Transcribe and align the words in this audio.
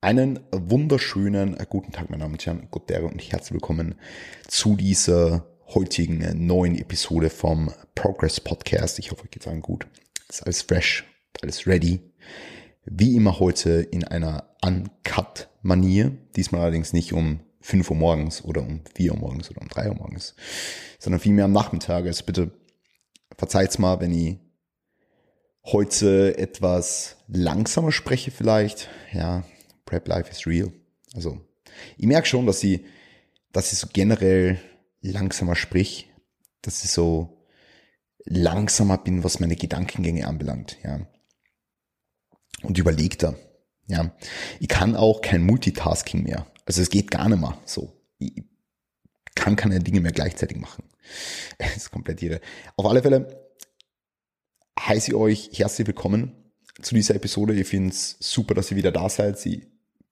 Einen 0.00 0.38
wunderschönen 0.52 1.58
äh, 1.58 1.66
guten 1.68 1.90
Tag, 1.90 2.08
meine 2.08 2.20
Damen 2.22 2.34
und 2.34 2.46
Herren, 2.46 2.68
Gott 2.70 2.88
und 2.88 3.20
herzlich 3.20 3.54
willkommen 3.54 3.96
zu 4.46 4.76
dieser 4.76 5.44
heutigen 5.74 6.22
äh, 6.22 6.34
neuen 6.34 6.78
Episode 6.78 7.30
vom 7.30 7.72
Progress 7.96 8.38
Podcast. 8.38 9.00
Ich 9.00 9.10
hoffe, 9.10 9.24
euch 9.24 9.32
geht's 9.32 9.48
allen 9.48 9.60
gut. 9.60 9.88
Ist 10.28 10.44
alles 10.44 10.62
fresh, 10.62 11.04
alles 11.42 11.66
ready. 11.66 11.98
Wie 12.84 13.16
immer 13.16 13.40
heute 13.40 13.70
in 13.70 14.04
einer 14.04 14.54
Uncut-Manier. 14.64 16.16
Diesmal 16.36 16.60
allerdings 16.60 16.92
nicht 16.92 17.12
um 17.12 17.40
5 17.62 17.90
Uhr 17.90 17.96
morgens 17.96 18.44
oder 18.44 18.62
um 18.62 18.82
4 18.94 19.10
Uhr 19.14 19.18
morgens 19.18 19.50
oder 19.50 19.62
um 19.62 19.68
3 19.68 19.88
Uhr 19.88 19.96
morgens, 19.96 20.36
sondern 21.00 21.18
vielmehr 21.18 21.46
am 21.46 21.52
Nachmittag. 21.52 22.06
Also 22.06 22.22
bitte 22.24 22.52
verzeiht's 23.36 23.80
mal, 23.80 23.98
wenn 23.98 24.12
ich 24.12 24.36
heute 25.64 26.38
etwas 26.38 27.16
langsamer 27.26 27.90
spreche 27.90 28.30
vielleicht. 28.30 28.88
Ja, 29.12 29.42
Prep 29.88 30.06
Life 30.06 30.30
is 30.30 30.46
real. 30.46 30.70
Also, 31.14 31.40
ich 31.96 32.06
merke 32.06 32.28
schon, 32.28 32.46
dass 32.46 32.62
ich, 32.62 32.84
dass 33.52 33.72
ich 33.72 33.78
so 33.78 33.88
generell 33.90 34.60
langsamer 35.00 35.56
sprich, 35.56 36.10
dass 36.60 36.84
ich 36.84 36.90
so 36.90 37.46
langsamer 38.24 38.98
bin, 38.98 39.24
was 39.24 39.40
meine 39.40 39.56
Gedankengänge 39.56 40.26
anbelangt, 40.26 40.76
ja. 40.84 41.06
Und 42.62 42.76
überlegter, 42.76 43.36
ja. 43.86 44.14
Ich 44.60 44.68
kann 44.68 44.94
auch 44.94 45.22
kein 45.22 45.42
Multitasking 45.42 46.22
mehr. 46.22 46.46
Also 46.66 46.82
es 46.82 46.90
geht 46.90 47.10
gar 47.10 47.28
nicht 47.28 47.40
mehr 47.40 47.58
so. 47.64 47.96
Ich 48.18 48.44
kann 49.34 49.56
keine 49.56 49.80
Dinge 49.80 50.00
mehr 50.00 50.12
gleichzeitig 50.12 50.58
machen. 50.58 50.84
Das 51.56 51.74
ist 51.74 51.90
komplett 51.90 52.22
irre. 52.22 52.42
Auf 52.76 52.84
alle 52.84 53.00
Fälle 53.00 53.50
heiße 54.78 55.12
ich 55.12 55.14
euch 55.14 55.50
herzlich 55.54 55.86
willkommen 55.86 56.34
zu 56.82 56.94
dieser 56.94 57.14
Episode. 57.14 57.54
Ich 57.54 57.66
finde 57.66 57.90
es 57.90 58.18
super, 58.20 58.52
dass 58.52 58.70
ihr 58.70 58.76
wieder 58.76 58.92
da 58.92 59.08
seid. 59.08 59.44
Ich 59.46 59.66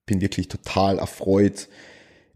bin 0.07 0.21
wirklich 0.21 0.47
total 0.47 0.97
erfreut, 0.97 1.67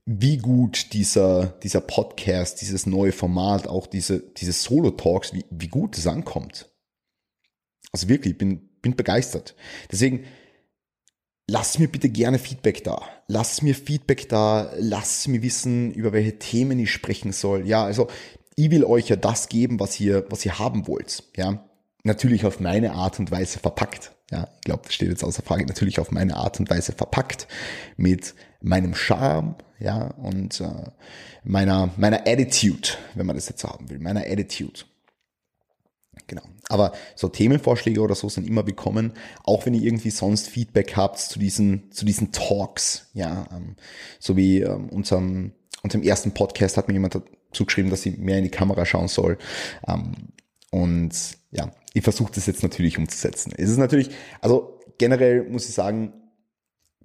wie 0.06 0.38
gut 0.38 0.94
dieser, 0.94 1.48
dieser 1.64 1.82
Podcast, 1.82 2.62
dieses 2.62 2.86
neue 2.86 3.12
Format, 3.12 3.68
auch 3.68 3.88
diese, 3.88 4.20
diese 4.20 4.52
Solo-Talks, 4.52 5.34
wie, 5.34 5.46
wie 5.50 5.68
gut 5.68 5.98
es 5.98 6.06
ankommt. 6.06 6.70
Also 7.92 8.10
wirklich, 8.10 8.38
bin, 8.38 8.70
bin 8.82 8.96
begeistert. 8.96 9.56
Deswegen, 9.92 10.26
lasst 11.48 11.80
mir 11.80 11.88
bitte 11.88 12.10
gerne 12.10 12.40
Feedback 12.40 12.84
da. 12.84 13.08
Lasst 13.28 13.64
mir 13.64 13.76
Feedback 13.76 14.30
da, 14.30 14.72
lasst 14.78 15.28
mir 15.28 15.42
wissen, 15.42 15.94
über 15.94 16.14
welche 16.14 16.40
Themen 16.40 16.80
ich 16.80 16.92
sprechen 16.92 17.32
soll. 17.32 17.68
Ja, 17.68 17.84
also, 17.86 18.08
ich 18.56 18.70
will 18.72 18.84
euch 18.84 19.10
ja 19.10 19.16
das 19.16 19.50
geben, 19.50 19.80
was 19.80 20.00
ihr, 20.00 20.26
was 20.30 20.46
ihr 20.46 20.60
haben 20.60 20.88
wollt. 20.88 21.24
Ja, 21.36 21.70
natürlich 22.04 22.46
auf 22.46 22.60
meine 22.60 22.94
Art 22.94 23.20
und 23.20 23.32
Weise 23.32 23.60
verpackt. 23.60 24.12
Ja, 24.32 24.48
ich 24.56 24.62
glaube, 24.62 24.84
das 24.86 24.94
steht 24.94 25.10
jetzt 25.10 25.24
außer 25.24 25.44
Frage, 25.44 25.66
natürlich 25.66 26.00
auf 26.00 26.12
meine 26.12 26.38
Art 26.38 26.60
und 26.60 26.70
Weise 26.70 26.94
verpackt 26.94 27.48
mit 27.98 28.34
meinem 28.62 28.96
Charme, 28.96 29.56
ja, 29.80 30.08
und 30.08 30.62
äh, 30.62 30.92
meiner, 31.44 31.90
meiner 31.98 32.22
Attitude, 32.28 32.90
wenn 33.16 33.26
man 33.26 33.36
das 33.36 33.50
jetzt 33.50 33.62
so 33.62 33.68
haben 33.68 33.90
will, 33.90 34.00
meiner 34.00 34.22
Attitude. 34.22 34.82
Genau. 36.28 36.44
Aber 36.70 36.94
so 37.16 37.28
Themenvorschläge 37.28 38.00
oder 38.00 38.16
so 38.16 38.30
sind 38.30 38.48
immer 38.48 38.66
willkommen, 38.66 39.14
auch 39.44 39.66
wenn 39.66 39.74
ihr 39.74 39.82
irgendwie 39.82 40.12
sonst 40.12 40.48
Feedback 40.48 40.96
habt 40.96 41.20
zu 41.20 41.40
diesen, 41.40 41.92
zu 41.92 42.06
diesen 42.06 42.32
Talks, 42.32 43.10
ja, 43.14 43.48
ähm, 43.52 43.76
so 44.20 44.38
wie 44.38 44.62
ähm, 44.62 44.88
unserem, 44.90 45.52
unserem 45.84 46.04
ersten 46.04 46.32
Podcast 46.34 46.78
hat 46.78 46.88
mir 46.88 46.94
jemand 46.94 47.16
dazu 47.16 47.66
geschrieben, 47.66 47.90
dass 47.90 48.06
ich 48.06 48.18
mehr 48.18 48.38
in 48.38 48.46
die 48.46 48.50
Kamera 48.50 48.86
schauen 48.86 49.10
soll. 49.10 49.38
Ähm, 49.86 50.14
und 50.70 51.14
ja, 51.52 51.72
ich 51.94 52.04
versuche 52.04 52.32
das 52.34 52.46
jetzt 52.46 52.64
natürlich 52.64 52.98
umzusetzen. 52.98 53.54
Es 53.56 53.70
ist 53.70 53.78
natürlich, 53.78 54.10
also 54.40 54.80
generell 54.98 55.44
muss 55.50 55.68
ich 55.68 55.76
sagen, 55.76 56.14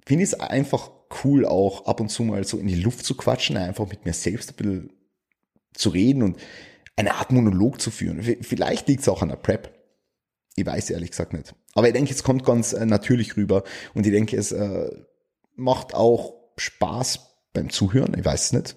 finde 0.05 0.23
ich 0.23 0.31
es 0.31 0.39
einfach 0.39 0.89
cool, 1.23 1.45
auch 1.45 1.85
ab 1.85 1.99
und 1.99 2.09
zu 2.09 2.23
mal 2.23 2.43
so 2.45 2.57
in 2.57 2.67
die 2.67 2.75
Luft 2.75 3.05
zu 3.05 3.15
quatschen, 3.15 3.57
einfach 3.57 3.87
mit 3.87 4.05
mir 4.05 4.13
selbst 4.13 4.51
ein 4.51 4.55
bisschen 4.55 4.93
zu 5.73 5.89
reden 5.89 6.23
und 6.23 6.37
eine 6.95 7.15
Art 7.15 7.31
Monolog 7.31 7.79
zu 7.79 7.91
führen. 7.91 8.21
Vielleicht 8.41 8.87
liegt 8.87 9.01
es 9.01 9.09
auch 9.09 9.21
an 9.21 9.29
der 9.29 9.35
Prep. 9.35 9.73
Ich 10.55 10.65
weiß 10.65 10.89
ehrlich 10.89 11.11
gesagt 11.11 11.33
nicht. 11.33 11.53
Aber 11.75 11.87
ich 11.87 11.93
denke, 11.93 12.11
es 12.11 12.23
kommt 12.23 12.43
ganz 12.43 12.73
äh, 12.73 12.85
natürlich 12.85 13.37
rüber 13.37 13.63
und 13.93 14.05
ich 14.07 14.11
denke, 14.11 14.35
es 14.35 14.51
äh, 14.51 14.89
macht 15.55 15.93
auch 15.93 16.33
Spaß 16.57 17.19
beim 17.53 17.69
Zuhören. 17.69 18.15
Ich 18.17 18.25
weiß 18.25 18.45
es 18.45 18.53
nicht. 18.53 18.75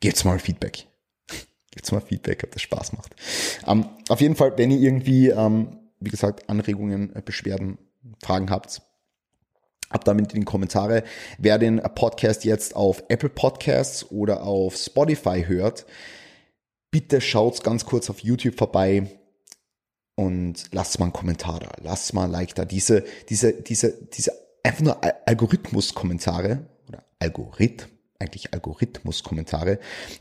Gebt's 0.00 0.24
mal 0.24 0.38
Feedback. 0.38 0.86
Gibt's 1.76 1.92
mal 1.92 2.00
Feedback, 2.00 2.42
ob 2.42 2.52
das 2.52 2.62
Spaß 2.62 2.94
macht. 2.94 3.14
Ähm, 3.66 3.84
auf 4.08 4.22
jeden 4.22 4.34
Fall, 4.34 4.56
wenn 4.56 4.70
ihr 4.70 4.80
irgendwie, 4.80 5.28
ähm, 5.28 5.76
wie 6.00 6.08
gesagt, 6.08 6.48
Anregungen, 6.48 7.14
äh, 7.14 7.20
Beschwerden, 7.22 7.76
Fragen 8.22 8.48
habt, 8.48 8.80
ab 9.90 10.02
damit 10.06 10.32
in 10.32 10.40
die 10.40 10.46
Kommentare. 10.46 11.04
Wer 11.36 11.58
den 11.58 11.82
Podcast 11.94 12.46
jetzt 12.46 12.74
auf 12.74 13.04
Apple 13.08 13.28
Podcasts 13.28 14.10
oder 14.10 14.42
auf 14.42 14.74
Spotify 14.76 15.44
hört, 15.46 15.84
bitte 16.90 17.20
schaut 17.20 17.62
ganz 17.62 17.84
kurz 17.84 18.08
auf 18.08 18.20
YouTube 18.20 18.56
vorbei 18.56 19.10
und 20.14 20.64
lasst 20.72 20.98
mal 20.98 21.06
einen 21.06 21.12
Kommentar 21.12 21.60
da, 21.60 21.72
lasst 21.82 22.14
mal 22.14 22.24
ein 22.24 22.30
Like 22.30 22.54
da. 22.54 22.64
Diese, 22.64 23.04
diese, 23.28 23.52
diese, 23.52 23.92
diese 24.14 24.32
einfach 24.62 24.82
nur 24.82 24.98
Algorithmus-Kommentare 25.26 26.64
oder 26.88 27.04
Algorithmus 27.18 27.95
eigentlich 28.18 28.52
Algorithmus-Kommentare, 28.52 29.78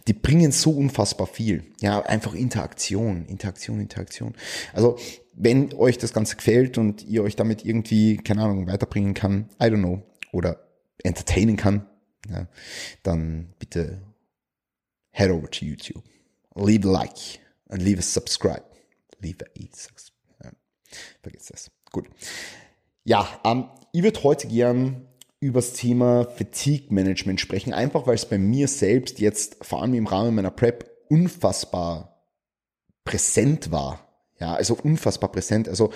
die 0.08 0.14
bringen 0.14 0.52
so 0.52 0.72
unfassbar 0.72 1.28
viel. 1.28 1.64
Ja, 1.80 2.02
einfach 2.02 2.34
Interaktion, 2.34 3.26
Interaktion, 3.28 3.80
Interaktion. 3.80 4.34
Also, 4.74 4.98
wenn 5.34 5.74
euch 5.74 5.98
das 5.98 6.14
Ganze 6.14 6.36
gefällt 6.36 6.78
und 6.78 7.04
ihr 7.04 7.24
euch 7.24 7.36
damit 7.36 7.66
irgendwie, 7.66 8.18
keine 8.18 8.44
Ahnung, 8.44 8.68
weiterbringen 8.68 9.14
kann, 9.14 9.50
I 9.62 9.66
don't 9.66 9.80
know, 9.80 10.04
oder 10.32 10.60
entertainen 11.04 11.58
kann, 11.58 11.86
ja, 12.30 12.48
dann 13.04 13.54
bitte 13.60 14.02
head 15.12 15.30
over 15.30 15.50
to 15.50 15.66
YouTube. 15.66 16.04
Leave 16.56 16.88
a 16.88 16.92
like 16.92 17.40
and 17.70 17.82
leave 17.82 18.00
a 18.00 18.02
subscribe. 18.02 18.64
Leave 19.20 19.44
a 19.44 19.62
subscribe. 19.72 20.16
Ja, 20.44 20.52
vergiss 21.22 21.46
das. 21.48 21.72
Gut. 21.92 22.10
Ja, 23.04 23.28
ähm, 23.44 23.70
ich 23.94 24.04
würde 24.04 24.24
heute 24.24 24.48
gern 24.48 25.08
über 25.46 25.60
das 25.60 25.74
Thema 25.74 26.26
Fatigue 26.26 26.88
Management 26.90 27.40
sprechen, 27.40 27.72
einfach 27.72 28.08
weil 28.08 28.16
es 28.16 28.26
bei 28.26 28.40
mir 28.40 28.68
selbst 28.68 29.20
jetzt 29.20 29.64
vor 29.64 29.82
allem 29.82 29.94
im 29.94 30.08
Rahmen 30.08 30.34
meiner 30.34 30.50
Prep 30.50 30.90
unfassbar 31.08 32.26
präsent 33.04 33.72
war. 33.72 34.00
Ja, 34.40 34.56
also 34.56 34.76
unfassbar 34.76 35.32
präsent. 35.32 35.70
Also 35.70 35.94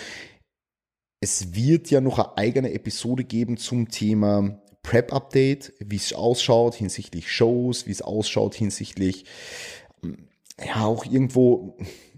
es 1.19 1.55
wird 1.55 1.89
ja 1.89 1.99
noch 1.99 2.19
eine 2.19 2.37
eigene 2.37 2.73
Episode 2.73 3.23
geben 3.23 3.57
zum 3.57 3.89
Thema 3.89 4.61
Prep 4.83 5.11
Update, 5.11 5.73
wie 5.79 5.95
es 5.95 6.13
ausschaut 6.13 6.75
hinsichtlich 6.75 7.31
Shows, 7.31 7.87
wie 7.87 7.91
es 7.91 8.03
ausschaut 8.03 8.53
hinsichtlich 8.53 9.25
ja 10.63 10.85
auch 10.85 11.05
irgendwo, 11.05 11.75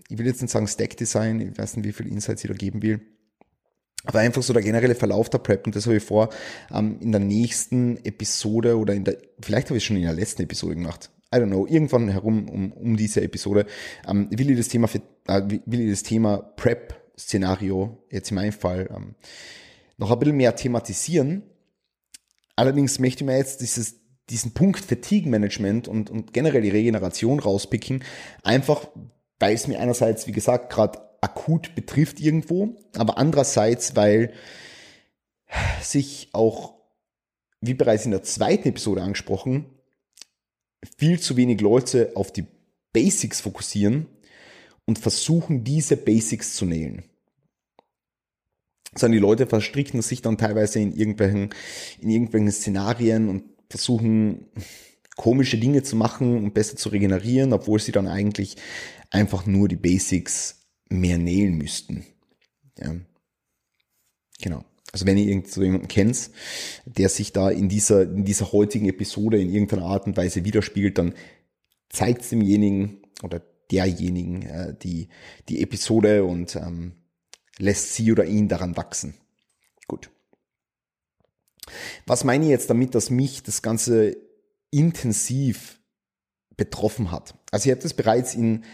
ich 0.10 0.18
will 0.18 0.26
jetzt 0.26 0.42
nicht 0.42 0.52
sagen 0.52 0.68
Stack 0.68 0.98
Design, 0.98 1.40
ich 1.40 1.58
weiß 1.58 1.78
nicht, 1.78 1.86
wie 1.86 1.94
viel 1.94 2.08
Insights 2.08 2.44
ich 2.44 2.50
da 2.50 2.58
geben 2.58 2.82
will 2.82 3.00
aber 4.04 4.20
einfach 4.20 4.44
so 4.44 4.54
der 4.54 4.62
generelle 4.62 4.96
Verlauf 4.96 5.30
der 5.30 5.40
Prep 5.40 5.66
und 5.66 5.76
das 5.76 5.86
habe 5.86 5.98
ich 5.98 6.04
vor, 6.04 6.30
ähm, 6.74 6.98
in 7.02 7.12
der 7.12 7.22
nächsten 7.22 7.98
Episode 8.06 8.78
oder 8.78 8.94
in 8.94 9.04
der, 9.04 9.18
vielleicht 9.40 9.70
habe 9.70 9.78
ich 9.78 9.84
es 9.84 9.88
schon 9.88 9.98
in 9.98 10.04
der 10.04 10.14
letzten 10.14 10.44
Episode 10.44 10.76
gemacht. 10.76 11.12
I 11.34 11.38
don't 11.38 11.48
know, 11.48 11.66
irgendwann 11.66 12.10
herum 12.10 12.50
um, 12.50 12.72
um 12.74 12.98
diese 12.98 13.22
Episode, 13.22 13.66
ähm, 14.08 14.28
will 14.32 14.50
ich 14.50 14.58
das 14.58 14.68
Thema, 14.68 14.88
für, 14.88 15.02
äh, 15.28 15.42
will 15.66 15.82
ich 15.82 15.92
das 15.92 16.04
Thema 16.04 16.38
Prep-Szenario, 16.38 18.04
jetzt 18.10 18.32
in 18.32 18.36
meinem 18.36 18.52
Fall, 18.52 18.90
ähm, 18.96 19.16
noch 19.98 20.12
ein 20.12 20.20
bisschen 20.20 20.38
mehr 20.38 20.56
thematisieren. 20.56 21.44
Allerdings 22.56 23.00
möchte 23.00 23.24
ich 23.24 23.28
mir 23.28 23.38
jetzt 23.38 23.62
dieses, 23.62 24.02
diesen 24.30 24.52
Punkt 24.52 24.84
Fatigue-Management 24.84 25.88
und, 25.88 26.10
und 26.10 26.34
generell 26.34 26.62
die 26.62 26.70
Regeneration 26.70 27.40
rauspicken, 27.40 28.04
einfach 28.44 28.88
weil 29.42 29.56
es 29.56 29.68
mir 29.68 29.80
einerseits, 29.80 30.28
wie 30.28 30.32
gesagt, 30.32 30.72
gerade 30.72 31.00
akut 31.22 31.76
betrifft 31.76 32.20
irgendwo, 32.20 32.76
aber 32.98 33.18
andererseits, 33.18 33.96
weil 33.96 34.34
sich 35.82 36.30
auch, 36.34 36.74
wie 37.62 37.76
bereits 37.76 38.06
in 38.06 38.12
der 38.12 38.24
zweiten 38.24 38.70
Episode 38.70 39.04
angesprochen, 39.04 39.66
viel 40.98 41.20
zu 41.20 41.38
wenig 41.38 41.62
Leute 41.62 42.12
auf 42.16 42.32
die 42.34 42.48
Basics 42.92 43.42
fokussieren 43.42 44.08
und 44.86 44.98
versuchen, 45.00 45.64
diese 45.64 45.96
Basics 45.96 46.56
zu 46.56 46.66
nähen. 46.66 47.04
Sondern 48.96 49.14
die 49.14 49.20
Leute 49.20 49.48
verstricken 49.48 50.02
sich 50.02 50.22
dann 50.22 50.38
teilweise 50.38 50.80
in 50.80 50.92
irgendwelchen, 50.92 51.54
in 52.02 52.10
irgendwelchen 52.10 52.52
Szenarien 52.52 53.30
und 53.30 53.44
versuchen, 53.70 54.48
komische 55.16 55.58
Dinge 55.58 55.84
zu 55.84 55.96
machen 55.96 56.44
und 56.44 56.54
besser 56.54 56.76
zu 56.76 56.90
regenerieren, 56.90 57.54
obwohl 57.54 57.80
sie 57.80 57.92
dann 57.92 58.08
eigentlich 58.08 58.58
einfach 59.12 59.46
nur 59.46 59.68
die 59.68 59.78
Basics 59.78 60.61
mehr 60.92 61.18
nähen 61.18 61.58
müssten. 61.58 62.06
Ja. 62.78 62.96
Genau. 64.42 64.66
Also 64.92 65.06
wenn 65.06 65.18
ihr 65.18 65.28
irgend 65.28 65.50
so 65.50 65.64
jemanden 65.64 65.88
kennt, 65.88 66.32
der 66.86 67.10
sich 67.10 67.32
da 67.32 67.50
in 67.50 67.70
dieser, 67.70 68.04
in 68.04 68.26
dieser 68.26 68.52
heutigen 68.52 68.90
Episode 68.90 69.40
in 69.40 69.50
irgendeiner 69.50 69.86
Art 69.86 70.06
und 70.06 70.18
Weise 70.18 70.44
widerspiegelt, 70.44 70.98
dann 70.98 71.14
zeigt 71.90 72.30
demjenigen 72.30 73.02
oder 73.24 73.42
derjenigen 73.72 74.42
äh, 74.44 74.76
die, 74.82 75.08
die 75.48 75.62
Episode 75.62 76.26
und 76.26 76.56
ähm, 76.58 76.94
lässt 77.58 77.94
sie 77.96 78.12
oder 78.12 78.26
ihn 78.26 78.50
daran 78.50 78.76
wachsen. 78.76 79.14
Gut. 79.88 80.10
Was 82.06 82.24
meine 82.24 82.46
ich 82.46 82.50
jetzt 82.50 82.70
damit, 82.70 82.96
dass 82.96 83.10
mich 83.10 83.44
das 83.44 83.62
Ganze 83.62 84.18
intensiv 84.72 85.80
betroffen 86.58 87.12
hat? 87.12 87.36
Also 87.52 87.68
ich 87.68 87.72
habe 87.72 87.82
das 87.82 87.94
bereits 87.94 88.36
in 88.36 88.66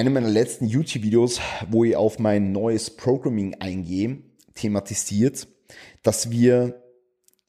einem 0.00 0.14
meiner 0.14 0.30
letzten 0.30 0.66
YouTube-Videos, 0.66 1.40
wo 1.68 1.84
ich 1.84 1.94
auf 1.94 2.18
mein 2.18 2.52
neues 2.52 2.88
Programming 2.88 3.56
eingehe, 3.60 4.22
thematisiert, 4.54 5.46
dass 6.02 6.30
wir 6.30 6.82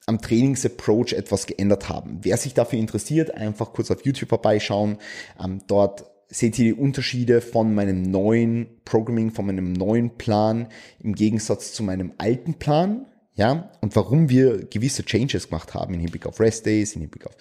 am 0.05 0.19
Trainingsapproach 0.19 1.13
etwas 1.13 1.45
geändert 1.45 1.87
haben. 1.87 2.19
Wer 2.23 2.35
sich 2.35 2.53
dafür 2.53 2.77
interessiert, 2.77 3.33
einfach 3.33 3.71
kurz 3.71 3.89
auf 3.89 4.03
YouTube 4.03 4.27
vorbeischauen. 4.27 4.97
Ähm, 5.41 5.61
dort 5.67 6.11
seht 6.27 6.59
ihr 6.59 6.73
die 6.73 6.79
Unterschiede 6.81 7.39
von 7.39 7.73
meinem 7.73 8.01
neuen 8.01 8.81
Programming, 8.83 9.31
von 9.31 9.45
meinem 9.45 9.71
neuen 9.71 10.17
Plan 10.17 10.67
im 10.99 11.15
Gegensatz 11.15 11.71
zu 11.71 11.83
meinem 11.83 12.11
alten 12.17 12.55
Plan. 12.55 13.05
Ja, 13.33 13.71
und 13.79 13.95
warum 13.95 14.27
wir 14.27 14.65
gewisse 14.65 15.05
Changes 15.05 15.47
gemacht 15.47 15.73
haben 15.73 15.93
im 15.93 16.01
Hinblick 16.01 16.25
auf 16.25 16.41
Rest 16.41 16.65
Days, 16.65 16.95
im 16.95 17.01
Hinblick 17.01 17.27
auf 17.27 17.37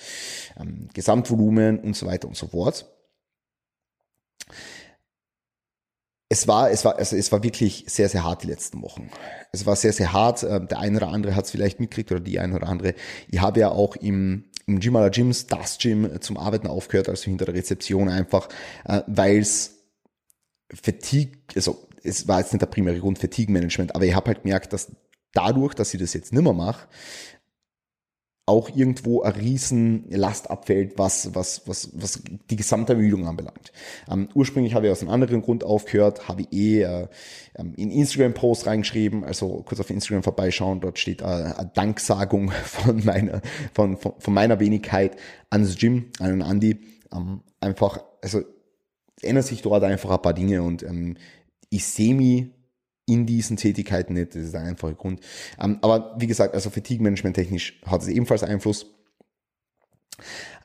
ähm, 0.60 0.88
Gesamtvolumen 0.94 1.80
und 1.80 1.96
so 1.96 2.06
weiter 2.06 2.28
und 2.28 2.36
so 2.36 2.46
fort. 2.46 2.86
Es 6.32 6.46
war, 6.46 6.70
es 6.70 6.84
war, 6.84 6.96
also 6.96 7.16
es 7.16 7.32
war 7.32 7.42
wirklich 7.42 7.84
sehr, 7.88 8.08
sehr 8.08 8.22
hart 8.22 8.44
die 8.44 8.46
letzten 8.46 8.80
Wochen. 8.82 9.10
Es 9.50 9.66
war 9.66 9.74
sehr, 9.74 9.92
sehr 9.92 10.12
hart. 10.12 10.44
Ähm, 10.44 10.68
der 10.68 10.78
eine 10.78 10.96
oder 10.98 11.08
andere 11.08 11.34
hat 11.34 11.44
es 11.46 11.50
vielleicht 11.50 11.80
mitgekriegt 11.80 12.12
oder 12.12 12.20
die 12.20 12.38
eine 12.38 12.54
oder 12.54 12.68
andere. 12.68 12.94
Ich 13.28 13.40
habe 13.40 13.60
ja 13.60 13.70
auch 13.70 13.96
im, 13.96 14.44
im 14.66 14.78
Gym 14.78 14.94
aller 14.94 15.10
Gyms, 15.10 15.48
das 15.48 15.78
Gym 15.78 16.20
zum 16.20 16.36
Arbeiten 16.36 16.68
aufgehört, 16.68 17.08
also 17.08 17.24
hinter 17.24 17.46
der 17.46 17.54
Rezeption 17.54 18.08
einfach, 18.08 18.48
äh, 18.84 19.02
weil 19.08 19.38
es 19.38 19.80
Fatigue, 20.72 21.32
also 21.56 21.88
es 22.04 22.28
war 22.28 22.38
jetzt 22.38 22.52
nicht 22.52 22.62
der 22.62 22.66
primäre 22.66 23.00
Grund 23.00 23.18
Fatigue-Management, 23.18 23.96
aber 23.96 24.04
ich 24.04 24.14
habe 24.14 24.28
halt 24.28 24.42
gemerkt, 24.42 24.72
dass 24.72 24.92
dadurch, 25.32 25.74
dass 25.74 25.92
ich 25.94 26.00
das 26.00 26.14
jetzt 26.14 26.32
nimmer 26.32 26.52
mache, 26.52 26.86
auch 28.50 28.68
irgendwo 28.68 29.22
eine 29.22 29.36
riesen 29.36 30.04
Last 30.10 30.50
abfällt, 30.50 30.98
was, 30.98 31.36
was, 31.36 31.62
was, 31.66 31.90
was 31.94 32.20
die 32.50 32.56
Gesamtermüdung 32.56 33.28
anbelangt. 33.28 33.72
Ähm, 34.10 34.28
ursprünglich 34.34 34.74
habe 34.74 34.86
ich 34.86 34.92
aus 34.92 35.02
einem 35.02 35.10
anderen 35.10 35.40
Grund 35.40 35.62
aufgehört, 35.62 36.26
habe 36.26 36.42
ich 36.42 36.52
eh 36.52 36.82
äh, 36.82 37.08
ähm, 37.56 37.74
in 37.76 37.92
Instagram-Post 37.92 38.66
reingeschrieben, 38.66 39.22
also 39.22 39.62
kurz 39.64 39.78
auf 39.78 39.88
Instagram 39.88 40.24
vorbeischauen, 40.24 40.80
dort 40.80 40.98
steht 40.98 41.22
äh, 41.22 41.26
eine 41.26 41.70
Danksagung 41.72 42.50
von 42.64 43.04
meiner, 43.04 43.40
von, 43.72 43.96
von, 43.96 44.14
von 44.18 44.34
meiner 44.34 44.58
Wenigkeit 44.58 45.16
ans 45.48 45.76
Gym, 45.78 46.06
an 46.18 46.30
den 46.30 46.42
Andi. 46.42 46.80
Ähm, 47.14 47.42
einfach, 47.60 48.02
also 48.20 48.42
ändert 49.22 49.46
sich 49.46 49.62
dort 49.62 49.84
einfach 49.84 50.10
ein 50.10 50.22
paar 50.22 50.34
Dinge 50.34 50.62
und 50.62 50.82
ähm, 50.82 51.16
ich 51.68 51.86
sehe 51.86 52.16
mich 52.16 52.50
in 53.10 53.26
diesen 53.26 53.56
Tätigkeiten 53.56 54.14
nicht. 54.14 54.34
Das 54.34 54.42
ist 54.42 54.54
der 54.54 54.62
einfache 54.62 54.94
Grund. 54.94 55.20
Ähm, 55.60 55.78
aber 55.82 56.14
wie 56.18 56.26
gesagt, 56.26 56.54
also 56.54 56.70
Fatigue-Management 56.70 57.34
technisch 57.34 57.80
hat 57.86 58.02
es 58.02 58.08
ebenfalls 58.08 58.44
Einfluss. 58.44 58.86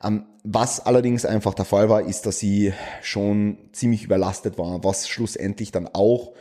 Ähm, 0.02 0.26
was 0.44 0.80
allerdings 0.80 1.24
einfach 1.24 1.54
der 1.54 1.64
Fall 1.64 1.88
war, 1.88 2.02
ist, 2.02 2.26
dass 2.26 2.38
sie 2.38 2.72
schon 3.02 3.58
ziemlich 3.72 4.04
überlastet 4.04 4.58
war, 4.58 4.84
was 4.84 5.08
schlussendlich 5.08 5.72
dann 5.72 5.88
auch 5.92 6.34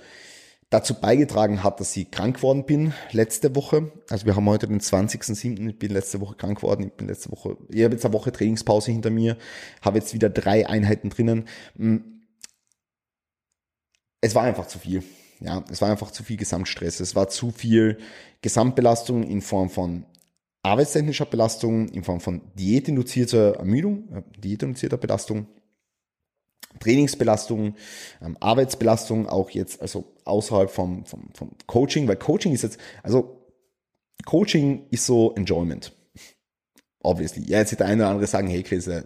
dazu 0.70 0.96
beigetragen 0.96 1.64
hat, 1.64 1.80
dass 1.80 1.96
ich 1.96 2.12
krank 2.12 2.38
geworden 2.38 2.66
bin 2.66 2.94
letzte 3.12 3.56
Woche. 3.56 3.92
Also 4.10 4.26
wir 4.26 4.36
haben 4.36 4.48
heute 4.50 4.68
den 4.68 4.82
20.07. 4.82 5.70
Ich 5.70 5.80
bin 5.80 5.92
letzte 5.92 6.22
Woche 6.22 6.36
krank 6.36 6.58
geworden. 6.60 6.84
Ich 6.84 6.94
bin 6.94 7.08
letzte 7.08 7.32
Woche, 7.32 7.58
ich 7.70 7.84
habe 7.84 7.94
jetzt 7.94 8.06
eine 8.06 8.14
Woche 8.14 8.32
Trainingspause 8.32 8.92
hinter 8.92 9.10
mir, 9.10 9.38
habe 9.82 9.98
jetzt 9.98 10.14
wieder 10.14 10.30
drei 10.30 10.68
Einheiten 10.68 11.10
drinnen. 11.10 11.48
Hm. 11.78 12.22
Es 14.22 14.36
war 14.36 14.44
einfach 14.44 14.68
zu 14.68 14.80
viel. 14.80 15.04
Ja, 15.40 15.64
es 15.70 15.82
war 15.82 15.90
einfach 15.90 16.12
zu 16.12 16.24
viel 16.24 16.38
Gesamtstress. 16.38 17.00
Es 17.00 17.16
war 17.16 17.28
zu 17.30 17.52
viel 17.52 17.98
Gesamtbelastung 18.42 19.24
in 19.24 19.42
Form 19.42 19.70
von 19.70 20.06
arbeitstechnischer 20.64 21.26
Belastung, 21.26 21.90
in 21.90 22.04
Form 22.04 22.20
von 22.20 22.42
diätinduzierter 22.56 23.58
Ermüdung, 23.58 24.10
äh, 24.12 24.22
diätinduzierter 24.40 24.98
Belastung, 24.98 25.48
Trainingsbelastung, 26.80 27.76
ähm, 28.22 28.38
Arbeitsbelastung, 28.40 29.28
auch 29.28 29.50
jetzt, 29.52 29.82
also 29.82 30.16
außerhalb 30.26 30.70
vom, 30.70 31.06
vom, 31.06 31.30
vom 31.34 31.52
Coaching, 31.68 32.08
weil 32.08 32.18
Coaching 32.18 32.54
ist 32.54 32.64
jetzt, 32.64 32.80
also 33.04 33.46
Coaching 34.26 34.88
ist 34.90 35.06
so 35.06 35.34
Enjoyment. 35.36 35.94
Obviously. 37.02 37.44
Ja, 37.46 37.60
jetzt 37.60 37.72
wird 37.72 37.82
der 37.82 37.88
eine 37.88 38.02
oder 38.04 38.10
andere 38.12 38.28
sagen, 38.28 38.48
hey 38.48 38.64
Chris, 38.64 38.88
äh, 38.88 39.04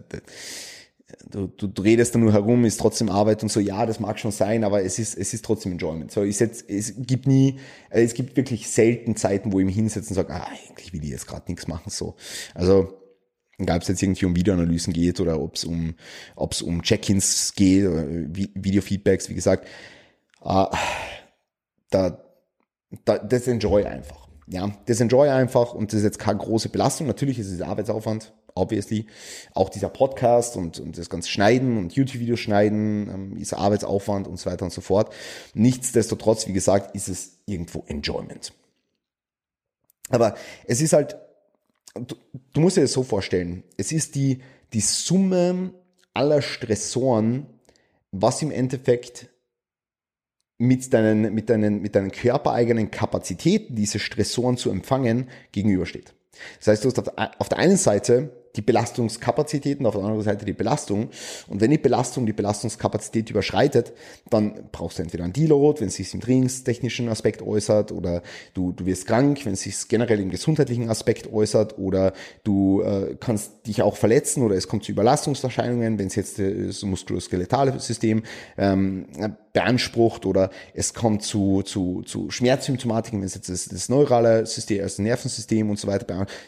du, 1.30 1.48
du 1.48 1.82
redest 1.82 2.16
da 2.16 2.20
nur 2.20 2.34
herum, 2.34 2.66
ist 2.66 2.80
trotzdem 2.80 3.10
Arbeit 3.10 3.44
und 3.44 3.52
so, 3.52 3.60
ja, 3.60 3.86
das 3.86 4.00
mag 4.00 4.20
schon 4.20 4.32
sein, 4.32 4.64
aber 4.64 4.84
es 4.84 5.00
ist, 5.00 5.18
es 5.18 5.34
ist 5.34 5.46
trotzdem 5.46 5.74
Enjoyment. 5.74 6.12
So, 6.12 6.24
ich 6.24 6.40
jetzt, 6.40 6.70
es 6.70 6.94
gibt 6.98 7.28
nie, 7.28 7.60
äh, 7.90 8.04
es 8.04 8.14
gibt 8.14 8.38
wirklich 8.38 8.70
selten 8.70 9.16
Zeiten, 9.16 9.52
wo 9.52 9.60
ich 9.60 9.66
mich 9.66 9.76
hinsetze 9.76 10.10
und 10.10 10.16
sage, 10.16 10.34
ah, 10.34 10.48
eigentlich 10.48 10.94
will 10.94 11.04
ich 11.04 11.10
jetzt 11.10 11.28
gerade 11.28 11.46
nichts 11.48 11.68
machen, 11.68 11.90
so. 11.90 12.16
Also, 12.54 12.94
egal 13.58 13.78
ob 13.78 13.82
es 13.84 13.88
jetzt 13.90 14.02
irgendwie 14.02 14.26
um 14.26 14.36
Videoanalysen 14.36 14.94
geht 14.94 15.20
oder 15.20 15.40
ob 15.42 15.56
es 15.56 15.66
um, 15.66 15.96
ob 16.36 16.54
es 16.54 16.62
um 16.62 16.82
Check-ins 16.82 17.54
geht, 17.56 17.88
oder 17.88 18.06
Video-Feedbacks, 18.08 19.30
wie 19.30 19.36
gesagt, 19.36 19.68
äh, 20.44 20.66
da, 21.90 22.24
da, 23.06 23.18
das 23.18 23.48
enjoy 23.48 23.86
einfach. 23.86 24.28
Ja, 24.48 24.72
das 24.88 25.00
enjoy 25.00 25.30
einfach 25.30 25.74
und 25.74 25.92
das 25.92 26.00
ist 26.00 26.06
jetzt 26.06 26.20
keine 26.20 26.40
große 26.40 26.70
Belastung. 26.70 27.06
Natürlich 27.06 27.38
ist 27.38 27.52
es 27.52 27.62
Arbeitsaufwand, 27.62 28.34
obviously. 28.60 29.06
Auch 29.54 29.70
dieser 29.70 29.90
Podcast 29.90 30.58
und, 30.58 30.80
und 30.80 30.98
das 30.98 31.10
ganze 31.10 31.30
Schneiden 31.30 31.78
und 31.78 31.94
YouTube-Videos 31.94 32.40
schneiden 32.40 33.10
ähm, 33.10 33.38
ist 33.38 33.54
Arbeitsaufwand 33.54 34.28
und 34.28 34.38
so 34.38 34.50
weiter 34.50 34.66
und 34.66 34.74
so 34.74 34.82
fort. 34.82 35.14
Nichtsdestotrotz, 35.54 36.48
wie 36.48 36.54
gesagt, 36.54 36.96
ist 36.96 37.08
es 37.08 37.38
irgendwo 37.46 37.84
Enjoyment. 37.88 38.54
Aber 40.10 40.36
es 40.66 40.82
ist 40.82 40.94
halt, 40.94 41.18
du, 41.94 42.16
du 42.54 42.62
musst 42.62 42.78
dir 42.78 42.82
das 42.82 42.94
so 42.94 43.04
vorstellen, 43.04 43.64
es 43.78 43.92
ist 43.92 44.16
die, 44.16 44.42
die 44.74 44.82
Summe 44.82 45.74
aller 46.14 46.42
Stressoren, 46.42 47.46
was 48.12 48.42
im 48.42 48.52
Endeffekt 48.52 49.30
mit 50.58 50.94
deinen, 50.94 51.34
mit 51.34 51.50
deinen, 51.50 51.82
mit 51.82 51.96
deinen 51.96 52.12
körpereigenen 52.12 52.92
Kapazitäten, 52.92 53.76
diese 53.76 54.00
Stressoren 54.00 54.58
zu 54.58 54.70
empfangen, 54.70 55.30
gegenübersteht. 55.52 56.14
Das 56.60 56.68
heißt, 56.68 56.84
du 56.84 56.90
hast 56.90 57.18
auf 57.18 57.50
der 57.50 57.58
einen 57.58 57.78
Seite 57.78 58.39
die 58.60 58.66
Belastungskapazitäten, 58.66 59.86
auf 59.86 59.96
der 59.96 60.04
anderen 60.04 60.22
Seite 60.22 60.44
die 60.44 60.52
Belastung. 60.54 61.10
Und 61.48 61.62
wenn 61.62 61.72
die 61.72 61.78
Belastung 61.78 62.26
die 62.26 62.34
Belastungskapazität 62.34 63.30
überschreitet, 63.30 63.94
dann 64.30 64.68
brauchst 64.74 65.00
du 65.00 65.04
entweder 65.04 65.24
ein 65.24 65.32
Deload, 65.32 65.80
wenn 65.80 65.88
es 65.88 65.96
sich 65.96 66.14
im 66.14 66.20
trainingstechnischen 66.20 67.08
Aspekt 67.08 67.42
äußert, 67.42 67.94
oder 67.94 68.22
du, 68.54 68.74
du 68.74 68.86
wirst 68.86 69.08
krank, 69.08 69.46
wenn 69.46 69.54
es 69.54 69.62
sich 69.62 69.88
generell 69.88 70.20
im 70.20 70.30
gesundheitlichen 70.30 70.90
Aspekt 70.90 71.32
äußert, 71.32 71.78
oder 71.78 72.12
du 72.44 72.82
äh, 72.82 73.16
kannst 73.18 73.66
dich 73.66 73.82
auch 73.82 73.96
verletzen 73.96 74.44
oder 74.44 74.56
es 74.56 74.68
kommt 74.68 74.84
zu 74.84 74.92
Überlastungserscheinungen, 74.92 75.98
wenn 75.98 76.08
es 76.08 76.16
jetzt 76.16 76.38
das 76.40 76.84
muskuloskeletale 76.84 77.80
System 77.80 78.24
ähm, 78.58 79.06
beansprucht 79.54 80.26
oder 80.26 80.50
es 80.74 80.94
kommt 80.94 81.24
zu, 81.24 81.64
zu, 81.64 82.04
zu 82.04 82.30
Schmerzsymptomatiken, 82.30 83.20
wenn 83.20 83.26
es 83.26 83.36
jetzt 83.36 83.50
das, 83.50 83.66
das 83.66 83.90
neurale 83.90 84.46
System, 84.46 84.84
also 84.84 85.02
Nervensystem 85.02 85.70
und 85.70 85.80
so 85.80 85.88
weiter, 85.88 86.06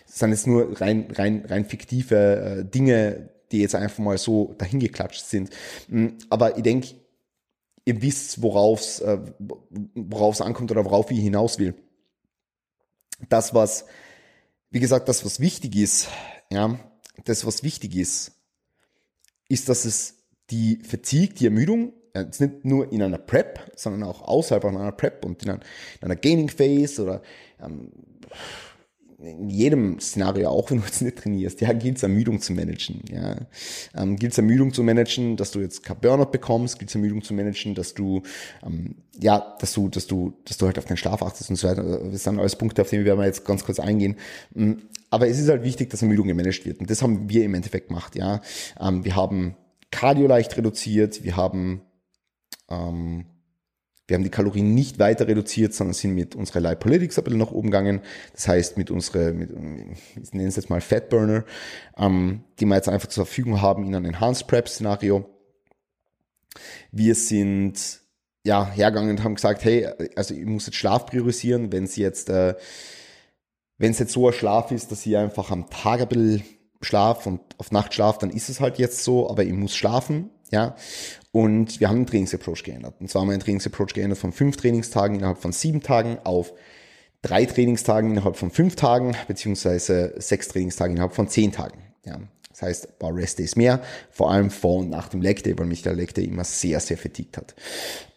das 0.08 0.20
sind 0.20 0.32
jetzt 0.32 0.48
nur 0.48 0.80
rein, 0.80 1.08
rein, 1.12 1.46
rein 1.48 1.66
fiktive 1.66 2.16
äh, 2.60 2.66
Dinge, 2.66 3.30
die 3.52 3.60
jetzt 3.60 3.76
einfach 3.76 4.00
mal 4.00 4.18
so 4.18 4.56
dahingeklatscht 4.58 5.26
sind. 5.26 5.50
Mm, 5.88 6.10
aber 6.30 6.58
ich 6.58 6.64
denke, 6.64 6.96
ihr 7.86 8.02
wisst, 8.02 8.42
worauf 8.42 8.82
es 8.82 9.00
äh, 9.00 9.20
worauf's 9.96 10.42
ankommt 10.42 10.72
oder 10.72 10.86
worauf 10.86 11.12
ich 11.12 11.20
hinaus 11.20 11.60
will. 11.60 11.74
Das, 13.30 13.54
was, 13.54 13.86
wie 14.70 14.80
gesagt, 14.80 15.10
das, 15.10 15.26
was 15.26 15.40
wichtig 15.40 15.76
ist, 15.76 16.08
ja, 16.52 16.80
das, 17.26 17.46
was 17.46 17.64
wichtig 17.64 17.96
ist, 17.96 18.32
ist, 19.48 19.70
dass 19.70 19.86
es 19.86 20.16
die 20.50 20.80
Fatigue, 20.84 21.36
die 21.36 21.46
Ermüdung 21.46 21.94
jetzt 22.16 22.42
nicht 22.42 22.66
nur 22.66 22.92
in 22.92 23.02
einer 23.02 23.18
Prep, 23.18 23.72
sondern 23.76 24.04
auch 24.04 24.22
außerhalb 24.22 24.66
einer 24.66 24.92
Prep 24.92 25.26
und 25.26 25.44
in 25.44 25.52
einer, 25.52 25.60
in 26.02 26.06
einer 26.06 26.16
Gaming 26.16 26.50
Phase 26.50 27.04
oder 27.04 27.22
ähm, 27.64 27.92
in 29.24 29.50
jedem 29.50 30.00
Szenario, 30.00 30.50
auch 30.50 30.72
wenn 30.72 30.80
du 30.80 30.86
jetzt 30.86 31.02
nicht 31.02 31.18
trainierst, 31.18 31.62
ja, 31.62 31.74
gilt 31.74 31.98
es 31.98 32.04
Ermüdung 32.04 32.42
zu 32.42 32.54
managen. 32.54 33.02
Ja. 33.12 33.38
Ähm, 33.96 34.16
gilt 34.16 34.32
es 34.32 34.38
Ermüdung 34.38 34.74
zu 34.74 34.84
managen, 34.84 35.38
dass 35.38 35.52
du 35.52 35.60
jetzt 35.60 35.84
kein 35.84 36.00
Burnout 36.00 36.32
bekommst, 36.32 36.80
gilt 36.80 36.90
es 36.90 36.96
Ermüdung 36.96 37.22
zu 37.22 37.34
managen, 37.34 37.76
dass 37.76 37.94
du 37.94 38.24
ähm, 38.66 38.96
ja, 39.20 39.56
dass 39.60 39.74
du, 39.74 39.90
dass 39.90 40.08
du, 40.08 40.34
dass 40.46 40.58
du 40.58 40.66
halt 40.66 40.80
auf 40.80 40.86
deinen 40.86 40.98
Schlaf 40.98 41.22
achtest 41.22 41.50
und 41.50 41.56
so 41.56 41.68
weiter. 41.68 41.84
Das 41.84 42.24
sind 42.24 42.40
alles 42.40 42.56
Punkte, 42.56 42.82
auf 42.82 42.90
die 42.90 43.06
wir 43.06 43.26
jetzt 43.26 43.46
ganz 43.46 43.64
kurz 43.64 43.80
eingehen. 43.80 44.16
Mm, 44.56 44.74
aber 45.10 45.28
es 45.28 45.40
ist 45.40 45.50
halt 45.50 45.64
wichtig, 45.64 45.90
dass 45.90 46.02
Ermüdung 46.02 46.28
gemanagt 46.28 46.66
wird. 46.66 46.80
Und 46.80 46.90
das 46.90 47.02
haben 47.02 47.30
wir 47.30 47.44
im 47.44 47.54
Endeffekt 47.54 47.90
gemacht, 47.90 48.16
ja. 48.16 48.42
Ähm, 48.80 49.06
wir 49.06 49.16
haben 49.16 49.56
Cardio 49.92 50.28
leicht 50.28 50.58
reduziert, 50.58 51.24
wir 51.24 51.36
haben 51.36 51.82
ähm, 52.72 53.26
wir 54.12 54.16
haben 54.16 54.24
die 54.24 54.30
Kalorien 54.30 54.74
nicht 54.74 55.00
weiter 55.00 55.26
reduziert, 55.28 55.74
sondern 55.74 55.94
sind 55.94 56.14
mit 56.14 56.36
unserer 56.36 56.60
Lipolytics 56.60 57.18
ein 57.18 57.24
bisschen 57.24 57.40
nach 57.40 57.52
oben 57.52 57.70
gegangen. 57.70 58.02
Das 58.34 58.46
heißt, 58.46 58.78
mit 58.78 58.92
unserer, 58.92 59.32
mit, 59.32 59.52
ich 60.22 60.34
nenne 60.34 60.50
es 60.50 60.58
jetzt 60.58 60.70
mal 60.70 60.82
Fatburner, 60.82 61.46
ähm, 61.98 62.44
die 62.60 62.66
wir 62.66 62.76
jetzt 62.76 62.90
einfach 62.90 63.08
zur 63.08 63.26
Verfügung 63.26 63.62
haben 63.62 63.86
in 63.86 63.96
einem 63.96 64.04
Enhanced 64.04 64.48
Prep 64.48 64.68
Szenario. 64.68 65.30
Wir 66.92 67.16
sind, 67.16 68.02
ja, 68.44 68.70
hergegangen 68.70 69.12
und 69.12 69.24
haben 69.24 69.36
gesagt, 69.36 69.64
hey, 69.64 69.88
also 70.18 70.34
ich 70.34 70.46
muss 70.46 70.66
jetzt 70.66 70.76
Schlaf 70.76 71.06
priorisieren, 71.06 71.72
wenn 71.72 71.86
es 71.86 71.96
jetzt, 71.96 72.30
äh, 72.30 72.56
wenn 73.78 73.92
es 73.92 74.00
jetzt 74.00 74.12
so 74.12 74.28
ein 74.28 74.34
Schlaf 74.34 74.72
ist, 74.72 74.92
dass 74.92 75.06
ich 75.06 75.16
einfach 75.16 75.52
am 75.52 75.70
Tag 75.70 76.02
ein 76.02 76.08
bisschen 76.10 76.44
schlaf 76.82 77.28
und 77.28 77.40
auf 77.60 77.72
Nacht 77.72 77.94
schlaf, 77.94 78.18
dann 78.18 78.32
ist 78.32 78.50
es 78.50 78.60
halt 78.60 78.78
jetzt 78.78 79.06
so, 79.06 79.30
aber 79.30 79.46
ich 79.46 79.54
muss 79.54 79.74
schlafen, 79.74 80.32
ja. 80.52 80.76
Und 81.32 81.80
wir 81.80 81.90
haben 81.90 82.00
den 82.00 82.08
Trainingsapproach 82.08 82.64
geändert. 82.64 82.96
Und 83.00 83.10
zwar 83.10 83.22
haben 83.22 83.30
wir 83.30 83.38
den 83.38 83.44
Trainingsapproach 83.44 83.94
geändert 83.94 84.20
von 84.20 84.34
fünf 84.34 84.58
Trainingstagen 84.58 85.18
innerhalb 85.18 85.38
von 85.38 85.52
sieben 85.52 85.82
Tagen 85.82 86.20
auf 86.24 86.54
drei 87.22 87.46
Trainingstagen 87.46 88.12
innerhalb 88.12 88.36
von 88.36 88.52
fünf 88.52 88.76
Tagen, 88.76 89.16
beziehungsweise 89.28 90.14
sechs 90.18 90.50
Trainingstagen 90.50 90.96
innerhalb 90.96 91.14
von 91.14 91.28
zehn 91.28 91.52
Tagen. 91.52 91.82
Ja. 92.06 92.20
Das 92.50 92.62
heißt, 92.62 92.88
ein 92.90 93.00
paar 93.00 93.16
Rest 93.16 93.40
Days 93.40 93.56
mehr, 93.56 93.82
vor 94.10 94.32
allem 94.32 94.52
vor 94.52 94.80
und 94.80 94.90
nach 94.90 95.08
dem 95.08 95.22
Leg 95.22 95.42
Day, 95.44 95.58
weil 95.58 95.66
mich 95.66 95.84
der 95.84 95.94
Leg 95.94 96.14
Day 96.14 96.26
immer 96.26 96.44
sehr, 96.44 96.80
sehr 96.80 96.98
vertiegt 96.98 97.38
hat. 97.38 97.56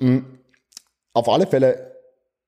Mm, 0.01 0.19
auf 1.13 1.29
alle 1.29 1.47
Fälle 1.47 1.95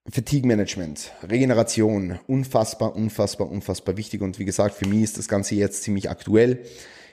Fatigue 0.09 0.47
Management, 0.47 1.13
Regeneration, 1.29 2.19
unfassbar, 2.27 2.95
unfassbar, 2.95 3.51
unfassbar 3.51 3.97
wichtig. 3.97 4.21
Und 4.21 4.39
wie 4.39 4.45
gesagt, 4.45 4.75
für 4.75 4.87
mich 4.89 5.03
ist 5.03 5.19
das 5.19 5.29
Ganze 5.29 5.55
jetzt 5.55 5.83
ziemlich 5.83 6.11
aktuell, 6.11 6.65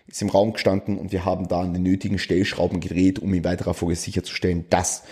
ist 0.07 0.21
im 0.21 0.29
Raum 0.29 0.53
gestanden 0.53 0.97
und 0.97 1.11
wir 1.11 1.25
haben 1.25 1.47
da 1.47 1.61
an 1.61 1.73
den 1.73 1.83
nötigen 1.83 2.19
Stellschrauben 2.19 2.79
gedreht, 2.79 3.19
um 3.19 3.33
in 3.33 3.43
weiterer 3.43 3.73
Folge 3.73 3.95
sicherzustellen, 3.95 4.65
dass, 4.69 5.03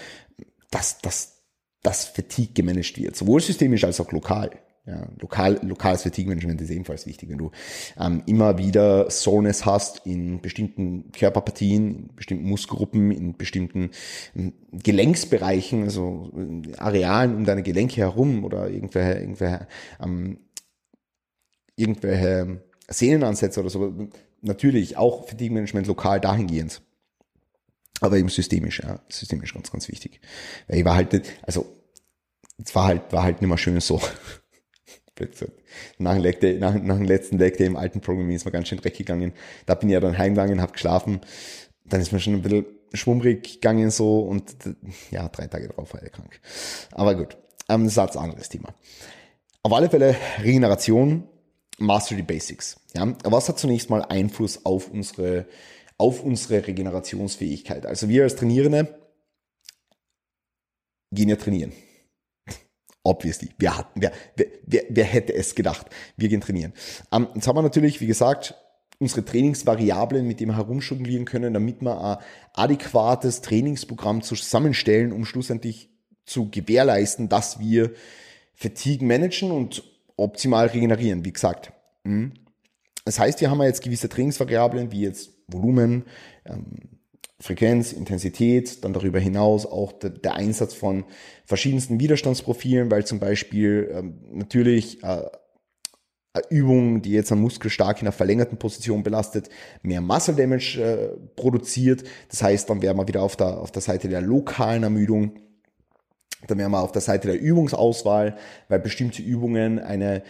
dass, 0.70 1.00
dass, 1.00 1.42
dass 1.82 2.06
Fatigue 2.06 2.54
gemanagt 2.54 2.98
wird, 2.98 3.16
sowohl 3.16 3.42
systemisch 3.42 3.84
als 3.84 4.00
auch 4.00 4.12
lokal. 4.12 4.52
Ja, 4.88 5.08
lokal, 5.20 5.60
lokales 5.62 6.02
Fatigue-Management 6.02 6.60
ist 6.60 6.72
ebenfalls 6.72 7.06
wichtig. 7.06 7.30
Wenn 7.30 7.38
du 7.38 7.52
ähm, 8.00 8.24
immer 8.26 8.58
wieder 8.58 9.12
Soreness 9.12 9.64
hast 9.64 10.08
in 10.08 10.42
bestimmten 10.42 11.12
Körperpartien, 11.12 11.96
in 12.10 12.16
bestimmten 12.16 12.50
Muskelgruppen, 12.50 13.12
in 13.12 13.38
bestimmten 13.38 13.92
ähm, 14.36 14.54
Gelenksbereichen, 14.72 15.84
also 15.84 16.32
äh, 16.36 16.76
Arealen 16.78 17.36
um 17.36 17.46
deine 17.46 17.62
Gelenke 17.62 17.98
herum 17.98 18.44
oder 18.44 18.72
irgendwelche, 18.72 19.20
irgendwelche, 19.20 19.68
ähm, 20.04 20.40
irgendwelche 21.76 22.64
Sehnenansätze 22.90 23.60
oder 23.60 23.70
so, 23.70 23.94
natürlich 24.42 24.98
auch 24.98 25.28
Fatigue-Management 25.28 25.88
lokal 25.88 26.20
dahingehend. 26.20 26.82
Aber 28.00 28.18
eben 28.18 28.30
systemisch, 28.30 28.82
ja, 28.84 29.00
systemisch 29.10 29.54
ganz, 29.54 29.72
ganz 29.72 29.88
wichtig. 29.88 30.20
Weil 30.68 30.80
ich 30.80 30.86
war 30.86 30.96
halt, 30.96 31.22
also, 31.44 31.66
es 32.64 32.74
war 32.74 32.86
halt, 32.86 33.14
war 33.14 33.24
halt 33.24 33.42
nicht 33.42 33.50
mehr 33.50 33.58
schön 33.58 33.80
so. 33.80 34.02
Nach 36.00 36.14
dem, 36.16 36.24
Leg 36.24 36.40
Day, 36.40 36.58
nach, 36.58 36.74
nach 36.74 36.96
dem 36.96 37.06
letzten 37.06 37.38
Leg 37.38 37.56
Day 37.58 37.68
im 37.68 37.76
alten 37.76 38.02
Programming 38.02 38.36
ist 38.36 38.46
mir 38.46 38.52
ganz 38.52 38.68
schön 38.68 38.80
dreckig 38.80 39.06
gegangen. 39.06 39.34
Da 39.68 39.76
bin 39.76 39.90
ich 39.90 39.94
ja 39.94 40.00
dann 40.00 40.18
heimgegangen, 40.18 40.62
habe 40.62 40.72
geschlafen. 40.72 41.22
Dann 41.86 42.02
ist 42.02 42.12
mir 42.12 42.20
schon 42.20 42.34
ein 42.34 42.42
bisschen 42.42 42.66
schwummrig 42.94 43.62
gegangen 43.62 43.92
so 43.92 44.22
und 44.22 44.56
ja, 45.12 45.28
drei 45.30 45.46
Tage 45.46 45.68
drauf 45.68 45.94
war 45.94 46.02
ich 46.02 46.12
krank. 46.12 46.40
Aber 46.92 47.14
gut, 47.14 47.38
ähm, 47.70 47.84
das 47.84 47.94
ist 47.94 48.00
ein 48.00 48.24
anderes 48.24 48.50
Thema. 48.50 48.74
Auf 49.62 49.74
alle 49.74 49.90
Fälle 49.90 50.16
Regeneration, 50.40 51.28
Master 51.82 52.16
the 52.16 52.22
Basics. 52.22 52.80
Ja, 52.94 53.14
was 53.24 53.50
hat 53.50 53.60
zunächst 53.60 53.90
mal 53.90 54.04
Einfluss 54.04 54.66
auf 54.66 54.90
unsere, 54.90 55.48
auf 55.98 56.24
unsere 56.24 56.66
Regenerationsfähigkeit? 56.68 57.86
Also 57.86 58.08
wir 58.08 58.24
als 58.24 58.36
Trainierende 58.36 58.98
gehen 61.12 61.30
ja 61.30 61.36
trainieren. 61.36 61.74
Obviously. 63.04 63.50
Wer, 63.58 63.78
hat, 63.78 63.88
wer, 63.96 64.12
wer, 64.36 64.84
wer 64.90 65.06
hätte 65.06 65.34
es 65.34 65.56
gedacht? 65.56 65.88
Wir 66.16 66.30
gehen 66.30 66.42
trainieren. 66.42 66.74
Ähm, 67.12 67.28
jetzt 67.36 67.48
haben 67.48 67.58
wir 67.58 67.64
natürlich, 67.64 68.00
wie 68.00 68.08
gesagt, 68.08 68.56
unsere 69.00 69.26
Trainingsvariablen, 69.26 70.28
mit 70.28 70.40
denen 70.40 70.52
wir 70.52 70.58
herumjonglieren 70.58 71.26
können, 71.26 71.54
damit 71.56 71.82
wir 71.82 72.00
ein 72.00 72.18
adäquates 72.54 73.42
Trainingsprogramm 73.42 74.22
zusammenstellen, 74.22 75.12
um 75.12 75.26
schlussendlich 75.26 75.90
zu 76.26 76.50
gewährleisten, 76.52 77.28
dass 77.28 77.60
wir 77.60 77.94
Fatigue 78.54 79.06
managen 79.06 79.50
und 79.50 79.91
optimal 80.18 80.68
regenerieren, 80.68 81.26
wie 81.26 81.34
gesagt. 81.34 81.74
Mhm. 82.04 82.34
Das 83.06 83.20
heißt, 83.20 83.42
wir 83.42 83.50
haben 83.50 83.62
jetzt 83.64 83.84
gewisse 83.84 84.10
Trainingsvariablen, 84.10 84.92
wie 84.92 85.02
jetzt 85.02 85.32
Volumen, 85.48 86.06
ähm, 86.46 87.00
Frequenz, 87.40 87.92
Intensität, 87.92 88.84
dann 88.84 88.94
darüber 88.94 89.20
hinaus 89.20 89.66
auch 89.66 89.94
der, 89.94 90.36
Einsatz 90.36 90.76
von 90.76 91.06
verschiedensten 91.46 92.00
Widerstandsprofilen, 92.00 92.92
weil 92.92 93.06
zum 93.06 93.20
Beispiel 93.20 93.90
ähm, 93.92 94.20
natürlich 94.32 95.04
äh, 95.04 95.24
Übung, 96.50 97.02
die 97.02 97.12
jetzt 97.12 97.32
einen 97.32 97.42
Muskel 97.42 97.70
stark 97.70 97.98
in 98.02 98.08
einer 98.08 98.14
verlängerten 98.14 98.58
Position 98.58 99.04
belastet, 99.04 99.50
mehr 99.82 100.02
Muscle 100.02 100.36
Damage 100.36 100.82
äh, 100.82 101.18
produziert. 101.36 102.04
Das 102.30 102.42
heißt, 102.42 102.70
dann 102.70 102.82
wären 102.82 102.98
wir 102.98 103.08
wieder 103.08 103.22
auf 103.22 103.36
der, 103.36 103.60
auf 103.60 103.72
der 103.72 103.82
Seite 103.82 104.08
der 104.08 104.22
lokalen 104.22 104.84
Ermüdung. 104.84 105.34
Dann 106.48 106.58
wären 106.58 106.72
wir 106.72 106.82
auf 106.82 106.92
der 106.92 107.02
Seite 107.02 107.28
der 107.28 107.40
Übungsauswahl, 107.40 108.38
weil 108.68 108.80
bestimmte 108.80 109.22
Übungen 109.22 109.80
eine 109.80 110.24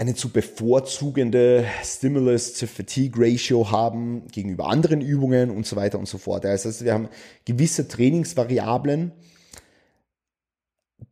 eine 0.00 0.14
zu 0.14 0.30
bevorzugende 0.30 1.66
Stimulus 1.84 2.54
to 2.54 2.66
Fatigue 2.66 3.22
Ratio 3.22 3.70
haben 3.70 4.26
gegenüber 4.28 4.70
anderen 4.70 5.02
Übungen 5.02 5.50
und 5.50 5.66
so 5.66 5.76
weiter 5.76 5.98
und 5.98 6.08
so 6.08 6.16
fort. 6.16 6.46
Heißt, 6.46 6.82
wir 6.82 6.94
haben 6.94 7.10
gewisse 7.44 7.86
Trainingsvariablen, 7.86 9.12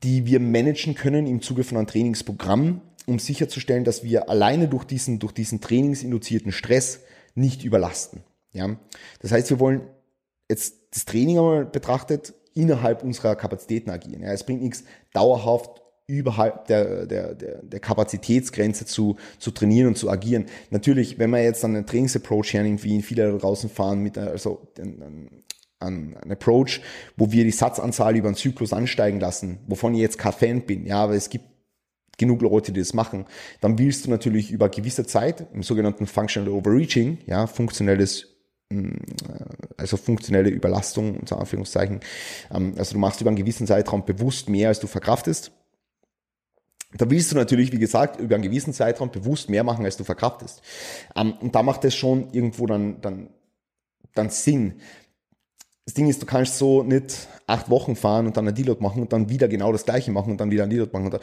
die 0.02 0.24
wir 0.24 0.40
managen 0.40 0.94
können 0.94 1.26
im 1.26 1.42
Zuge 1.42 1.64
von 1.64 1.76
einem 1.76 1.86
Trainingsprogramm, 1.86 2.80
um 3.06 3.18
sicherzustellen, 3.18 3.84
dass 3.84 4.04
wir 4.04 4.30
alleine 4.30 4.68
durch 4.68 4.84
diesen, 4.84 5.18
durch 5.18 5.32
diesen 5.32 5.60
trainingsinduzierten 5.60 6.50
Stress 6.50 7.00
nicht 7.34 7.64
überlasten. 7.64 8.22
Ja? 8.52 8.78
Das 9.20 9.32
heißt, 9.32 9.50
wir 9.50 9.60
wollen 9.60 9.82
jetzt 10.48 10.76
das 10.94 11.04
Training 11.04 11.36
einmal 11.36 11.66
betrachtet 11.66 12.32
innerhalb 12.58 13.04
unserer 13.04 13.36
Kapazitäten 13.36 13.90
agieren. 13.90 14.22
Ja, 14.22 14.32
es 14.32 14.44
bringt 14.44 14.62
nichts, 14.62 14.84
dauerhaft 15.12 15.80
überhalb 16.08 16.66
der, 16.66 17.06
der, 17.06 17.34
der, 17.34 17.62
der 17.62 17.80
Kapazitätsgrenze 17.80 18.84
zu, 18.86 19.16
zu 19.38 19.50
trainieren 19.50 19.88
und 19.88 19.98
zu 19.98 20.10
agieren. 20.10 20.46
Natürlich, 20.70 21.18
wenn 21.18 21.30
man 21.30 21.42
jetzt 21.42 21.64
an 21.64 21.76
einen 21.76 21.86
Trainingsapproach 21.86 22.52
hernimmt, 22.52 22.82
wie 22.82 23.00
viele 23.02 23.30
da 23.30 23.38
draußen 23.38 23.70
fahren, 23.70 24.02
mit 24.02 24.18
also 24.18 24.66
an, 24.78 25.28
an 25.78 26.16
einen 26.16 26.32
Approach, 26.32 26.80
wo 27.16 27.30
wir 27.30 27.44
die 27.44 27.50
Satzanzahl 27.50 28.16
über 28.16 28.28
einen 28.28 28.36
Zyklus 28.36 28.72
ansteigen 28.72 29.20
lassen, 29.20 29.58
wovon 29.66 29.94
ich 29.94 30.00
jetzt 30.00 30.18
kein 30.18 30.32
Fan 30.32 30.62
bin, 30.62 30.86
ja, 30.86 31.04
aber 31.04 31.14
es 31.14 31.30
gibt 31.30 31.44
genug 32.16 32.42
Leute, 32.42 32.72
die 32.72 32.80
das 32.80 32.94
machen, 32.94 33.26
dann 33.60 33.78
willst 33.78 34.06
du 34.06 34.10
natürlich 34.10 34.50
über 34.50 34.70
gewisse 34.70 35.06
Zeit 35.06 35.46
im 35.52 35.62
sogenannten 35.62 36.06
Functional 36.06 36.50
Overreaching, 36.50 37.18
ja, 37.26 37.46
funktionelles 37.46 38.37
also 39.76 39.96
funktionelle 39.96 40.50
Überlastung 40.50 41.18
unter 41.18 41.38
Anführungszeichen. 41.38 42.00
Ähm, 42.52 42.74
also 42.76 42.94
du 42.94 42.98
machst 42.98 43.20
über 43.20 43.30
einen 43.30 43.36
gewissen 43.36 43.66
Zeitraum 43.66 44.04
bewusst 44.04 44.48
mehr, 44.48 44.68
als 44.68 44.80
du 44.80 44.86
verkraftest. 44.86 45.52
Da 46.94 47.08
willst 47.10 47.32
du 47.32 47.36
natürlich, 47.36 47.72
wie 47.72 47.78
gesagt, 47.78 48.18
über 48.18 48.34
einen 48.34 48.44
gewissen 48.44 48.72
Zeitraum 48.72 49.10
bewusst 49.10 49.50
mehr 49.50 49.62
machen, 49.64 49.84
als 49.84 49.96
du 49.96 50.04
verkraftest. 50.04 50.62
Ähm, 51.16 51.34
und 51.40 51.54
da 51.54 51.62
macht 51.62 51.84
es 51.84 51.94
schon 51.94 52.32
irgendwo 52.32 52.66
dann, 52.66 53.00
dann, 53.00 53.30
dann 54.14 54.30
Sinn. 54.30 54.80
Das 55.84 55.94
Ding 55.94 56.08
ist, 56.08 56.20
du 56.20 56.26
kannst 56.26 56.58
so 56.58 56.82
nicht 56.82 57.28
acht 57.46 57.70
Wochen 57.70 57.96
fahren 57.96 58.26
und 58.26 58.36
dann 58.36 58.46
ein 58.46 58.54
Deload 58.54 58.82
machen 58.82 59.00
und 59.00 59.12
dann 59.12 59.30
wieder 59.30 59.48
genau 59.48 59.72
das 59.72 59.86
gleiche 59.86 60.10
machen 60.10 60.32
und 60.32 60.40
dann 60.40 60.50
wieder 60.50 60.64
ein 60.64 60.70
Deload 60.70 60.90
machen. 60.92 61.18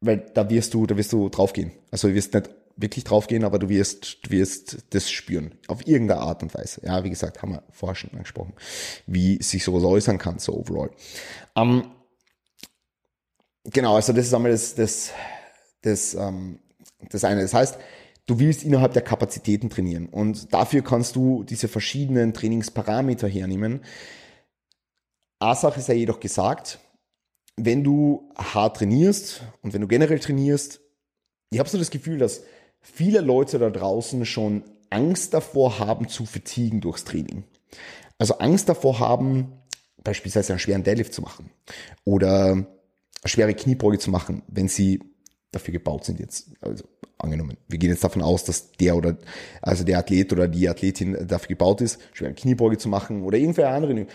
Weil 0.00 0.18
da 0.34 0.50
wirst 0.50 0.74
du, 0.74 0.86
da 0.86 0.96
wirst 0.96 1.12
du 1.14 1.30
draufgehen. 1.30 1.72
Also 1.90 2.08
du 2.08 2.14
wirst 2.14 2.34
nicht 2.34 2.50
wirklich 2.76 3.04
draufgehen, 3.04 3.44
aber 3.44 3.58
du 3.58 3.68
wirst, 3.68 4.26
du 4.26 4.30
wirst 4.30 4.84
das 4.90 5.10
spüren. 5.10 5.54
Auf 5.68 5.86
irgendeine 5.86 6.20
Art 6.20 6.42
und 6.42 6.54
Weise. 6.54 6.80
Ja, 6.84 7.04
wie 7.04 7.10
gesagt, 7.10 7.42
haben 7.42 7.52
wir 7.52 7.62
vorher 7.70 7.94
schon 7.94 8.10
angesprochen, 8.12 8.54
wie 9.06 9.42
sich 9.42 9.64
sowas 9.64 9.84
äußern 9.84 10.18
kann, 10.18 10.38
so 10.38 10.54
overall. 10.54 10.90
Ähm, 11.56 11.84
Genau, 13.64 13.96
also 13.96 14.12
das 14.12 14.26
ist 14.26 14.34
einmal 14.34 14.50
das, 14.50 14.74
das, 14.74 15.10
das, 15.80 16.14
ähm, 16.14 16.60
das 17.10 17.24
eine. 17.24 17.40
Das 17.40 17.54
heißt, 17.54 17.78
du 18.26 18.38
willst 18.38 18.62
innerhalb 18.62 18.92
der 18.92 19.02
Kapazitäten 19.02 19.70
trainieren 19.70 20.08
und 20.08 20.52
dafür 20.52 20.82
kannst 20.82 21.16
du 21.16 21.44
diese 21.44 21.68
verschiedenen 21.68 22.34
Trainingsparameter 22.34 23.26
hernehmen. 23.26 23.80
Eine 25.38 25.56
Sache 25.56 25.80
ist 25.80 25.88
ja 25.88 25.94
jedoch 25.94 26.20
gesagt, 26.20 26.78
wenn 27.56 27.84
du 27.84 28.30
hart 28.36 28.78
trainierst 28.78 29.42
und 29.62 29.72
wenn 29.72 29.80
du 29.80 29.88
generell 29.88 30.18
trainierst, 30.18 30.80
ich 31.50 31.58
habe 31.58 31.68
so 31.68 31.78
das 31.78 31.90
Gefühl, 31.90 32.18
dass 32.18 32.42
viele 32.84 33.20
Leute 33.20 33.58
da 33.58 33.70
draußen 33.70 34.24
schon 34.24 34.62
Angst 34.90 35.34
davor 35.34 35.78
haben 35.80 36.08
zu 36.08 36.24
vertiegen 36.24 36.80
durchs 36.80 37.04
Training. 37.04 37.44
Also 38.18 38.38
Angst 38.38 38.68
davor 38.68 39.00
haben, 39.00 39.52
beispielsweise 40.04 40.52
einen 40.52 40.60
schweren 40.60 40.84
Deadlift 40.84 41.12
zu 41.12 41.22
machen 41.22 41.50
oder 42.04 42.52
eine 42.52 42.66
schwere 43.24 43.54
Kniebeuge 43.54 43.98
zu 43.98 44.10
machen, 44.10 44.42
wenn 44.46 44.68
sie 44.68 45.00
dafür 45.50 45.72
gebaut 45.72 46.04
sind 46.04 46.20
jetzt. 46.20 46.50
Also 46.60 46.84
angenommen, 47.18 47.56
wir 47.68 47.78
gehen 47.78 47.90
jetzt 47.90 48.04
davon 48.04 48.22
aus, 48.22 48.44
dass 48.44 48.72
der 48.72 48.96
oder 48.96 49.16
also 49.62 49.82
der 49.82 49.98
Athlet 49.98 50.32
oder 50.32 50.46
die 50.46 50.68
Athletin 50.68 51.26
dafür 51.26 51.48
gebaut 51.48 51.80
ist, 51.80 52.00
schwere 52.12 52.34
Kniebeuge 52.34 52.78
zu 52.78 52.88
machen 52.88 53.22
oder 53.22 53.38
irgendwelche 53.38 53.70
andere. 53.70 54.06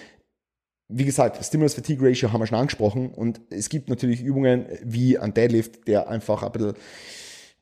Wie 0.88 1.05
gesagt, 1.05 1.43
Stimulus 1.43 1.73
Fatigue 1.73 2.07
Ratio 2.07 2.31
haben 2.31 2.41
wir 2.41 2.47
schon 2.47 2.57
angesprochen 2.57 3.11
und 3.11 3.41
es 3.49 3.69
gibt 3.69 3.89
natürlich 3.89 4.21
Übungen 4.21 4.65
wie 4.83 5.17
ein 5.17 5.33
Deadlift, 5.33 5.88
der 5.88 6.07
einfach 6.07 6.43
ein 6.43 6.51
bisschen 6.51 6.73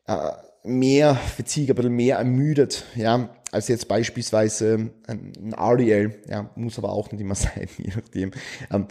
äh, 0.05 0.31
mehr 0.67 1.15
Fatigue, 1.15 1.74
ein 1.74 1.75
bisschen 1.75 1.95
mehr 1.95 2.17
ermüdet, 2.17 2.86
ja, 2.95 3.29
als 3.51 3.67
jetzt 3.67 3.88
beispielsweise 3.88 4.91
ein 5.07 5.53
RDL, 5.53 6.19
ja, 6.29 6.50
muss 6.55 6.77
aber 6.77 6.91
auch 6.91 7.12
nicht 7.12 7.21
immer 7.21 7.36
sein, 7.36 7.67
je 7.77 7.93
nachdem. 7.95 8.31
Ähm, 8.71 8.88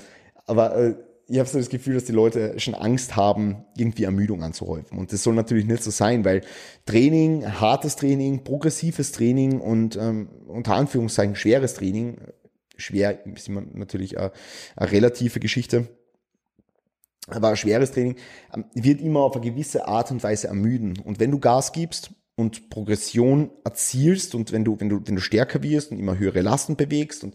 aber 0.47 0.77
äh, 0.77 0.95
ich 1.29 1.39
habe 1.39 1.49
so 1.49 1.59
das 1.59 1.69
Gefühl, 1.69 1.95
dass 1.95 2.05
die 2.05 2.13
Leute 2.13 2.59
schon 2.61 2.75
Angst 2.75 3.17
haben, 3.17 3.65
irgendwie 3.77 4.05
Ermüdung 4.05 4.45
anzuhäufen. 4.45 4.97
Und 4.97 5.13
das 5.13 5.25
soll 5.25 5.35
natürlich 5.35 5.67
nicht 5.67 5.83
so 5.83 5.91
sein, 5.91 6.25
weil 6.25 6.43
Training, 6.87 7.61
hartes 7.61 7.97
Training, 7.97 8.45
progressives 8.45 9.11
Training 9.11 9.61
und 9.61 9.97
ähm, 9.97 10.29
unter 10.47 10.75
Anführungszeichen 10.75 11.35
schweres 11.35 11.75
Training, 11.75 12.19
schwer 12.77 13.27
ist 13.27 13.49
immer 13.49 13.63
natürlich 13.73 14.19
eine, 14.19 14.31
eine 14.77 14.93
relative 14.93 15.41
Geschichte, 15.41 15.89
aber 17.27 17.57
schweres 17.57 17.93
Training 17.93 18.17
ähm, 18.55 18.65
wird 18.75 19.01
immer 19.01 19.21
auf 19.21 19.37
eine 19.37 19.45
gewisse 19.45 19.89
Art 19.89 20.11
und 20.11 20.23
Weise 20.23 20.49
ermüden. 20.49 20.99
Und 21.05 21.19
wenn 21.19 21.31
du 21.31 21.39
Gas 21.39 21.73
gibst 21.73 22.11
und 22.37 22.71
Progression 22.71 23.51
erzielst 23.65 24.35
und 24.35 24.53
wenn 24.53 24.65
du, 24.65 24.79
wenn 24.79 24.89
du, 24.89 25.01
wenn 25.05 25.17
du 25.17 25.21
stärker 25.21 25.63
wirst 25.63 25.91
und 25.91 25.99
immer 25.99 26.19
höhere 26.19 26.43
Lasten 26.43 26.77
bewegst 26.77 27.25
und 27.25 27.35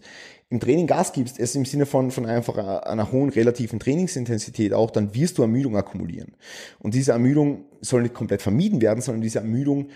im 0.52 0.60
Training 0.60 0.86
Gas 0.86 1.14
gibst, 1.14 1.40
es 1.40 1.54
im 1.54 1.64
Sinne 1.64 1.86
von, 1.86 2.10
von 2.10 2.26
einfach 2.26 2.84
einer 2.84 3.10
hohen 3.10 3.30
relativen 3.30 3.80
Trainingsintensität 3.80 4.74
auch, 4.74 4.90
dann 4.90 5.14
wirst 5.14 5.38
du 5.38 5.42
Ermüdung 5.42 5.78
akkumulieren. 5.78 6.36
Und 6.78 6.92
diese 6.92 7.12
Ermüdung 7.12 7.64
soll 7.80 8.02
nicht 8.02 8.12
komplett 8.12 8.42
vermieden 8.42 8.82
werden, 8.82 9.00
sondern 9.00 9.22
diese 9.22 9.38
Ermüdung 9.38 9.88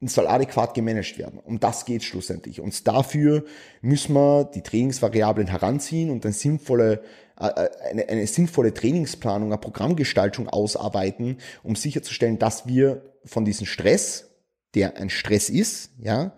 soll 0.00 0.26
adäquat 0.26 0.74
gemanagt 0.74 1.16
werden. 1.16 1.38
Um 1.38 1.60
das 1.60 1.84
geht 1.84 2.02
schlussendlich. 2.02 2.60
Und 2.60 2.88
dafür 2.88 3.44
müssen 3.82 4.14
wir 4.14 4.50
die 4.52 4.62
Trainingsvariablen 4.62 5.46
heranziehen 5.46 6.10
und 6.10 6.24
eine 6.26 6.34
sinnvolle, 6.34 7.02
eine, 7.40 8.08
eine 8.08 8.26
sinnvolle 8.26 8.74
Trainingsplanung, 8.74 9.48
eine 9.48 9.60
Programmgestaltung 9.60 10.48
ausarbeiten, 10.48 11.38
um 11.62 11.74
sicherzustellen, 11.76 12.38
dass 12.38 12.66
wir 12.66 13.02
von 13.24 13.44
diesem 13.44 13.66
Stress, 13.66 14.30
der 14.74 14.96
ein 14.96 15.10
Stress 15.10 15.48
ist, 15.48 15.90
ja, 15.98 16.34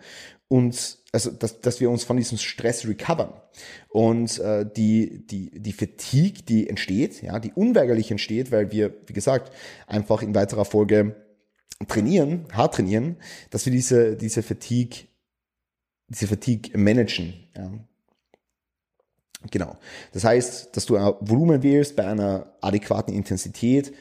uns, 0.49 1.03
also 1.13 1.31
dass, 1.31 1.61
dass 1.61 1.81
wir 1.81 1.91
uns 1.91 2.05
von 2.05 2.17
diesem 2.17 2.39
Stress 2.39 2.87
recovern. 2.87 3.33
Und 3.89 4.39
äh, 4.39 4.67
die, 4.71 5.27
die, 5.27 5.51
die 5.61 5.73
Fatigue, 5.73 6.43
die 6.43 6.69
entsteht, 6.69 7.23
ja, 7.23 7.39
die 7.39 7.53
unweigerlich 7.53 8.11
entsteht, 8.11 8.53
weil 8.53 8.71
wir, 8.71 8.95
wie 9.07 9.13
gesagt, 9.13 9.53
einfach 9.87 10.23
in 10.23 10.35
weiterer 10.35 10.65
Folge 10.65 11.17
trainieren, 11.89 12.47
hart 12.53 12.75
trainieren, 12.75 13.17
dass 13.51 13.67
wir 13.67 13.73
diese, 13.73 14.17
diese 14.17 14.43
Fatigue, 14.43 15.09
diese 16.09 16.27
Fatigue 16.27 16.77
managen. 16.79 17.49
Ja. 17.57 17.73
Genau. 19.51 19.77
Das 20.13 20.25
heißt, 20.25 20.77
dass 20.77 20.87
du 20.87 20.97
ein 20.97 21.15
Volumen 21.21 21.63
wählst 21.63 21.97
bei 21.97 22.07
einer 22.07 22.53
adäquaten 22.61 23.15
Intensität, 23.15 23.93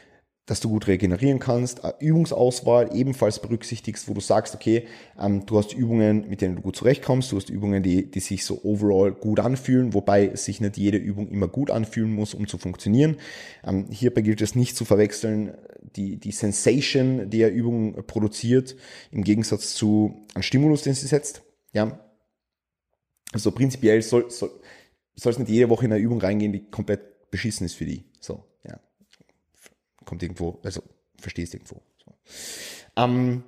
dass 0.45 0.59
du 0.59 0.69
gut 0.69 0.87
regenerieren 0.87 1.39
kannst. 1.39 1.81
Übungsauswahl 1.99 2.89
ebenfalls 2.93 3.39
berücksichtigst, 3.39 4.09
wo 4.09 4.13
du 4.13 4.21
sagst, 4.21 4.55
okay, 4.55 4.87
ähm, 5.19 5.45
du 5.45 5.57
hast 5.57 5.73
Übungen, 5.73 6.27
mit 6.27 6.41
denen 6.41 6.57
du 6.57 6.61
gut 6.61 6.75
zurechtkommst, 6.75 7.31
du 7.31 7.37
hast 7.37 7.49
Übungen, 7.49 7.83
die, 7.83 8.09
die 8.09 8.19
sich 8.19 8.43
so 8.43 8.59
overall 8.63 9.13
gut 9.13 9.39
anfühlen, 9.39 9.93
wobei 9.93 10.35
sich 10.35 10.59
nicht 10.59 10.77
jede 10.77 10.97
Übung 10.97 11.29
immer 11.29 11.47
gut 11.47 11.71
anfühlen 11.71 12.13
muss, 12.13 12.33
um 12.33 12.47
zu 12.47 12.57
funktionieren. 12.57 13.17
Ähm, 13.65 13.85
hierbei 13.91 14.21
gilt 14.21 14.41
es 14.41 14.55
nicht 14.55 14.75
zu 14.75 14.83
verwechseln, 14.83 15.53
die, 15.95 16.17
die 16.17 16.31
Sensation, 16.31 17.29
die 17.29 17.41
er 17.41 17.51
Übung 17.51 18.05
produziert, 18.05 18.75
im 19.11 19.23
Gegensatz 19.23 19.73
zu 19.73 20.25
einem 20.33 20.43
Stimulus, 20.43 20.81
den 20.81 20.95
sie 20.95 21.07
setzt. 21.07 21.43
Ja. 21.71 21.99
Also 23.31 23.51
prinzipiell 23.51 24.01
soll, 24.01 24.29
soll, 24.29 24.51
soll 25.21 25.33
es 25.33 25.39
nicht 25.39 25.49
jede 25.49 25.69
Woche 25.69 25.85
in 25.85 25.93
eine 25.93 26.01
Übung 26.01 26.19
reingehen, 26.19 26.53
die 26.53 26.69
komplett 26.69 27.29
beschissen 27.31 27.65
ist 27.65 27.75
für 27.75 27.85
die. 27.85 28.05
So 28.19 28.45
kommt 30.05 30.23
irgendwo, 30.23 30.59
also 30.63 30.81
verstehst 31.17 31.53
irgendwo. 31.53 31.81
So. 32.03 32.13
Ähm, 32.97 33.43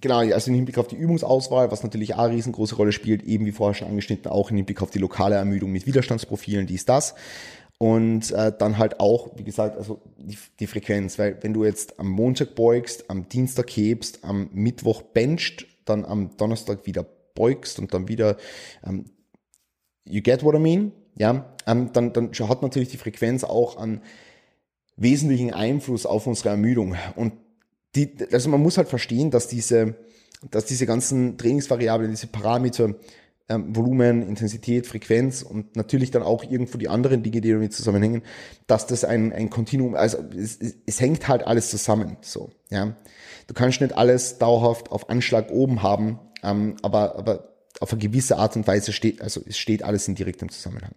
genau, 0.00 0.18
also 0.18 0.50
im 0.50 0.54
Hinblick 0.54 0.78
auf 0.78 0.88
die 0.88 0.96
Übungsauswahl, 0.96 1.70
was 1.70 1.82
natürlich 1.82 2.14
auch 2.14 2.20
eine 2.20 2.34
riesengroße 2.34 2.76
Rolle 2.76 2.92
spielt, 2.92 3.22
eben 3.22 3.44
wie 3.44 3.52
vorher 3.52 3.74
schon 3.74 3.88
angeschnitten, 3.88 4.30
auch 4.30 4.50
im 4.50 4.56
Hinblick 4.56 4.82
auf 4.82 4.90
die 4.90 4.98
lokale 4.98 5.36
Ermüdung 5.36 5.72
mit 5.72 5.86
Widerstandsprofilen, 5.86 6.66
dies, 6.66 6.84
das. 6.84 7.14
Und 7.78 8.30
äh, 8.32 8.52
dann 8.56 8.78
halt 8.78 9.00
auch, 9.00 9.36
wie 9.36 9.44
gesagt, 9.44 9.76
also 9.76 10.00
die, 10.18 10.38
die 10.58 10.66
Frequenz, 10.66 11.18
weil 11.18 11.42
wenn 11.42 11.54
du 11.54 11.64
jetzt 11.64 11.98
am 11.98 12.08
Montag 12.08 12.54
beugst, 12.54 13.08
am 13.08 13.28
Dienstag 13.28 13.70
hebst, 13.70 14.22
am 14.22 14.50
Mittwoch 14.52 15.02
bencht, 15.02 15.66
dann 15.86 16.04
am 16.04 16.36
Donnerstag 16.36 16.86
wieder 16.86 17.06
beugst 17.34 17.78
und 17.78 17.94
dann 17.94 18.08
wieder, 18.08 18.36
ähm, 18.84 19.06
you 20.04 20.20
get 20.20 20.42
what 20.42 20.54
I 20.54 20.58
mean? 20.58 20.92
Ja, 21.16 21.54
ähm, 21.66 21.90
dann, 21.92 22.12
dann 22.12 22.30
hat 22.32 22.62
natürlich 22.62 22.88
die 22.88 22.96
Frequenz 22.96 23.44
auch 23.44 23.76
an 23.76 24.00
wesentlichen 24.96 25.52
Einfluss 25.52 26.06
auf 26.06 26.26
unsere 26.26 26.50
Ermüdung. 26.50 26.96
Und 27.16 27.32
die, 27.94 28.16
also 28.32 28.48
man 28.48 28.62
muss 28.62 28.78
halt 28.78 28.88
verstehen, 28.88 29.30
dass 29.30 29.48
diese, 29.48 29.96
dass 30.50 30.66
diese 30.66 30.86
ganzen 30.86 31.38
Trainingsvariablen, 31.38 32.10
diese 32.10 32.28
Parameter, 32.28 32.94
ähm, 33.48 33.74
Volumen, 33.74 34.22
Intensität, 34.22 34.86
Frequenz 34.86 35.42
und 35.42 35.74
natürlich 35.74 36.10
dann 36.10 36.22
auch 36.22 36.44
irgendwo 36.44 36.78
die 36.78 36.88
anderen 36.88 37.22
Dinge, 37.22 37.40
die 37.40 37.50
damit 37.50 37.72
zusammenhängen, 37.72 38.22
dass 38.66 38.86
das 38.86 39.04
ein, 39.04 39.32
ein 39.32 39.50
Kontinuum, 39.50 39.94
also 39.96 40.18
es, 40.36 40.58
es 40.86 41.00
hängt 41.00 41.26
halt 41.26 41.46
alles 41.46 41.70
zusammen, 41.70 42.16
so, 42.20 42.50
ja. 42.70 42.94
Du 43.48 43.54
kannst 43.54 43.80
nicht 43.80 43.96
alles 43.96 44.38
dauerhaft 44.38 44.92
auf 44.92 45.10
Anschlag 45.10 45.50
oben 45.50 45.82
haben, 45.82 46.20
ähm, 46.44 46.76
aber, 46.82 47.16
aber 47.16 47.50
auf 47.80 47.92
eine 47.92 48.00
gewisse 48.00 48.36
Art 48.36 48.54
und 48.56 48.66
Weise 48.66 48.92
steht, 48.92 49.20
also 49.20 49.42
es 49.46 49.58
steht 49.58 49.82
alles 49.82 50.06
in 50.06 50.14
direktem 50.14 50.50
Zusammenhang. 50.50 50.94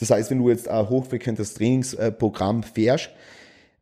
Das 0.00 0.10
heißt, 0.10 0.30
wenn 0.30 0.38
du 0.38 0.48
jetzt 0.48 0.66
ein 0.68 0.88
hochfrequentes 0.88 1.54
Trainingsprogramm 1.54 2.62
fährst, 2.62 3.10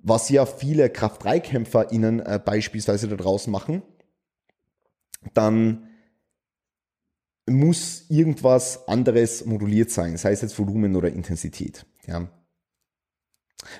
was 0.00 0.28
ja 0.28 0.46
viele 0.46 0.90
Kraft-3-KämpferInnen 0.90 2.20
äh, 2.20 2.40
beispielsweise 2.44 3.08
da 3.08 3.16
draußen 3.16 3.50
machen, 3.50 3.82
dann 5.34 5.88
muss 7.48 8.04
irgendwas 8.08 8.88
anderes 8.88 9.44
moduliert 9.44 9.90
sein, 9.90 10.16
sei 10.16 10.32
es 10.32 10.42
jetzt 10.42 10.58
Volumen 10.58 10.96
oder 10.96 11.10
Intensität. 11.10 11.86
Ja. 12.06 12.28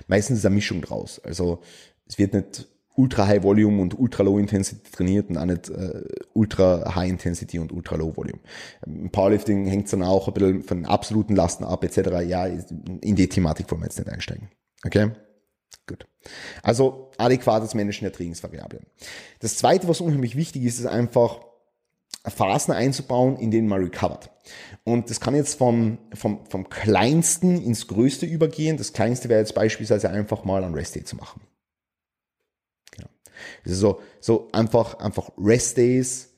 Meistens 0.07 0.39
ist 0.39 0.47
eine 0.47 0.55
Mischung 0.55 0.81
draus. 0.81 1.21
Also 1.21 1.63
es 2.07 2.19
wird 2.19 2.35
nicht 2.35 2.69
Ultra 2.97 3.27
High 3.27 3.43
Volume 3.43 3.83
und 3.83 3.99
Ultra 3.99 4.23
Low 4.23 4.39
Intensity 4.39 4.91
trainiert 4.91 5.29
und 5.29 5.39
auch 5.39 5.45
nicht 5.45 5.69
äh, 5.69 6.03
Ultra 6.33 6.95
High 6.95 7.11
Intensity 7.11 7.59
und 7.59 7.73
Ultra 7.73 7.97
Low 7.97 8.17
Volume. 8.17 8.41
Im 8.87 9.11
Powerlifting 9.11 9.67
hängt 9.67 9.93
dann 9.93 10.03
auch 10.03 10.29
ein 10.29 10.35
bisschen 10.35 10.63
von 10.63 10.85
absoluten 10.87 11.37
Lasten 11.37 11.65
ab 11.65 11.85
etc. 11.85 12.27
Ja, 12.27 12.47
in 12.47 13.17
die 13.17 13.29
Thematik 13.29 13.71
wollen 13.71 13.83
wir 13.83 13.87
jetzt 13.87 13.99
nicht 13.99 14.09
einsteigen. 14.09 14.49
Okay? 14.85 15.11
Gut. 15.87 16.07
Also 16.63 17.11
adäquates 17.19 17.75
Managen 17.75 18.05
der 18.05 18.13
Trainingsvariablen. 18.13 18.87
Das 19.41 19.57
zweite, 19.57 19.89
was 19.89 20.01
unheimlich 20.01 20.37
wichtig 20.37 20.65
ist, 20.65 20.81
ist 20.81 20.87
einfach 20.87 21.41
Phasen 22.25 22.75
einzubauen, 22.75 23.37
in 23.37 23.51
denen 23.51 23.69
man 23.69 23.83
recovert. 23.83 24.31
Und 24.85 25.11
das 25.11 25.21
kann 25.21 25.35
jetzt 25.35 25.59
vom, 25.59 25.99
vom, 26.15 26.45
vom 26.47 26.69
kleinsten 26.69 27.63
ins 27.63 27.87
größte 27.87 28.27
übergehen. 28.27 28.77
Das 28.77 28.93
kleinste 28.93 29.29
wäre 29.29 29.41
jetzt 29.41 29.55
beispielsweise 29.55 30.11
einfach 30.11 30.45
mal 30.45 30.65
ein 30.65 30.75
Rest 30.75 30.97
Day 30.97 31.05
zu 31.05 31.17
machen. 31.17 31.41
Also 33.65 34.01
so 34.21 34.49
einfach, 34.53 34.99
einfach 34.99 35.31
Rest 35.39 35.77
Days 35.77 36.33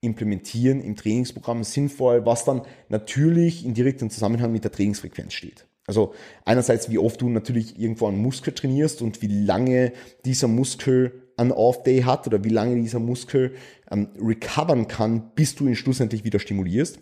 implementieren 0.00 0.80
im 0.80 0.96
Trainingsprogramm 0.96 1.64
sinnvoll, 1.64 2.26
was 2.26 2.44
dann 2.44 2.62
natürlich 2.88 3.64
in 3.64 3.74
direktem 3.74 4.10
Zusammenhang 4.10 4.52
mit 4.52 4.64
der 4.64 4.72
Trainingsfrequenz 4.72 5.32
steht. 5.32 5.66
Also 5.86 6.14
einerseits, 6.44 6.90
wie 6.90 6.98
oft 6.98 7.20
du 7.20 7.28
natürlich 7.28 7.78
irgendwo 7.78 8.06
einen 8.06 8.18
Muskel 8.18 8.54
trainierst 8.54 9.02
und 9.02 9.22
wie 9.22 9.44
lange 9.44 9.92
dieser 10.24 10.48
Muskel 10.48 11.22
einen 11.36 11.52
Off-Day 11.52 12.02
hat 12.02 12.26
oder 12.26 12.44
wie 12.44 12.50
lange 12.50 12.76
dieser 12.80 13.00
Muskel 13.00 13.54
ähm, 13.90 14.08
recovern 14.18 14.88
kann, 14.88 15.30
bis 15.34 15.54
du 15.54 15.66
ihn 15.66 15.76
schlussendlich 15.76 16.24
wieder 16.24 16.38
stimulierst. 16.38 16.98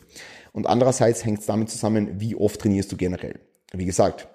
Und 0.52 0.66
andererseits 0.66 1.24
hängt 1.24 1.40
es 1.40 1.46
damit 1.46 1.70
zusammen, 1.70 2.20
wie 2.20 2.34
oft 2.34 2.60
trainierst 2.60 2.90
du 2.92 2.96
generell. 2.96 3.40
Wie 3.72 3.86
gesagt, 3.86 4.28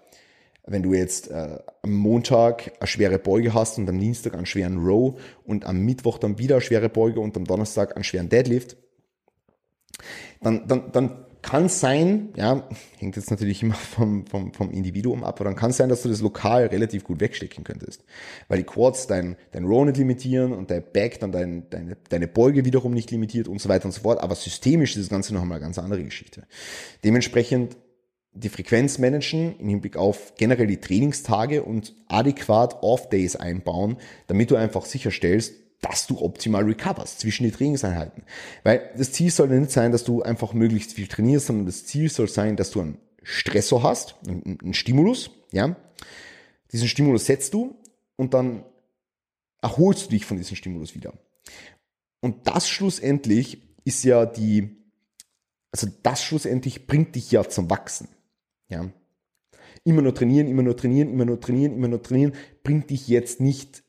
wenn 0.67 0.83
du 0.83 0.93
jetzt 0.93 1.31
äh, 1.31 1.57
am 1.81 1.93
Montag 1.93 2.73
eine 2.79 2.87
schwere 2.87 3.17
Beuge 3.17 3.53
hast 3.53 3.77
und 3.77 3.89
am 3.89 3.99
Dienstag 3.99 4.35
einen 4.35 4.45
schweren 4.45 4.85
Row 4.85 5.19
und 5.45 5.65
am 5.65 5.79
Mittwoch 5.79 6.17
dann 6.17 6.37
wieder 6.37 6.55
eine 6.55 6.61
schwere 6.61 6.89
Beuge 6.89 7.19
und 7.19 7.35
am 7.37 7.45
Donnerstag 7.45 7.95
einen 7.95 8.03
schweren 8.03 8.29
Deadlift, 8.29 8.77
dann, 10.41 10.67
dann, 10.67 10.91
dann 10.91 11.25
kann 11.41 11.65
es 11.65 11.79
sein, 11.79 12.29
ja, 12.35 12.67
hängt 12.97 13.15
jetzt 13.15 13.31
natürlich 13.31 13.63
immer 13.63 13.75
vom, 13.75 14.27
vom, 14.27 14.53
vom 14.53 14.69
Individuum 14.71 15.23
ab, 15.23 15.39
aber 15.39 15.45
dann 15.45 15.55
kann 15.55 15.69
es 15.69 15.77
sein, 15.77 15.87
dass 15.87 16.01
du 16.01 16.09
das 16.09 16.19
lokal 16.19 16.65
relativ 16.65 17.05
gut 17.05 17.21
wegstecken 17.21 17.63
könntest. 17.63 18.03
Weil 18.49 18.57
die 18.57 18.65
Quads 18.65 19.07
dein, 19.07 19.37
dein 19.51 19.63
Row 19.63 19.85
nicht 19.85 19.97
limitieren 19.97 20.51
und 20.51 20.69
der 20.69 20.81
Back 20.81 21.21
dann 21.21 21.31
dein, 21.31 21.69
deine, 21.69 21.95
deine 22.09 22.27
Beuge 22.27 22.65
wiederum 22.65 22.93
nicht 22.93 23.09
limitiert 23.11 23.47
und 23.47 23.61
so 23.61 23.69
weiter 23.69 23.85
und 23.85 23.93
so 23.93 24.01
fort. 24.01 24.19
Aber 24.19 24.35
systemisch 24.35 24.97
ist 24.97 25.03
das 25.03 25.09
Ganze 25.09 25.33
noch 25.33 25.41
einmal 25.41 25.57
eine 25.57 25.65
ganz 25.65 25.79
andere 25.79 26.03
Geschichte. 26.03 26.43
Dementsprechend 27.05 27.77
die 28.39 28.49
Frequenz 28.49 28.97
managen 28.97 29.57
im 29.59 29.69
Hinblick 29.69 29.97
auf 29.97 30.33
generell 30.37 30.67
die 30.67 30.79
Trainingstage 30.79 31.63
und 31.63 31.93
adäquat 32.07 32.81
Off-Days 32.83 33.35
einbauen, 33.35 33.97
damit 34.27 34.51
du 34.51 34.55
einfach 34.55 34.85
sicherstellst, 34.85 35.53
dass 35.81 36.07
du 36.07 36.21
optimal 36.21 36.63
recoverst 36.63 37.19
zwischen 37.19 37.43
die 37.43 37.51
Trainingseinheiten. 37.51 38.23
Weil 38.63 38.89
das 38.97 39.11
Ziel 39.11 39.29
soll 39.29 39.47
nicht 39.49 39.71
sein, 39.71 39.91
dass 39.91 40.03
du 40.03 40.23
einfach 40.23 40.53
möglichst 40.53 40.93
viel 40.93 41.07
trainierst, 41.07 41.47
sondern 41.47 41.65
das 41.65 41.85
Ziel 41.85 42.09
soll 42.09 42.27
sein, 42.27 42.55
dass 42.55 42.71
du 42.71 42.81
einen 42.81 42.97
Stressor 43.23 43.83
hast, 43.83 44.15
einen 44.27 44.73
Stimulus, 44.73 45.31
ja. 45.51 45.75
Diesen 46.71 46.87
Stimulus 46.87 47.25
setzt 47.25 47.53
du 47.53 47.75
und 48.15 48.33
dann 48.33 48.63
erholst 49.61 50.05
du 50.05 50.09
dich 50.11 50.25
von 50.25 50.37
diesem 50.37 50.55
Stimulus 50.55 50.95
wieder. 50.95 51.13
Und 52.21 52.47
das 52.47 52.67
schlussendlich 52.69 53.61
ist 53.85 54.03
ja 54.03 54.25
die, 54.25 54.75
also 55.71 55.87
das 56.03 56.23
schlussendlich 56.23 56.87
bringt 56.87 57.15
dich 57.15 57.31
ja 57.31 57.47
zum 57.47 57.69
Wachsen. 57.69 58.09
Ja. 58.69 58.89
immer 59.83 60.01
nur 60.01 60.13
trainieren, 60.13 60.47
immer 60.47 60.63
nur 60.63 60.75
trainieren, 60.75 61.09
immer 61.09 61.25
nur 61.25 61.39
trainieren, 61.39 61.73
immer 61.73 61.87
nur 61.87 62.03
trainieren, 62.03 62.33
bringt 62.63 62.89
dich 62.89 63.07
jetzt 63.07 63.39
nicht 63.39 63.83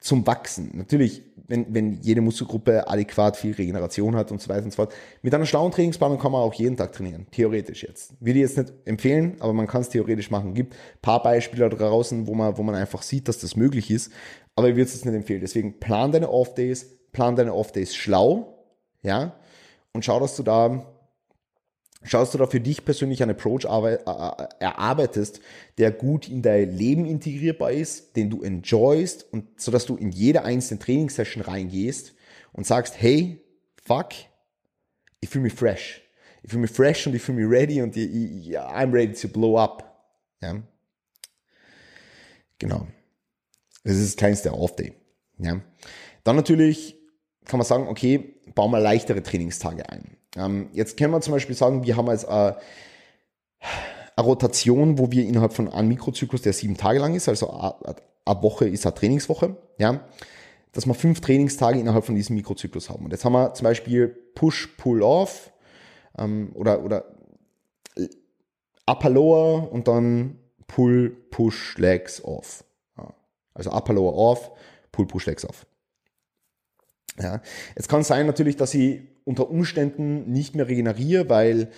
zum 0.00 0.26
Wachsen. 0.26 0.70
Natürlich, 0.74 1.22
wenn, 1.48 1.74
wenn 1.74 2.00
jede 2.02 2.20
Muskelgruppe 2.20 2.86
adäquat 2.88 3.36
viel 3.36 3.54
Regeneration 3.54 4.14
hat 4.14 4.30
und 4.30 4.40
so 4.40 4.48
weiter 4.48 4.64
und 4.64 4.70
so 4.70 4.76
fort. 4.76 4.94
Mit 5.22 5.34
einer 5.34 5.46
schlauen 5.46 5.72
Trainingsplanung 5.72 6.18
kann 6.18 6.32
man 6.32 6.42
auch 6.42 6.54
jeden 6.54 6.76
Tag 6.76 6.92
trainieren. 6.92 7.26
Theoretisch 7.30 7.82
jetzt. 7.82 8.14
Würde 8.20 8.38
ich 8.38 8.42
jetzt 8.42 8.58
nicht 8.58 8.72
empfehlen, 8.84 9.36
aber 9.40 9.52
man 9.52 9.66
kann 9.66 9.80
es 9.80 9.88
theoretisch 9.88 10.30
machen. 10.30 10.54
Gibt 10.54 10.74
ein 10.74 11.00
paar 11.02 11.22
Beispiele 11.22 11.68
draußen, 11.68 12.26
wo 12.26 12.34
man, 12.34 12.58
wo 12.58 12.62
man 12.62 12.74
einfach 12.74 13.02
sieht, 13.02 13.28
dass 13.28 13.38
das 13.38 13.56
möglich 13.56 13.90
ist. 13.90 14.12
Aber 14.54 14.68
ich 14.68 14.76
würde 14.76 14.90
es 14.90 15.04
nicht 15.04 15.14
empfehlen. 15.14 15.40
Deswegen 15.40 15.80
plan 15.80 16.12
deine 16.12 16.30
Off-Days, 16.30 16.86
plan 17.12 17.34
deine 17.34 17.54
Off-Days 17.54 17.94
schlau, 17.94 18.54
ja, 19.02 19.34
und 19.92 20.04
schau, 20.04 20.20
dass 20.20 20.36
du 20.36 20.42
da 20.42 20.84
schaust 22.02 22.34
du 22.34 22.38
da 22.38 22.46
für 22.46 22.60
dich 22.60 22.84
persönlich 22.84 23.22
einen 23.22 23.32
Approach 23.32 23.64
erarbeitest, 23.64 25.40
der 25.78 25.90
gut 25.90 26.28
in 26.28 26.42
dein 26.42 26.70
Leben 26.70 27.04
integrierbar 27.04 27.72
ist, 27.72 28.16
den 28.16 28.30
du 28.30 28.42
enjoyst 28.42 29.30
und 29.32 29.60
so 29.60 29.70
dass 29.72 29.86
du 29.86 29.96
in 29.96 30.10
jede 30.10 30.44
einzelne 30.44 30.80
Trainingssession 30.80 31.42
reingehst 31.42 32.14
und 32.52 32.66
sagst, 32.66 33.00
hey, 33.00 33.44
fuck, 33.84 34.10
ich 35.20 35.28
fühle 35.28 35.44
mich 35.44 35.54
fresh. 35.54 36.02
Ich 36.42 36.50
fühle 36.50 36.62
mich 36.62 36.70
fresh 36.70 37.06
und 37.06 37.14
ich 37.14 37.22
fühle 37.22 37.40
mich 37.40 37.50
ready 37.50 37.82
und 37.82 37.96
ich, 37.96 38.48
ich, 38.48 38.58
I'm 38.58 38.92
ready 38.92 39.12
to 39.12 39.28
blow 39.28 39.58
up. 39.58 39.84
Ja. 40.40 40.62
Genau. 42.58 42.86
Das 43.84 43.96
ist 43.96 44.10
das 44.10 44.16
kleinste 44.16 44.52
Off-Day. 44.52 44.92
Ja. 45.38 45.60
Dann 46.24 46.36
natürlich 46.36 46.96
kann 47.44 47.58
man 47.58 47.66
sagen, 47.66 47.88
okay, 47.88 48.36
bau 48.54 48.68
mal 48.68 48.82
leichtere 48.82 49.22
Trainingstage 49.22 49.88
ein. 49.88 50.17
Ähm, 50.38 50.68
jetzt 50.72 50.96
können 50.96 51.12
wir 51.12 51.20
zum 51.20 51.32
Beispiel 51.32 51.54
sagen, 51.54 51.84
wir 51.84 51.96
haben 51.96 52.08
als 52.08 52.24
äh, 52.24 52.28
eine 52.28 54.26
Rotation, 54.26 54.98
wo 54.98 55.10
wir 55.10 55.24
innerhalb 55.24 55.52
von 55.52 55.68
einem 55.68 55.88
Mikrozyklus, 55.88 56.42
der 56.42 56.52
sieben 56.52 56.76
Tage 56.76 56.98
lang 56.98 57.14
ist, 57.14 57.28
also 57.28 57.50
eine 57.50 58.42
Woche 58.42 58.68
ist 58.68 58.86
eine 58.86 58.94
Trainingswoche, 58.94 59.56
ja, 59.78 60.00
dass 60.72 60.86
wir 60.86 60.94
fünf 60.94 61.20
Trainingstage 61.20 61.78
innerhalb 61.78 62.04
von 62.04 62.14
diesem 62.14 62.36
Mikrozyklus 62.36 62.90
haben. 62.90 63.04
Und 63.04 63.12
jetzt 63.12 63.24
haben 63.24 63.32
wir 63.32 63.54
zum 63.54 63.64
Beispiel 63.64 64.08
Push, 64.34 64.76
Pull, 64.76 65.02
Off 65.02 65.52
ähm, 66.18 66.52
oder, 66.54 66.84
oder 66.84 67.04
Upper, 68.86 69.10
Lower 69.10 69.72
und 69.72 69.88
dann 69.88 70.38
Pull, 70.66 71.10
Push, 71.30 71.78
Legs, 71.78 72.22
Off. 72.24 72.64
Also 73.54 73.70
Upper, 73.70 73.94
Lower, 73.94 74.14
Off, 74.14 74.52
Pull, 74.92 75.06
Push, 75.06 75.26
Legs, 75.26 75.44
Off. 75.44 75.66
Ja. 77.20 77.42
Es 77.74 77.88
kann 77.88 78.04
sein 78.04 78.26
natürlich, 78.26 78.56
dass 78.56 78.74
ich 78.74 79.00
unter 79.24 79.50
Umständen 79.50 80.30
nicht 80.30 80.54
mehr 80.54 80.68
regeneriere, 80.68 81.28
weil 81.28 81.68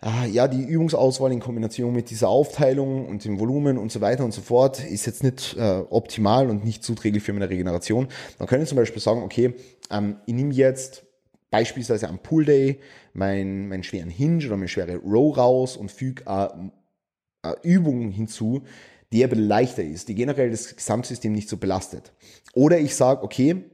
ah, 0.00 0.26
ja, 0.26 0.46
die 0.46 0.62
Übungsauswahl 0.62 1.32
in 1.32 1.40
Kombination 1.40 1.92
mit 1.92 2.10
dieser 2.10 2.28
Aufteilung 2.28 3.08
und 3.08 3.24
dem 3.24 3.40
Volumen 3.40 3.78
und 3.78 3.90
so 3.90 4.00
weiter 4.00 4.24
und 4.24 4.32
so 4.32 4.42
fort 4.42 4.84
ist 4.84 5.06
jetzt 5.06 5.24
nicht 5.24 5.56
äh, 5.58 5.82
optimal 5.90 6.50
und 6.50 6.64
nicht 6.64 6.84
zuträglich 6.84 7.22
für 7.22 7.32
meine 7.32 7.48
Regeneration. 7.48 8.08
Dann 8.38 8.46
kann 8.46 8.62
ich 8.62 8.68
zum 8.68 8.76
Beispiel 8.76 9.02
sagen, 9.02 9.22
okay, 9.22 9.54
ähm, 9.90 10.16
ich 10.26 10.34
nehme 10.34 10.52
jetzt 10.52 11.04
beispielsweise 11.50 12.08
am 12.08 12.18
Pool 12.18 12.44
Day 12.44 12.80
meinen, 13.12 13.68
meinen 13.68 13.82
schweren 13.82 14.10
Hinge 14.10 14.46
oder 14.46 14.56
meine 14.56 14.68
schwere 14.68 14.96
Row 14.96 15.36
raus 15.36 15.76
und 15.76 15.90
füge 15.90 16.26
eine, 16.26 16.72
eine 17.42 17.56
Übung 17.62 18.10
hinzu, 18.10 18.62
die 19.12 19.24
aber 19.24 19.36
leichter 19.36 19.84
ist, 19.84 20.08
die 20.08 20.14
generell 20.14 20.50
das 20.50 20.74
Gesamtsystem 20.74 21.32
nicht 21.32 21.48
so 21.48 21.56
belastet. 21.56 22.12
Oder 22.54 22.78
ich 22.78 22.96
sage, 22.96 23.22
okay, 23.22 23.64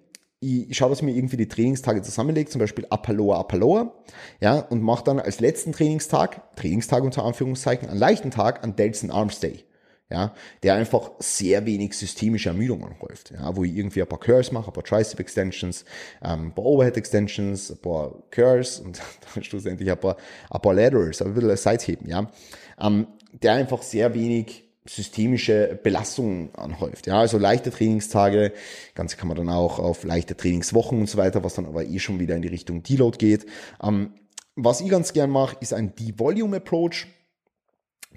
ich 0.40 0.74
schaue, 0.76 0.88
dass 0.88 1.00
ich 1.00 1.04
mir 1.04 1.14
irgendwie 1.14 1.36
die 1.36 1.48
Trainingstage 1.48 2.00
zusammenlege, 2.00 2.48
zum 2.48 2.60
Beispiel 2.60 2.86
Apaloa, 2.88 3.40
Apaloa, 3.40 3.94
ja, 4.40 4.58
und 4.58 4.82
mache 4.82 5.04
dann 5.04 5.20
als 5.20 5.40
letzten 5.40 5.72
Trainingstag, 5.72 6.56
Trainingstag 6.56 7.04
unter 7.04 7.24
Anführungszeichen, 7.24 7.88
einen 7.88 7.98
leichten 7.98 8.30
Tag 8.30 8.64
an 8.64 8.74
Delts 8.74 9.08
Arms 9.10 9.40
Day, 9.40 9.64
ja, 10.08 10.34
der 10.62 10.74
einfach 10.74 11.10
sehr 11.18 11.66
wenig 11.66 11.92
systemische 11.92 12.48
Ermüdung 12.48 12.84
anhäuft, 12.84 13.32
ja, 13.32 13.54
wo 13.54 13.64
ich 13.64 13.76
irgendwie 13.76 14.00
ein 14.00 14.08
paar 14.08 14.18
Curls 14.18 14.50
mache, 14.50 14.70
ein 14.70 14.72
paar 14.72 14.82
Tricep 14.82 15.20
Extensions, 15.20 15.84
ähm, 16.24 16.46
ein 16.46 16.54
paar 16.54 16.64
Overhead 16.64 16.96
Extensions, 16.96 17.70
ein 17.70 17.78
paar 17.78 18.14
Curls 18.30 18.80
und 18.80 18.98
dann 19.34 19.44
schlussendlich 19.44 19.90
ein 19.90 20.00
paar, 20.00 20.16
ein 20.50 20.60
paar 20.60 20.72
Laterals, 20.72 21.20
ein 21.20 21.34
bisschen 21.34 21.56
Seitheben, 21.58 22.08
ja, 22.08 22.30
ähm, 22.80 23.06
der 23.42 23.52
einfach 23.52 23.82
sehr 23.82 24.14
wenig 24.14 24.69
systemische 24.86 25.78
Belastungen 25.82 26.54
anhäuft. 26.54 27.06
Ja, 27.06 27.20
also 27.20 27.38
leichte 27.38 27.70
Trainingstage, 27.70 28.52
Ganze 28.94 29.16
kann 29.16 29.28
man 29.28 29.36
dann 29.36 29.48
auch 29.48 29.78
auf 29.78 30.04
leichte 30.04 30.36
Trainingswochen 30.36 31.00
und 31.00 31.08
so 31.08 31.18
weiter, 31.18 31.44
was 31.44 31.54
dann 31.54 31.66
aber 31.66 31.84
eh 31.84 31.98
schon 31.98 32.18
wieder 32.18 32.36
in 32.36 32.42
die 32.42 32.48
Richtung 32.48 32.82
Deload 32.82 33.18
geht. 33.18 33.46
Ähm, 33.82 34.14
was 34.56 34.80
ich 34.80 34.88
ganz 34.88 35.12
gern 35.12 35.30
mache, 35.30 35.56
ist 35.60 35.72
ein 35.72 35.94
De-Volume 35.94 36.56
Approach. 36.56 37.06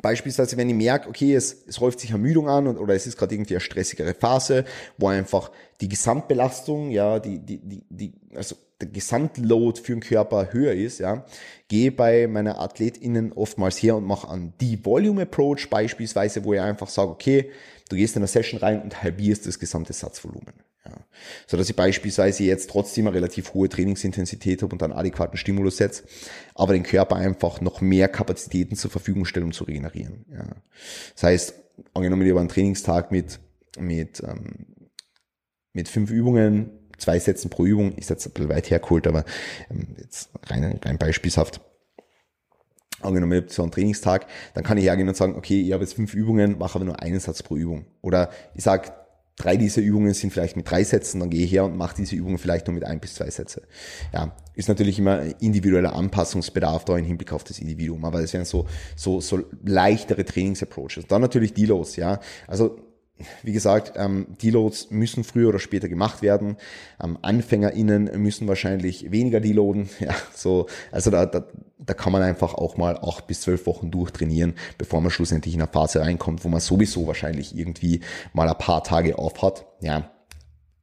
Beispielsweise, 0.01 0.57
wenn 0.57 0.69
ich 0.69 0.75
merke, 0.75 1.07
okay, 1.07 1.35
es, 1.35 1.65
es 1.67 1.79
häuft 1.79 1.99
sich 1.99 2.11
Ermüdung 2.11 2.49
an 2.49 2.67
und, 2.67 2.77
oder 2.77 2.95
es 2.95 3.05
ist 3.05 3.17
gerade 3.17 3.35
irgendwie 3.35 3.53
eine 3.53 3.61
stressigere 3.61 4.13
Phase, 4.13 4.65
wo 4.97 5.07
einfach 5.07 5.51
die 5.81 5.87
Gesamtbelastung, 5.87 6.89
ja, 6.89 7.19
die, 7.19 7.39
die, 7.39 7.59
die, 7.59 7.83
die, 7.89 8.13
also 8.35 8.55
der 8.81 8.89
Gesamtload 8.89 9.79
für 9.79 9.93
den 9.93 10.01
Körper 10.01 10.51
höher 10.51 10.73
ist, 10.73 10.99
ja, 10.99 11.25
gehe 11.67 11.91
bei 11.91 12.27
meiner 12.27 12.59
AthletInnen 12.59 13.33
oftmals 13.33 13.81
her 13.81 13.95
und 13.95 14.05
mache 14.05 14.29
einen 14.29 14.53
De-Volume 14.59 15.23
Approach 15.23 15.69
beispielsweise, 15.69 16.43
wo 16.43 16.53
ich 16.53 16.59
einfach 16.59 16.89
sage, 16.89 17.11
okay, 17.11 17.51
du 17.93 17.97
gehst 17.97 18.15
in 18.15 18.21
eine 18.21 18.27
Session 18.27 18.59
rein 18.59 18.81
und 18.81 19.03
halbierst 19.03 19.45
das 19.45 19.59
gesamte 19.59 19.93
Satzvolumen. 19.93 20.53
Ja. 20.85 20.97
So 21.47 21.57
dass 21.57 21.69
ich 21.69 21.75
beispielsweise 21.75 22.43
jetzt 22.43 22.69
trotzdem 22.69 23.07
eine 23.07 23.15
relativ 23.15 23.53
hohe 23.53 23.69
Trainingsintensität 23.69 24.61
habe 24.61 24.73
und 24.73 24.83
einen 24.83 24.93
adäquaten 24.93 25.37
Stimulus 25.37 25.77
setze, 25.77 26.03
aber 26.55 26.73
den 26.73 26.83
Körper 26.83 27.15
einfach 27.15 27.61
noch 27.61 27.81
mehr 27.81 28.07
Kapazitäten 28.07 28.75
zur 28.75 28.91
Verfügung 28.91 29.25
stelle, 29.25 29.45
um 29.45 29.53
zu 29.53 29.63
regenerieren. 29.63 30.25
Ja. 30.31 30.45
Das 31.13 31.23
heißt, 31.23 31.53
angenommen, 31.93 32.23
ich 32.23 32.31
habe 32.31 32.39
einen 32.39 32.49
Trainingstag 32.49 33.11
mit, 33.11 33.39
mit, 33.77 34.21
ähm, 34.23 34.65
mit 35.71 35.87
fünf 35.87 36.09
Übungen, 36.09 36.71
zwei 36.97 37.19
Sätzen 37.19 37.49
pro 37.49 37.65
Übung, 37.65 37.93
ist 37.93 38.09
jetzt 38.09 38.25
ein 38.25 38.31
bisschen 38.33 38.49
weit 38.49 38.69
hergeholt, 38.69 39.07
aber 39.07 39.23
ähm, 39.69 39.95
jetzt 39.99 40.29
rein, 40.47 40.79
rein 40.83 40.97
beispielshaft. 40.97 41.61
Angenommen, 43.03 43.33
ich 43.33 43.41
habe 43.41 43.53
so 43.53 43.63
einen 43.63 43.71
Trainingstag, 43.71 44.27
dann 44.53 44.63
kann 44.63 44.77
ich 44.77 44.85
hergehen 44.85 45.07
und 45.07 45.17
sagen, 45.17 45.35
okay, 45.35 45.61
ich 45.61 45.73
habe 45.73 45.83
jetzt 45.83 45.93
fünf 45.93 46.13
Übungen, 46.13 46.57
mache 46.57 46.75
aber 46.75 46.85
nur 46.85 46.99
einen 47.01 47.19
Satz 47.19 47.43
pro 47.43 47.55
Übung. 47.55 47.85
Oder 48.01 48.29
ich 48.55 48.63
sage, 48.63 48.91
drei 49.35 49.57
dieser 49.57 49.81
Übungen 49.81 50.13
sind 50.13 50.31
vielleicht 50.31 50.55
mit 50.55 50.69
drei 50.69 50.83
Sätzen, 50.83 51.19
dann 51.19 51.29
gehe 51.29 51.45
ich 51.45 51.51
her 51.51 51.65
und 51.65 51.75
mache 51.77 51.95
diese 51.95 52.15
Übungen 52.15 52.37
vielleicht 52.37 52.67
nur 52.67 52.75
mit 52.75 52.83
ein 52.83 52.99
bis 52.99 53.15
zwei 53.15 53.29
Sätze. 53.29 53.63
Ja, 54.13 54.35
ist 54.55 54.69
natürlich 54.69 54.99
immer 54.99 55.21
individueller 55.41 55.95
Anpassungsbedarf 55.95 56.85
da 56.85 56.97
im 56.97 57.05
Hinblick 57.05 57.33
auf 57.33 57.43
das 57.43 57.59
Individuum, 57.59 58.05
aber 58.05 58.21
das 58.21 58.33
wären 58.33 58.45
so, 58.45 58.67
so, 58.95 59.21
so 59.21 59.39
leichtere 59.63 60.25
Trainingsapproaches. 60.25 61.07
Dann 61.07 61.21
natürlich 61.21 61.53
die 61.53 61.65
los, 61.65 61.95
ja. 61.95 62.19
Also 62.47 62.77
wie 63.43 63.53
gesagt, 63.53 63.93
ähm, 63.95 64.27
Deloads 64.41 64.89
müssen 64.91 65.23
früher 65.23 65.49
oder 65.49 65.59
später 65.59 65.87
gemacht 65.87 66.21
werden. 66.21 66.57
Ähm, 67.01 67.17
AnfängerInnen 67.21 68.09
müssen 68.21 68.47
wahrscheinlich 68.47 69.11
weniger 69.11 69.39
deloaden. 69.39 69.89
Ja, 69.99 70.15
so, 70.35 70.67
also 70.91 71.11
da, 71.11 71.25
da, 71.25 71.45
da 71.77 71.93
kann 71.93 72.11
man 72.11 72.21
einfach 72.21 72.55
auch 72.55 72.75
mal 72.75 72.97
acht 72.97 73.25
bis 73.27 73.41
zwölf 73.41 73.65
Wochen 73.67 73.89
durchtrainieren, 73.89 74.55
bevor 74.77 74.99
man 74.99 75.11
schlussendlich 75.11 75.55
in 75.55 75.61
eine 75.61 75.71
Phase 75.71 76.01
reinkommt, 76.01 76.43
wo 76.43 76.49
man 76.49 76.59
sowieso 76.59 77.07
wahrscheinlich 77.07 77.57
irgendwie 77.57 78.01
mal 78.33 78.49
ein 78.49 78.57
paar 78.57 78.83
Tage 78.83 79.17
auf 79.17 79.41
hat. 79.41 79.65
Ja, 79.79 80.11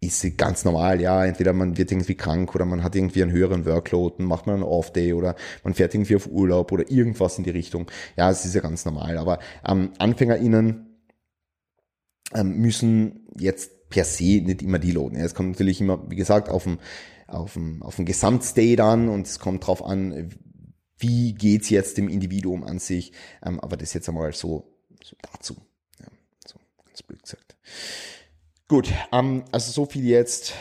ist 0.00 0.38
ganz 0.38 0.64
normal, 0.64 1.02
ja, 1.02 1.26
entweder 1.26 1.52
man 1.52 1.76
wird 1.76 1.92
irgendwie 1.92 2.14
krank 2.14 2.54
oder 2.54 2.64
man 2.64 2.82
hat 2.82 2.96
irgendwie 2.96 3.22
einen 3.22 3.32
höheren 3.32 3.66
Workload, 3.66 4.14
dann 4.18 4.26
macht 4.26 4.46
man 4.46 4.54
einen 4.56 4.64
Off-Day 4.64 5.12
oder 5.12 5.36
man 5.62 5.74
fährt 5.74 5.94
irgendwie 5.94 6.16
auf 6.16 6.26
Urlaub 6.26 6.72
oder 6.72 6.90
irgendwas 6.90 7.36
in 7.36 7.44
die 7.44 7.50
Richtung. 7.50 7.90
Ja, 8.16 8.30
es 8.30 8.46
ist 8.46 8.54
ja 8.54 8.62
ganz 8.62 8.86
normal. 8.86 9.18
Aber 9.18 9.38
ähm, 9.68 9.90
AnfängerInnen 9.98 10.89
müssen 12.32 13.26
jetzt 13.36 13.88
per 13.90 14.04
se 14.04 14.40
nicht 14.40 14.62
immer 14.62 14.78
deloaden. 14.78 15.18
Es 15.18 15.34
kommt 15.34 15.50
natürlich 15.50 15.80
immer, 15.80 16.08
wie 16.10 16.16
gesagt, 16.16 16.48
auf 16.48 16.64
den, 16.64 16.78
auf 17.26 17.54
den, 17.54 17.82
auf 17.82 17.96
den 17.96 18.06
Gesamtstate 18.06 18.82
an 18.82 19.08
und 19.08 19.26
es 19.26 19.38
kommt 19.38 19.66
drauf 19.66 19.84
an, 19.84 20.30
wie 20.98 21.34
geht's 21.34 21.70
jetzt 21.70 21.98
dem 21.98 22.08
Individuum 22.08 22.62
an 22.64 22.78
sich. 22.78 23.12
Ähm, 23.44 23.58
aber 23.60 23.76
das 23.76 23.94
jetzt 23.94 24.08
einmal 24.08 24.32
so, 24.32 24.76
so 25.02 25.16
dazu. 25.32 25.56
Ja, 25.98 26.06
so 26.46 26.58
ganz 26.84 27.02
blöd 27.02 27.22
gesagt. 27.22 27.56
Gut, 28.68 28.92
ähm, 29.12 29.44
also 29.50 29.72
so 29.72 29.86
viel 29.86 30.06
jetzt 30.06 30.54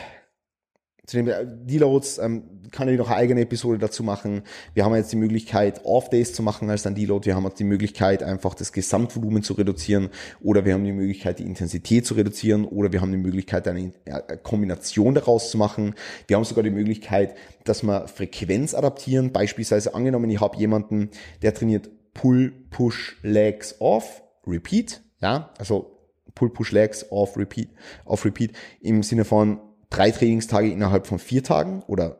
zu 1.09 1.17
den 1.17 1.27
äh, 1.27 1.43
Deloads 1.43 2.19
ähm, 2.19 2.43
kann 2.71 2.87
ich 2.87 2.97
noch 2.97 3.07
eine 3.07 3.15
eigene 3.15 3.41
Episode 3.41 3.79
dazu 3.79 4.03
machen. 4.03 4.43
Wir 4.75 4.85
haben 4.85 4.93
jetzt 4.93 5.11
die 5.11 5.15
Möglichkeit, 5.15 5.83
Off-Days 5.83 6.33
zu 6.33 6.43
machen 6.43 6.69
als 6.69 6.85
ein 6.85 6.93
Deload. 6.93 7.25
Wir 7.25 7.35
haben 7.35 7.47
auch 7.47 7.53
die 7.53 7.63
Möglichkeit, 7.63 8.21
einfach 8.21 8.53
das 8.53 8.71
Gesamtvolumen 8.73 9.41
zu 9.41 9.53
reduzieren. 9.53 10.09
Oder 10.39 10.65
wir 10.65 10.75
haben 10.75 10.83
die 10.83 10.91
Möglichkeit, 10.91 11.39
die 11.39 11.47
Intensität 11.47 12.05
zu 12.05 12.13
reduzieren. 12.13 12.63
Oder 12.63 12.93
wir 12.93 13.01
haben 13.01 13.11
die 13.11 13.17
Möglichkeit, 13.17 13.67
eine, 13.67 13.91
eine 14.05 14.37
Kombination 14.43 15.15
daraus 15.15 15.49
zu 15.49 15.57
machen. 15.57 15.95
Wir 16.27 16.37
haben 16.37 16.43
sogar 16.43 16.63
die 16.63 16.69
Möglichkeit, 16.69 17.33
dass 17.63 17.81
wir 17.81 18.07
Frequenz 18.07 18.75
adaptieren. 18.75 19.31
Beispielsweise 19.31 19.95
angenommen, 19.95 20.29
ich 20.29 20.39
habe 20.39 20.57
jemanden, 20.57 21.09
der 21.41 21.55
trainiert 21.55 21.89
Pull, 22.13 22.53
Push, 22.69 23.17
Legs, 23.23 23.77
Off, 23.79 24.21
Repeat. 24.45 25.01
Ja, 25.21 25.49
also 25.57 25.97
Pull, 26.35 26.51
Push, 26.51 26.71
Legs, 26.71 27.07
Off, 27.09 27.35
Repeat, 27.35 27.69
Off, 28.05 28.25
Repeat 28.25 28.51
im 28.79 29.01
Sinne 29.01 29.25
von 29.25 29.59
drei 29.89 30.11
Trainingstage 30.11 30.69
innerhalb 30.69 31.07
von 31.07 31.19
vier 31.19 31.43
Tagen 31.43 31.83
oder 31.87 32.17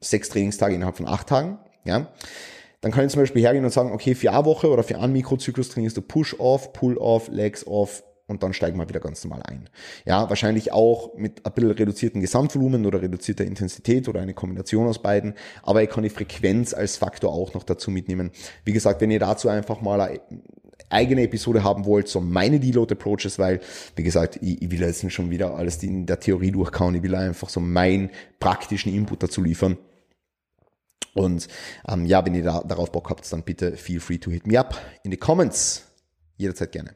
sechs 0.00 0.28
Trainingstage 0.28 0.74
innerhalb 0.74 0.96
von 0.96 1.08
acht 1.08 1.28
Tagen, 1.28 1.58
ja, 1.84 2.08
dann 2.80 2.92
kann 2.92 3.04
ich 3.04 3.12
zum 3.12 3.22
Beispiel 3.22 3.42
hergehen 3.42 3.64
und 3.64 3.72
sagen, 3.72 3.92
okay, 3.92 4.14
für 4.14 4.32
eine 4.32 4.44
Woche 4.44 4.70
oder 4.70 4.84
für 4.84 4.98
einen 4.98 5.12
Mikrozyklus 5.12 5.70
trainierst 5.70 5.96
du 5.96 6.02
Push-Off, 6.02 6.72
Pull-Off, 6.72 7.28
Legs-Off 7.28 8.04
und 8.28 8.42
dann 8.42 8.52
steigen 8.52 8.78
wir 8.78 8.88
wieder 8.88 9.00
ganz 9.00 9.24
normal 9.24 9.42
ein. 9.44 9.68
Ja, 10.04 10.28
wahrscheinlich 10.28 10.72
auch 10.72 11.14
mit 11.16 11.44
ein 11.44 11.52
bisschen 11.52 11.70
reduzierten 11.72 12.20
Gesamtvolumen 12.20 12.86
oder 12.86 13.02
reduzierter 13.02 13.44
Intensität 13.44 14.06
oder 14.06 14.20
eine 14.20 14.34
Kombination 14.34 14.86
aus 14.86 15.02
beiden, 15.02 15.34
aber 15.62 15.82
ich 15.82 15.90
kann 15.90 16.04
die 16.04 16.10
Frequenz 16.10 16.74
als 16.74 16.98
Faktor 16.98 17.32
auch 17.32 17.54
noch 17.54 17.64
dazu 17.64 17.90
mitnehmen. 17.90 18.30
Wie 18.64 18.72
gesagt, 18.72 19.00
wenn 19.00 19.10
ihr 19.10 19.18
dazu 19.18 19.48
einfach 19.48 19.80
mal 19.80 20.20
eigene 20.90 21.22
Episode 21.22 21.64
haben 21.64 21.84
wollt, 21.84 22.08
so 22.08 22.20
meine 22.20 22.60
Deload 22.60 22.94
Approaches, 22.94 23.38
weil, 23.38 23.60
wie 23.96 24.02
gesagt, 24.02 24.38
ich, 24.42 24.62
ich 24.62 24.70
will 24.70 24.80
jetzt 24.80 25.10
schon 25.12 25.30
wieder 25.30 25.54
alles 25.54 25.82
in 25.82 26.06
der 26.06 26.20
Theorie 26.20 26.52
durchkauen, 26.52 26.94
ich 26.94 27.02
will 27.02 27.14
einfach 27.14 27.48
so 27.48 27.60
meinen 27.60 28.10
praktischen 28.40 28.94
Input 28.94 29.22
dazu 29.22 29.42
liefern. 29.42 29.76
Und 31.14 31.48
ähm, 31.88 32.06
ja, 32.06 32.24
wenn 32.24 32.34
ihr 32.34 32.44
da, 32.44 32.62
darauf 32.62 32.92
Bock 32.92 33.10
habt, 33.10 33.30
dann 33.32 33.42
bitte 33.42 33.76
feel 33.76 34.00
free 34.00 34.18
to 34.18 34.30
hit 34.30 34.46
me 34.46 34.58
up 34.58 34.78
in 35.02 35.10
the 35.10 35.16
comments. 35.16 35.84
Jederzeit 36.36 36.70
gerne. 36.70 36.94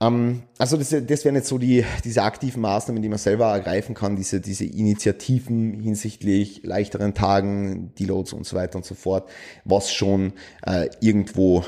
Ähm, 0.00 0.42
also 0.58 0.76
das, 0.76 0.90
das 0.90 1.24
wären 1.24 1.36
jetzt 1.36 1.48
so 1.48 1.58
die, 1.58 1.84
diese 2.04 2.22
aktiven 2.22 2.60
Maßnahmen, 2.60 3.02
die 3.02 3.08
man 3.08 3.18
selber 3.18 3.46
ergreifen 3.46 3.94
kann, 3.94 4.16
diese, 4.16 4.40
diese 4.40 4.64
Initiativen 4.64 5.80
hinsichtlich 5.80 6.62
leichteren 6.64 7.14
Tagen, 7.14 7.94
Deloads 7.94 8.32
und 8.32 8.46
so 8.46 8.56
weiter 8.56 8.76
und 8.76 8.84
so 8.84 8.94
fort, 8.94 9.28
was 9.64 9.92
schon 9.92 10.32
äh, 10.66 10.88
irgendwo 11.00 11.64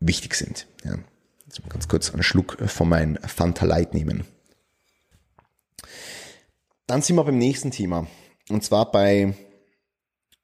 wichtig 0.00 0.34
sind. 0.34 0.66
Ja. 0.84 0.98
Jetzt 1.46 1.62
mal 1.62 1.68
ganz 1.68 1.88
kurz 1.88 2.12
einen 2.12 2.22
Schluck 2.22 2.58
von 2.66 2.88
meinem 2.88 3.16
Fanta 3.16 3.66
Light 3.66 3.94
nehmen. 3.94 4.24
Dann 6.86 7.02
sind 7.02 7.16
wir 7.16 7.24
beim 7.24 7.38
nächsten 7.38 7.70
Thema. 7.70 8.06
Und 8.48 8.64
zwar 8.64 8.90
bei 8.90 9.34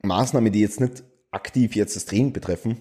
Maßnahmen, 0.03 0.53
die 0.53 0.61
jetzt 0.61 0.81
nicht 0.81 1.05
aktiv 1.31 1.75
jetzt 1.75 1.97
das 1.97 2.05
Training 2.05 2.33
betreffen 2.33 2.81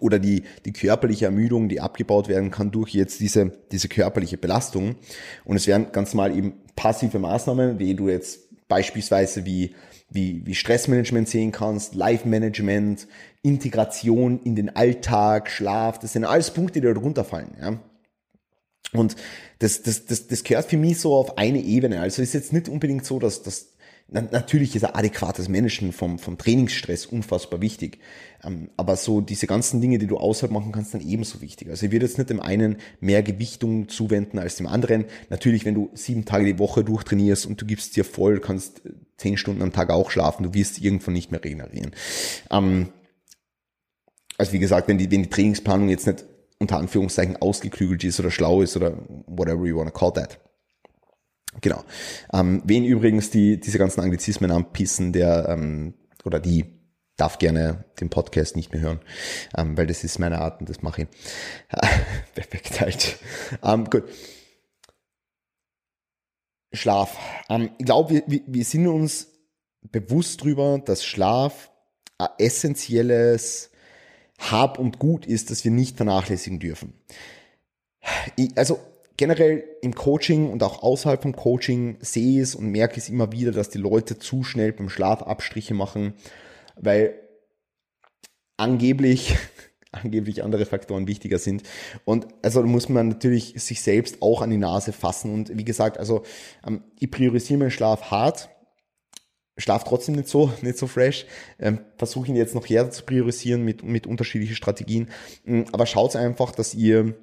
oder 0.00 0.18
die, 0.18 0.44
die 0.64 0.72
körperliche 0.72 1.26
Ermüdung, 1.26 1.68
die 1.68 1.80
abgebaut 1.80 2.28
werden 2.28 2.50
kann 2.50 2.70
durch 2.70 2.94
jetzt 2.94 3.20
diese, 3.20 3.52
diese 3.70 3.88
körperliche 3.88 4.36
Belastung. 4.36 4.96
Und 5.44 5.56
es 5.56 5.66
wären 5.66 5.92
ganz 5.92 6.12
normal 6.12 6.36
eben 6.36 6.62
passive 6.74 7.18
Maßnahmen, 7.18 7.78
wie 7.78 7.94
du 7.94 8.08
jetzt 8.08 8.40
beispielsweise 8.68 9.44
wie, 9.44 9.74
wie, 10.10 10.46
wie 10.46 10.54
Stressmanagement 10.54 11.28
sehen 11.28 11.52
kannst, 11.52 11.94
Life-Management, 11.94 13.08
Integration 13.42 14.40
in 14.44 14.56
den 14.56 14.74
Alltag, 14.74 15.50
Schlaf, 15.50 15.98
das 15.98 16.12
sind 16.12 16.24
alles 16.24 16.52
Punkte, 16.52 16.80
die 16.80 16.86
da 16.86 16.94
drunter 16.94 17.24
fallen. 17.24 17.56
Ja? 17.60 17.78
Und 18.92 19.16
das, 19.58 19.82
das, 19.82 20.06
das, 20.06 20.28
das 20.28 20.44
gehört 20.44 20.66
für 20.66 20.76
mich 20.76 21.00
so 21.00 21.14
auf 21.14 21.36
eine 21.36 21.60
Ebene. 21.60 22.00
Also 22.00 22.22
ist 22.22 22.32
jetzt 22.32 22.52
nicht 22.52 22.68
unbedingt 22.68 23.04
so, 23.04 23.18
dass, 23.18 23.42
dass 23.42 23.73
Natürlich 24.06 24.76
ist 24.76 24.84
ein 24.84 24.94
adäquates 24.94 25.48
Managen 25.48 25.92
vom, 25.92 26.18
vom 26.18 26.36
Trainingsstress 26.36 27.06
unfassbar 27.06 27.60
wichtig. 27.62 27.98
Ähm, 28.44 28.70
aber 28.76 28.96
so 28.96 29.22
diese 29.22 29.46
ganzen 29.46 29.80
Dinge, 29.80 29.98
die 29.98 30.06
du 30.06 30.18
außerhalb 30.18 30.52
machen 30.52 30.72
kannst, 30.72 30.92
dann 30.92 31.00
ebenso 31.00 31.40
wichtig. 31.40 31.70
Also 31.70 31.86
ich 31.86 31.92
würde 31.92 32.04
jetzt 32.04 32.18
nicht 32.18 32.28
dem 32.28 32.40
einen 32.40 32.76
mehr 33.00 33.22
Gewichtung 33.22 33.88
zuwenden 33.88 34.38
als 34.38 34.56
dem 34.56 34.66
anderen. 34.66 35.06
Natürlich, 35.30 35.64
wenn 35.64 35.74
du 35.74 35.90
sieben 35.94 36.26
Tage 36.26 36.44
die 36.44 36.58
Woche 36.58 36.84
durchtrainierst 36.84 37.46
und 37.46 37.60
du 37.60 37.66
gibst 37.66 37.96
dir 37.96 38.04
voll, 38.04 38.40
kannst 38.40 38.82
zehn 39.16 39.38
Stunden 39.38 39.62
am 39.62 39.72
Tag 39.72 39.90
auch 39.90 40.10
schlafen, 40.10 40.42
du 40.42 40.54
wirst 40.54 40.80
irgendwann 40.80 41.14
nicht 41.14 41.30
mehr 41.30 41.42
regenerieren. 41.42 41.92
Ähm, 42.50 42.90
also 44.36 44.52
wie 44.52 44.58
gesagt, 44.58 44.86
wenn 44.86 44.98
die, 44.98 45.10
wenn 45.10 45.22
die 45.22 45.30
Trainingsplanung 45.30 45.88
jetzt 45.88 46.06
nicht 46.06 46.26
unter 46.58 46.78
Anführungszeichen 46.78 47.36
ausgeklügelt 47.36 48.04
ist 48.04 48.20
oder 48.20 48.30
schlau 48.30 48.62
ist 48.62 48.76
oder 48.76 48.98
whatever 49.26 49.64
you 49.64 49.76
want 49.78 49.92
to 49.92 49.98
call 49.98 50.12
that. 50.12 50.38
Genau. 51.60 51.84
Ähm, 52.32 52.62
wen 52.64 52.84
übrigens 52.84 53.30
die, 53.30 53.60
diese 53.60 53.78
ganzen 53.78 54.00
Anglizismen 54.00 54.50
anpissen, 54.50 55.12
der 55.12 55.48
ähm, 55.48 55.94
oder 56.24 56.40
die 56.40 56.66
darf 57.16 57.38
gerne 57.38 57.84
den 58.00 58.10
Podcast 58.10 58.56
nicht 58.56 58.72
mehr 58.72 58.82
hören, 58.82 59.00
ähm, 59.56 59.76
weil 59.76 59.86
das 59.86 60.02
ist 60.04 60.18
meine 60.18 60.40
Art 60.40 60.60
und 60.60 60.68
das 60.68 60.82
mache 60.82 61.02
ich. 61.02 61.08
Perfekt 62.34 62.80
halt. 62.80 63.18
Ähm, 63.62 63.84
gut. 63.84 64.04
Schlaf. 66.72 67.16
Ähm, 67.48 67.70
ich 67.78 67.86
glaube, 67.86 68.22
wir, 68.26 68.42
wir 68.46 68.64
sind 68.64 68.86
uns 68.88 69.28
bewusst 69.82 70.40
darüber, 70.40 70.78
dass 70.84 71.04
Schlaf 71.04 71.70
ein 72.18 72.28
essentielles 72.38 73.70
Hab 74.38 74.78
und 74.78 74.98
Gut 74.98 75.26
ist, 75.26 75.50
das 75.50 75.64
wir 75.64 75.70
nicht 75.70 75.96
vernachlässigen 75.96 76.58
dürfen. 76.58 76.94
Ich, 78.36 78.56
also 78.56 78.80
generell 79.16 79.64
im 79.82 79.94
Coaching 79.94 80.50
und 80.50 80.62
auch 80.62 80.82
außerhalb 80.82 81.22
vom 81.22 81.36
Coaching 81.36 81.96
sehe 82.00 82.36
ich 82.36 82.48
es 82.48 82.54
und 82.54 82.70
merke 82.70 82.98
es 82.98 83.08
immer 83.08 83.32
wieder, 83.32 83.52
dass 83.52 83.70
die 83.70 83.78
Leute 83.78 84.18
zu 84.18 84.42
schnell 84.42 84.72
beim 84.72 84.88
Schlaf 84.88 85.22
Abstriche 85.22 85.74
machen, 85.74 86.14
weil 86.76 87.14
angeblich 88.56 89.36
angeblich 89.92 90.42
andere 90.42 90.66
Faktoren 90.66 91.06
wichtiger 91.06 91.38
sind. 91.38 91.62
Und 92.04 92.26
also 92.42 92.62
muss 92.64 92.88
man 92.88 93.08
natürlich 93.08 93.54
sich 93.56 93.80
selbst 93.80 94.22
auch 94.22 94.42
an 94.42 94.50
die 94.50 94.56
Nase 94.56 94.92
fassen. 94.92 95.32
Und 95.32 95.56
wie 95.56 95.64
gesagt, 95.64 95.98
also 95.98 96.24
ähm, 96.66 96.82
ich 96.98 97.10
priorisiere 97.10 97.60
meinen 97.60 97.70
Schlaf 97.70 98.10
hart, 98.10 98.48
schlaf 99.56 99.84
trotzdem 99.84 100.16
nicht 100.16 100.28
so, 100.28 100.52
nicht 100.62 100.78
so 100.78 100.86
fresh, 100.86 101.26
ähm, 101.58 101.80
versuche 101.96 102.28
ihn 102.28 102.36
jetzt 102.36 102.54
noch 102.54 102.68
härter 102.68 102.90
zu 102.90 103.04
priorisieren 103.04 103.62
mit, 103.62 103.84
mit 103.84 104.06
unterschiedlichen 104.06 104.56
Strategien. 104.56 105.08
Ähm, 105.46 105.66
aber 105.72 105.86
schaut 105.86 106.16
einfach, 106.16 106.50
dass 106.50 106.74
ihr 106.74 107.14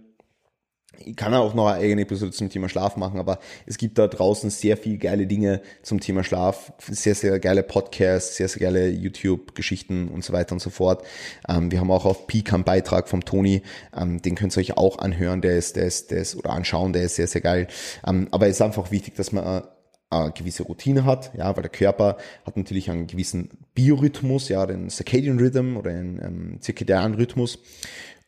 ich 0.97 1.15
kann 1.15 1.33
auch 1.33 1.53
noch 1.53 1.67
eine 1.67 1.79
eigene 1.81 2.01
Episode 2.01 2.31
zum 2.31 2.49
Thema 2.49 2.69
Schlaf 2.69 2.97
machen, 2.97 3.19
aber 3.19 3.39
es 3.65 3.77
gibt 3.77 3.97
da 3.97 4.07
draußen 4.07 4.49
sehr 4.49 4.77
viel 4.77 4.97
geile 4.97 5.27
Dinge 5.27 5.61
zum 5.81 5.99
Thema 5.99 6.23
Schlaf, 6.23 6.73
sehr, 6.79 7.15
sehr 7.15 7.39
geile 7.39 7.63
Podcasts, 7.63 8.35
sehr, 8.37 8.47
sehr 8.47 8.61
geile 8.61 8.89
YouTube-Geschichten 8.89 10.09
und 10.09 10.23
so 10.23 10.33
weiter 10.33 10.53
und 10.53 10.59
so 10.59 10.69
fort. 10.69 11.03
Ähm, 11.47 11.71
wir 11.71 11.79
haben 11.79 11.91
auch 11.91 12.05
auf 12.05 12.27
Peak 12.27 12.53
einen 12.53 12.63
Beitrag 12.63 13.07
vom 13.07 13.25
Toni, 13.25 13.63
ähm, 13.97 14.21
den 14.21 14.35
könnt 14.35 14.55
ihr 14.55 14.59
euch 14.59 14.77
auch 14.77 14.99
anhören, 14.99 15.41
der 15.41 15.57
ist, 15.57 15.75
der 15.75 15.85
ist, 15.85 16.11
der 16.11 16.19
ist, 16.19 16.35
oder 16.35 16.51
anschauen, 16.51 16.93
der 16.93 17.03
ist 17.03 17.15
sehr, 17.15 17.27
sehr 17.27 17.41
geil. 17.41 17.67
Ähm, 18.05 18.27
aber 18.31 18.47
es 18.47 18.57
ist 18.57 18.61
einfach 18.61 18.91
wichtig, 18.91 19.15
dass 19.15 19.31
man 19.31 19.63
eine 20.09 20.31
gewisse 20.33 20.63
Routine 20.63 21.05
hat, 21.05 21.31
ja, 21.35 21.55
weil 21.55 21.63
der 21.63 21.71
Körper 21.71 22.17
hat 22.45 22.57
natürlich 22.57 22.91
einen 22.91 23.07
gewissen 23.07 23.49
Biorhythmus, 23.73 24.49
ja, 24.49 24.65
den 24.65 24.89
Circadian 24.89 25.39
Rhythm 25.39 25.77
oder 25.77 25.91
den 25.91 26.19
ähm, 26.21 26.57
zirkadianen 26.61 27.15
Rhythmus 27.15 27.59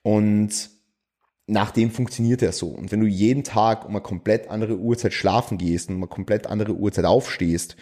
und 0.02 0.72
nach 1.48 1.72
dem 1.72 1.92
funktioniert 1.92 2.42
er 2.42 2.52
so. 2.52 2.68
Und 2.68 2.92
wenn 2.92 3.02
du 3.02 3.08
jeden 3.08 3.44
Tag 3.44 3.86
um 3.86 3.92
eine 3.92 4.02
komplett 4.02 4.50
andere 4.50 4.78
Uhrzeit 4.78 5.14
schlafen 5.14 5.58
gehst 5.58 5.90
und 5.90 5.96
um 5.96 6.04
eine 6.04 6.08
komplett 6.08 6.48
andere 6.48 6.74
Uhrzeit 6.74 7.06
aufstehst, 7.06 7.76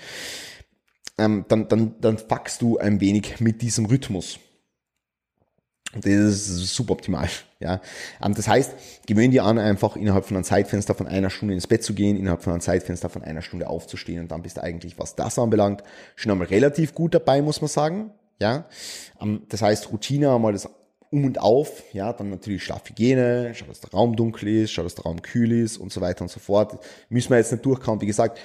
ähm, 1.17 1.45
dann, 1.47 1.67
dann, 1.67 1.95
dann 2.02 2.17
fuckst 2.17 2.62
du 2.62 2.78
ein 2.80 3.00
wenig 3.00 3.39
mit 3.39 3.62
diesem 3.62 3.86
Rhythmus. 3.86 4.39
Und 5.93 6.06
das 6.06 6.12
ist 6.13 6.74
suboptimal. 6.74 7.30
Ja. 7.60 7.82
Ähm, 8.24 8.34
das 8.34 8.47
heißt, 8.47 8.74
gewöhn 9.06 9.30
dir 9.30 9.43
an, 9.43 9.60
einfach 9.60 9.95
innerhalb 9.95 10.26
von 10.26 10.38
einem 10.38 10.43
Zeitfenster 10.43 10.95
von 10.95 11.08
einer 11.08 11.30
Stunde 11.30 11.54
ins 11.54 11.67
Bett 11.67 11.84
zu 11.84 11.93
gehen, 11.93 12.17
innerhalb 12.17 12.43
von 12.43 12.54
einem 12.54 12.62
Zeitfenster 12.62 13.10
von 13.10 13.24
einer 13.24 13.41
Stunde 13.41 13.67
aufzustehen 13.67 14.21
und 14.21 14.32
dann 14.32 14.41
bist 14.41 14.58
du 14.58 14.63
eigentlich, 14.63 14.97
was 14.97 15.15
das 15.15 15.38
anbelangt, 15.38 15.84
schon 16.15 16.32
einmal 16.32 16.47
relativ 16.47 16.95
gut 16.95 17.13
dabei, 17.13 17.41
muss 17.41 17.62
man 17.62 17.67
sagen. 17.67 18.12
Ja. 18.39 18.65
Ähm, 19.21 19.43
das 19.50 19.62
heißt, 19.62 19.91
Routine 19.91 20.34
einmal 20.34 20.54
das 20.54 20.69
um 21.12 21.26
und 21.26 21.39
auf, 21.39 21.84
ja, 21.93 22.13
dann 22.13 22.30
natürlich 22.30 22.63
Schlafhygiene, 22.63 23.52
schau, 23.54 23.65
dass 23.65 23.82
der 23.82 23.91
Raum 23.91 24.15
dunkel 24.15 24.47
ist, 24.47 24.71
schau, 24.71 24.84
dass 24.84 24.95
der 24.95 25.04
Raum 25.04 25.21
kühl 25.21 25.52
ist 25.52 25.78
und 25.78 25.91
so 25.91 26.02
weiter 26.02 26.24
und 26.24 26.30
so 26.30 26.39
fort. 26.39 26.84
Müssen 27.10 27.30
wir 27.30 27.38
jetzt 27.38 27.52
nicht 27.52 27.65
durchkauen. 27.65 28.00
Wie 28.00 28.06
gesagt, 28.06 28.39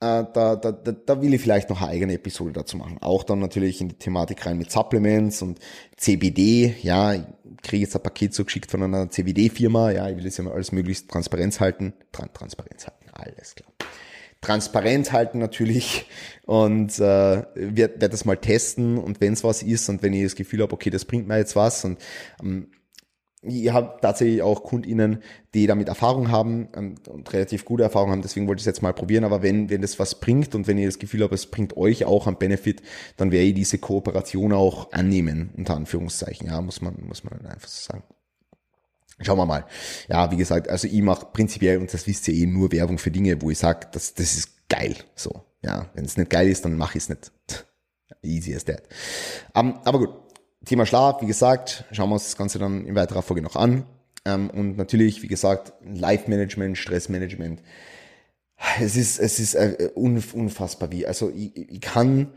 äh, 0.00 0.24
da, 0.32 0.56
da, 0.56 0.72
da, 0.72 0.92
da 0.92 1.22
will 1.22 1.32
ich 1.32 1.40
vielleicht 1.40 1.70
noch 1.70 1.80
eine 1.80 1.90
eigene 1.90 2.14
Episode 2.14 2.52
dazu 2.52 2.76
machen. 2.76 2.98
Auch 3.00 3.24
dann 3.24 3.38
natürlich 3.38 3.80
in 3.80 3.88
die 3.88 3.98
Thematik 3.98 4.44
rein 4.44 4.58
mit 4.58 4.70
Supplements 4.70 5.40
und 5.40 5.58
CBD, 5.96 6.76
ja, 6.82 7.14
ich 7.14 7.22
kriege 7.62 7.84
jetzt 7.84 7.96
ein 7.96 8.02
Paket 8.02 8.34
zugeschickt 8.34 8.70
von 8.70 8.82
einer 8.82 9.10
CBD-Firma, 9.10 9.90
ja, 9.90 10.08
ich 10.08 10.16
will 10.16 10.24
jetzt 10.24 10.36
ja 10.36 10.44
mal 10.44 10.52
alles 10.52 10.72
möglichst 10.72 11.10
Transparenz 11.10 11.60
halten. 11.60 11.94
Tran 12.12 12.30
Transparenz 12.32 12.86
halten, 12.86 13.08
alles 13.12 13.54
klar 13.54 13.70
transparent 14.40 15.12
halten 15.12 15.38
natürlich 15.38 16.06
und 16.46 16.98
äh, 16.98 17.44
werde 17.54 18.00
werd 18.00 18.12
das 18.12 18.24
mal 18.24 18.36
testen 18.36 18.98
und 18.98 19.20
wenn 19.20 19.34
es 19.34 19.44
was 19.44 19.62
ist 19.62 19.88
und 19.88 20.02
wenn 20.02 20.12
ich 20.12 20.24
das 20.24 20.34
Gefühl 20.34 20.62
habe, 20.62 20.72
okay, 20.72 20.90
das 20.90 21.04
bringt 21.04 21.28
mir 21.28 21.38
jetzt 21.38 21.56
was 21.56 21.84
und 21.84 21.98
ähm, 22.42 22.68
ich 23.42 23.72
habe 23.72 23.98
tatsächlich 24.02 24.42
auch 24.42 24.62
KundInnen, 24.64 25.22
die 25.54 25.66
damit 25.66 25.88
Erfahrung 25.88 26.30
haben 26.30 26.68
ähm, 26.74 26.96
und 27.08 27.32
relativ 27.32 27.64
gute 27.64 27.82
Erfahrung 27.82 28.10
haben, 28.10 28.22
deswegen 28.22 28.46
wollte 28.46 28.60
ich 28.60 28.64
es 28.64 28.66
jetzt 28.66 28.82
mal 28.82 28.92
probieren, 28.92 29.24
aber 29.24 29.42
wenn, 29.42 29.70
wenn 29.70 29.82
das 29.82 29.98
was 29.98 30.20
bringt 30.20 30.54
und 30.54 30.66
wenn 30.66 30.78
ihr 30.78 30.86
das 30.86 30.98
Gefühl 30.98 31.22
habt, 31.22 31.32
es 31.32 31.46
bringt 31.46 31.76
euch 31.76 32.04
auch 32.04 32.26
einen 32.26 32.36
Benefit, 32.36 32.82
dann 33.16 33.32
werde 33.32 33.46
ich 33.46 33.54
diese 33.54 33.78
Kooperation 33.78 34.52
auch 34.52 34.92
annehmen, 34.92 35.50
unter 35.56 35.74
Anführungszeichen, 35.74 36.46
ja, 36.48 36.60
muss 36.60 36.82
man, 36.82 36.96
muss 37.06 37.24
man 37.24 37.46
einfach 37.46 37.68
so 37.68 37.92
sagen. 37.92 38.04
Schauen 39.22 39.38
wir 39.38 39.46
mal. 39.46 39.66
Ja, 40.08 40.30
wie 40.30 40.36
gesagt, 40.36 40.68
also 40.68 40.86
ich 40.86 41.02
mache 41.02 41.26
prinzipiell, 41.26 41.78
und 41.78 41.92
das 41.92 42.06
wisst 42.06 42.26
ihr 42.28 42.34
eh, 42.34 42.46
nur 42.46 42.72
Werbung 42.72 42.98
für 42.98 43.10
Dinge, 43.10 43.40
wo 43.42 43.50
ich 43.50 43.58
sage, 43.58 43.88
das, 43.92 44.14
das 44.14 44.36
ist 44.36 44.68
geil. 44.68 44.96
So, 45.14 45.44
ja, 45.62 45.90
wenn 45.94 46.04
es 46.04 46.16
nicht 46.16 46.30
geil 46.30 46.48
ist, 46.48 46.64
dann 46.64 46.76
mache 46.76 46.96
ich 46.96 47.04
es 47.04 47.08
nicht. 47.10 47.32
Easy 48.22 48.54
as 48.54 48.64
that. 48.64 48.82
Um, 49.54 49.68
ähm, 49.68 49.78
aber 49.84 49.98
gut, 49.98 50.10
Thema 50.64 50.86
Schlaf, 50.86 51.20
wie 51.22 51.26
gesagt, 51.26 51.84
schauen 51.92 52.08
wir 52.10 52.14
uns 52.14 52.24
das 52.24 52.36
Ganze 52.36 52.58
dann 52.58 52.86
in 52.86 52.94
weiterer 52.94 53.22
Folge 53.22 53.42
noch 53.42 53.56
an. 53.56 53.84
Um, 54.26 54.32
ähm, 54.32 54.50
und 54.50 54.76
natürlich, 54.76 55.22
wie 55.22 55.28
gesagt, 55.28 55.72
Life-Management, 55.84 56.76
Stressmanagement. 56.76 57.62
Es 58.78 58.96
ist, 58.96 59.18
es 59.18 59.38
ist 59.38 59.54
äh, 59.54 59.90
unfassbar 59.94 60.92
wie. 60.92 61.06
Also 61.06 61.30
ich, 61.30 61.56
ich 61.56 61.80
kann 61.80 62.28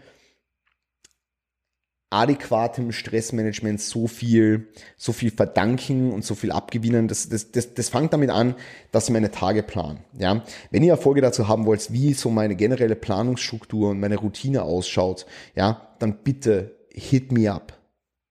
adäquatem 2.13 2.91
Stressmanagement 2.91 3.81
so 3.81 4.07
viel, 4.07 4.67
so 4.97 5.13
viel 5.13 5.31
verdanken 5.31 6.11
und 6.11 6.23
so 6.23 6.35
viel 6.35 6.51
abgewinnen. 6.51 7.07
Das, 7.07 7.27
das, 7.27 7.51
das, 7.51 7.73
das 7.73 7.89
fängt 7.89 8.13
damit 8.13 8.29
an, 8.29 8.55
dass 8.91 9.05
ich 9.05 9.13
meine 9.13 9.31
Tage 9.31 9.63
plan. 9.63 9.99
Ja, 10.17 10.43
wenn 10.69 10.83
ihr 10.83 10.91
Erfolge 10.91 11.21
dazu 11.21 11.47
haben 11.47 11.65
wollt, 11.65 11.91
wie 11.91 12.13
so 12.13 12.29
meine 12.29 12.55
generelle 12.55 12.95
Planungsstruktur 12.95 13.89
und 13.89 13.99
meine 13.99 14.17
Routine 14.17 14.61
ausschaut, 14.61 15.25
ja, 15.55 15.95
dann 15.99 16.19
bitte 16.23 16.75
hit 16.93 17.31
me 17.31 17.51
up. 17.51 17.73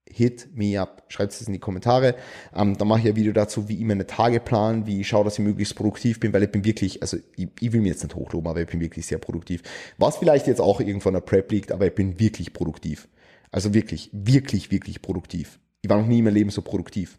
Hit 0.08 0.50
me 0.54 0.78
up. 0.80 1.04
Schreibt 1.08 1.32
es 1.32 1.40
in 1.42 1.54
die 1.54 1.58
Kommentare. 1.58 2.14
Ähm, 2.54 2.76
dann 2.76 2.86
mache 2.86 3.00
ich 3.00 3.06
ein 3.08 3.16
Video 3.16 3.32
dazu, 3.32 3.68
wie 3.68 3.78
ich 3.78 3.84
meine 3.84 4.06
Tage 4.06 4.40
plan, 4.40 4.86
wie 4.86 5.00
ich 5.00 5.08
schaue, 5.08 5.24
dass 5.24 5.38
ich 5.38 5.44
möglichst 5.44 5.74
produktiv 5.74 6.20
bin, 6.20 6.32
weil 6.32 6.42
ich 6.42 6.52
bin 6.52 6.64
wirklich, 6.64 7.00
also 7.00 7.16
ich, 7.34 7.48
ich 7.60 7.72
will 7.72 7.80
mir 7.80 7.88
jetzt 7.88 8.02
nicht 8.02 8.14
hochloben, 8.14 8.48
aber 8.48 8.60
ich 8.60 8.68
bin 8.68 8.80
wirklich 8.80 9.06
sehr 9.06 9.18
produktiv. 9.18 9.62
Was 9.98 10.18
vielleicht 10.18 10.46
jetzt 10.46 10.60
auch 10.60 10.80
irgendwo 10.80 11.08
an 11.08 11.14
der 11.14 11.22
Prep 11.22 11.50
liegt, 11.50 11.72
aber 11.72 11.86
ich 11.86 11.94
bin 11.94 12.20
wirklich 12.20 12.52
produktiv. 12.52 13.08
Also 13.52 13.74
wirklich, 13.74 14.10
wirklich, 14.12 14.70
wirklich 14.70 15.02
produktiv. 15.02 15.60
Ich 15.82 15.90
war 15.90 15.98
noch 15.98 16.06
nie 16.06 16.18
in 16.18 16.24
meinem 16.24 16.34
Leben 16.34 16.50
so 16.50 16.62
produktiv. 16.62 17.18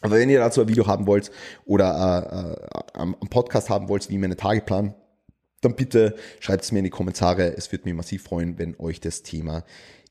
Aber 0.00 0.16
wenn 0.16 0.30
ihr 0.30 0.38
dazu 0.38 0.60
ein 0.60 0.68
Video 0.68 0.86
haben 0.86 1.06
wollt 1.06 1.30
oder 1.64 2.58
äh, 2.94 2.98
äh, 2.98 3.00
einen 3.00 3.14
Podcast 3.30 3.70
haben 3.70 3.88
wollt, 3.88 4.08
wie 4.10 4.18
meine 4.18 4.36
Tage 4.36 4.62
planen, 4.62 4.94
dann 5.60 5.74
bitte 5.74 6.16
schreibt 6.40 6.64
es 6.64 6.72
mir 6.72 6.78
in 6.78 6.84
die 6.84 6.90
Kommentare. 6.90 7.56
Es 7.56 7.72
würde 7.72 7.84
mich 7.84 7.94
massiv 7.94 8.24
freuen, 8.24 8.58
wenn 8.58 8.78
euch 8.78 9.00
das 9.00 9.22
Thema 9.22 9.64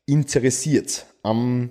interessiert. 0.04 1.06
Ähm, 1.24 1.70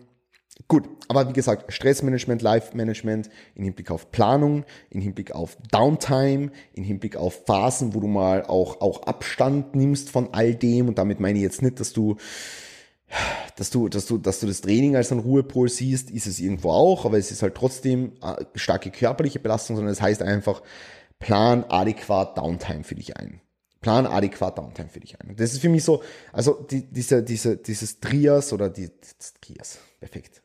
gut, 0.67 0.89
aber 1.07 1.29
wie 1.29 1.33
gesagt, 1.33 1.71
Stressmanagement, 1.71 2.41
Life-Management 2.41 3.29
in 3.55 3.63
Hinblick 3.63 3.91
auf 3.91 4.11
Planung, 4.11 4.65
in 4.89 5.01
Hinblick 5.01 5.33
auf 5.33 5.57
Downtime, 5.71 6.51
in 6.73 6.83
Hinblick 6.83 7.15
auf 7.15 7.45
Phasen, 7.45 7.93
wo 7.93 7.99
du 7.99 8.07
mal 8.07 8.43
auch, 8.43 8.81
auch 8.81 9.03
Abstand 9.03 9.75
nimmst 9.75 10.09
von 10.09 10.33
all 10.33 10.55
dem. 10.55 10.87
Und 10.87 10.97
damit 10.97 11.19
meine 11.19 11.37
ich 11.37 11.43
jetzt 11.43 11.61
nicht, 11.61 11.79
dass 11.79 11.93
du 11.93 12.15
dass 13.55 13.69
du, 13.69 13.87
dass 13.89 14.05
du, 14.05 14.17
dass 14.17 14.39
du 14.39 14.47
das 14.47 14.61
Training 14.61 14.95
als 14.95 15.11
einen 15.11 15.21
Ruhepol 15.21 15.69
siehst, 15.69 16.11
ist 16.11 16.27
es 16.27 16.39
irgendwo 16.39 16.71
auch, 16.71 17.05
aber 17.05 17.17
es 17.17 17.31
ist 17.31 17.41
halt 17.41 17.55
trotzdem 17.55 18.13
äh, 18.21 18.45
starke 18.55 18.91
körperliche 18.91 19.39
Belastung, 19.39 19.75
sondern 19.75 19.93
es 19.93 20.01
heißt 20.01 20.21
einfach, 20.21 20.61
plan 21.19 21.63
adäquat 21.65 22.37
Downtime 22.37 22.83
für 22.83 22.95
dich 22.95 23.17
ein. 23.17 23.41
Plan 23.81 24.07
adäquat 24.07 24.57
Downtime 24.57 24.89
für 24.89 24.99
dich 24.99 25.19
ein. 25.21 25.35
das 25.35 25.53
ist 25.53 25.59
für 25.59 25.69
mich 25.69 25.83
so, 25.83 26.01
also 26.33 26.53
die, 26.69 26.81
diese, 26.81 27.23
diese, 27.23 27.57
dieses 27.57 27.99
Trias 27.99 28.51
oder 28.51 28.69
die, 28.69 28.89
Trias, 29.41 29.79
perfekt. 29.99 30.41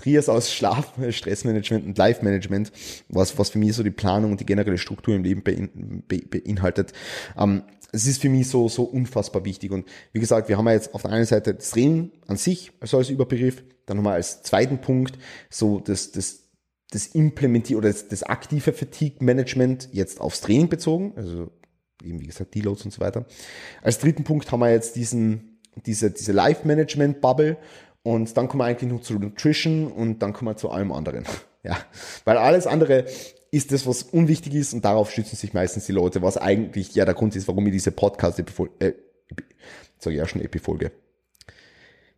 Trias 0.00 0.28
aus 0.28 0.52
Schlaf, 0.52 0.94
Stressmanagement 1.10 1.84
und 1.84 1.98
Life-Management, 1.98 2.72
was, 3.08 3.38
was 3.38 3.50
für 3.50 3.58
mich 3.58 3.74
so 3.74 3.82
die 3.82 3.90
Planung 3.90 4.32
und 4.32 4.40
die 4.40 4.46
generelle 4.46 4.78
Struktur 4.78 5.14
im 5.14 5.22
Leben 5.22 5.42
bein, 5.42 6.02
be, 6.08 6.18
beinhaltet. 6.18 6.92
Ähm, 7.36 7.62
es 7.92 8.06
ist 8.06 8.22
für 8.22 8.28
mich 8.28 8.48
so, 8.48 8.68
so 8.68 8.84
unfassbar 8.84 9.44
wichtig. 9.44 9.72
Und 9.72 9.86
wie 10.12 10.20
gesagt, 10.20 10.48
wir 10.48 10.56
haben 10.56 10.66
ja 10.66 10.72
jetzt 10.72 10.94
auf 10.94 11.02
der 11.02 11.10
einen 11.10 11.26
Seite 11.26 11.54
das 11.54 11.70
Training 11.70 12.12
an 12.28 12.36
sich, 12.36 12.72
also 12.80 12.98
als 12.98 13.10
Überbegriff, 13.10 13.62
dann 13.86 13.98
haben 13.98 14.04
wir 14.04 14.12
als 14.12 14.42
zweiten 14.42 14.78
Punkt 14.78 15.18
so 15.50 15.80
das, 15.80 16.12
das, 16.12 16.44
das 16.90 17.08
Implementieren 17.08 17.80
oder 17.80 17.90
das, 17.90 18.08
das 18.08 18.22
aktive 18.22 18.72
Fatigue-Management 18.72 19.90
jetzt 19.92 20.20
aufs 20.20 20.40
Training 20.40 20.68
bezogen, 20.68 21.12
also 21.16 21.50
eben 22.02 22.20
wie 22.20 22.26
gesagt 22.26 22.54
Deloads 22.54 22.84
und 22.84 22.92
so 22.92 23.00
weiter. 23.00 23.26
Als 23.82 23.98
dritten 23.98 24.24
Punkt 24.24 24.50
haben 24.50 24.60
wir 24.60 24.70
jetzt 24.70 24.96
diesen, 24.96 25.58
diese, 25.84 26.10
diese 26.10 26.32
Life-Management-Bubble 26.32 27.58
und 28.02 28.36
dann 28.36 28.48
kommen 28.48 28.60
wir 28.60 28.66
eigentlich 28.66 28.90
noch 28.90 29.02
zu 29.02 29.14
Nutrition 29.14 29.88
und 29.88 30.20
dann 30.20 30.32
kommen 30.32 30.50
wir 30.50 30.56
zu 30.56 30.70
allem 30.70 30.92
anderen. 30.92 31.24
Ja, 31.62 31.76
weil 32.24 32.38
alles 32.38 32.66
andere 32.66 33.04
ist 33.50 33.70
das, 33.70 33.86
was 33.86 34.02
unwichtig 34.02 34.54
ist 34.54 34.72
und 34.72 34.82
darauf 34.82 35.10
stützen 35.10 35.36
sich 35.36 35.52
meistens 35.52 35.84
die 35.84 35.92
Leute, 35.92 36.22
was 36.22 36.38
eigentlich 36.38 36.94
ja 36.94 37.04
der 37.04 37.12
Grund 37.12 37.36
ist, 37.36 37.48
warum 37.48 37.66
ich 37.66 37.72
diese 37.74 37.92
Podcast-Epifolge, 37.92 38.72
äh, 38.78 38.92
sag 39.98 40.12
ich 40.12 40.18
ja 40.18 40.26
schon 40.26 40.40
Epifolge. 40.40 40.90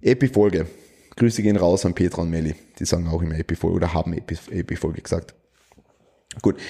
Epifolge. 0.01 0.67
Grüße 1.17 1.43
gehen 1.43 1.57
raus 1.57 1.85
an 1.85 1.95
Petra 1.95 2.23
und 2.23 2.31
Melli. 2.31 2.55
Die 2.79 2.85
sagen 2.85 3.09
auch 3.09 3.21
immer 3.21 3.37
Epifolge 3.37 3.77
oder 3.77 3.95
haben 3.95 4.15
Epifolge 4.15 5.03
gesagt. 5.03 5.35
Gut. 6.41 6.61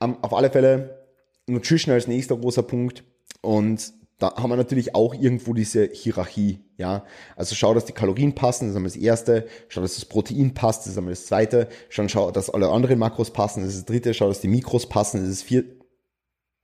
Um, 0.00 0.12
ähm, 0.12 0.16
auf 0.22 0.32
alle 0.32 0.50
Fälle 0.50 1.06
Nutrition 1.46 1.94
als 1.94 2.06
nächster 2.06 2.36
großer 2.36 2.62
Punkt 2.62 3.04
und 3.42 3.92
da 4.22 4.36
haben 4.36 4.50
wir 4.50 4.56
natürlich 4.56 4.94
auch 4.94 5.14
irgendwo 5.14 5.52
diese 5.52 5.88
Hierarchie, 5.92 6.60
ja. 6.76 7.04
Also 7.34 7.56
schau, 7.56 7.74
dass 7.74 7.86
die 7.86 7.92
Kalorien 7.92 8.34
passen, 8.34 8.66
das 8.66 8.70
ist 8.70 8.76
einmal 8.76 8.90
das 8.90 8.96
erste. 8.96 9.48
Schau, 9.68 9.80
dass 9.80 9.96
das 9.96 10.04
Protein 10.04 10.54
passt, 10.54 10.82
das 10.82 10.92
ist 10.92 10.98
einmal 10.98 11.12
das 11.12 11.26
zweite. 11.26 11.68
Schau, 11.88 12.06
schau 12.06 12.30
dass 12.30 12.48
alle 12.48 12.68
anderen 12.70 13.00
Makros 13.00 13.32
passen, 13.32 13.62
das 13.62 13.70
ist 13.70 13.78
das 13.80 13.84
dritte. 13.86 14.14
Schau, 14.14 14.28
dass 14.28 14.40
die 14.40 14.48
Mikros 14.48 14.88
passen, 14.88 15.18
das 15.18 15.28
ist 15.28 15.40
das 15.40 15.48
vierte. 15.48 15.76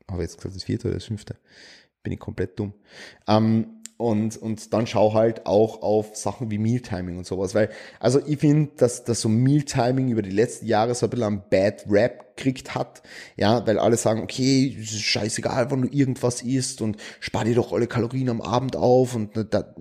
Habe 0.09 0.23
jetzt 0.23 0.37
gesagt, 0.37 0.55
das 0.55 0.63
vierte 0.63 0.87
oder 0.87 0.95
das 0.95 1.05
fünfte? 1.05 1.37
Bin 2.05 2.13
ich 2.13 2.21
komplett 2.21 2.59
dumm. 2.59 2.75
Ähm, 3.27 3.83
und, 3.97 4.37
und 4.37 4.73
dann 4.73 4.87
schau 4.87 5.15
halt 5.15 5.45
auch 5.45 5.83
auf 5.83 6.15
Sachen 6.15 6.53
wie 6.53 6.59
Mealtiming 6.59 7.19
und 7.19 7.27
sowas. 7.27 7.57
Weil, 7.57 7.71
also 7.99 8.21
ich 8.25 8.39
finde, 8.39 8.71
dass, 8.77 9.03
dass 9.03 9.21
so 9.21 9.29
Mealtiming 9.29 10.11
über 10.11 10.23
die 10.23 10.31
letzten 10.31 10.67
Jahre 10.67 10.95
so 10.95 11.07
ein 11.07 11.11
bisschen 11.11 11.27
einen 11.27 11.43
Bad 11.51 11.85
Rap 11.91 12.28
gekriegt 12.39 12.75
hat. 12.75 13.03
Ja, 13.37 13.67
weil 13.67 13.79
alle 13.79 13.97
sagen, 13.97 14.23
okay, 14.23 14.77
ist 14.81 15.01
scheißegal, 15.01 15.71
wann 15.71 15.83
du 15.83 15.89
irgendwas 15.89 16.43
isst 16.43 16.81
und 16.81 16.97
spar 17.21 17.45
dir 17.45 17.55
doch 17.55 17.73
alle 17.73 17.87
Kalorien 17.87 18.31
am 18.31 18.41
Abend 18.41 18.77
auf 18.77 19.15
und 19.15 19.33
da, 19.51 19.75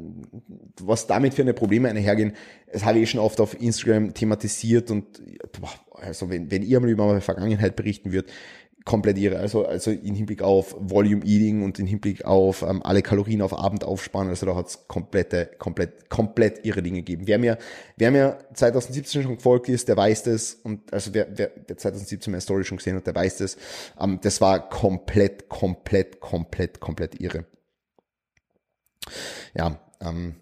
was 0.82 1.08
damit 1.08 1.36
für 1.36 1.44
eine 1.44 1.54
Probleme 1.54 1.90
einhergehen, 1.90 2.34
das 2.72 2.84
habe 2.84 3.00
ich 3.00 3.10
schon 3.10 3.22
oft 3.22 3.40
auf 3.40 3.60
Instagram 3.62 4.14
thematisiert 4.14 4.92
und 4.92 5.22
also 5.92 6.30
wenn, 6.30 6.52
wenn 6.52 6.64
ihr 6.64 6.80
mal 6.80 6.90
über 6.90 7.08
meine 7.08 7.22
Vergangenheit 7.22 7.76
berichten 7.76 8.12
würdet, 8.12 8.32
komplett 8.88 9.18
irre. 9.18 9.38
Also, 9.38 9.68
also 9.68 9.92
in 9.92 10.16
Hinblick 10.16 10.42
auf 10.42 10.74
Volume 10.80 11.24
Eating 11.26 11.62
und 11.62 11.78
in 11.78 11.86
Hinblick 11.86 12.24
auf 12.24 12.62
ähm, 12.62 12.82
alle 12.84 13.02
Kalorien 13.02 13.42
auf 13.42 13.54
Abend 13.54 13.84
aufsparen. 13.84 14.30
Also 14.30 14.46
da 14.46 14.56
hat 14.56 14.68
es 14.68 14.88
komplette, 14.88 15.52
komplett, 15.60 16.10
komplett 16.10 16.66
irre 16.66 16.82
Dinge 16.82 17.00
gegeben. 17.00 17.28
Wer 17.28 17.38
mir, 17.38 17.58
wer 17.98 18.12
mir 18.12 18.40
2017 18.54 19.24
schon 19.24 19.36
gefolgt 19.36 19.68
ist, 19.68 19.90
der 19.90 19.98
weiß 19.98 20.24
das. 20.24 20.54
Und 20.54 20.92
also 20.94 21.14
wer, 21.14 21.28
wer, 21.38 21.52
wer 21.68 21.78
2017 21.78 22.32
meine 22.32 22.40
Story 22.40 22.64
schon 22.64 22.78
gesehen 22.78 22.96
hat, 22.96 23.06
der 23.06 23.14
weiß 23.14 23.38
das. 23.40 23.58
Ähm, 24.00 24.20
das 24.22 24.40
war 24.40 24.70
komplett, 24.70 25.50
komplett, 25.50 26.22
komplett, 26.22 26.80
komplett 26.80 27.20
irre. 27.20 27.46
Ja, 29.54 29.82
ähm, 30.00 30.36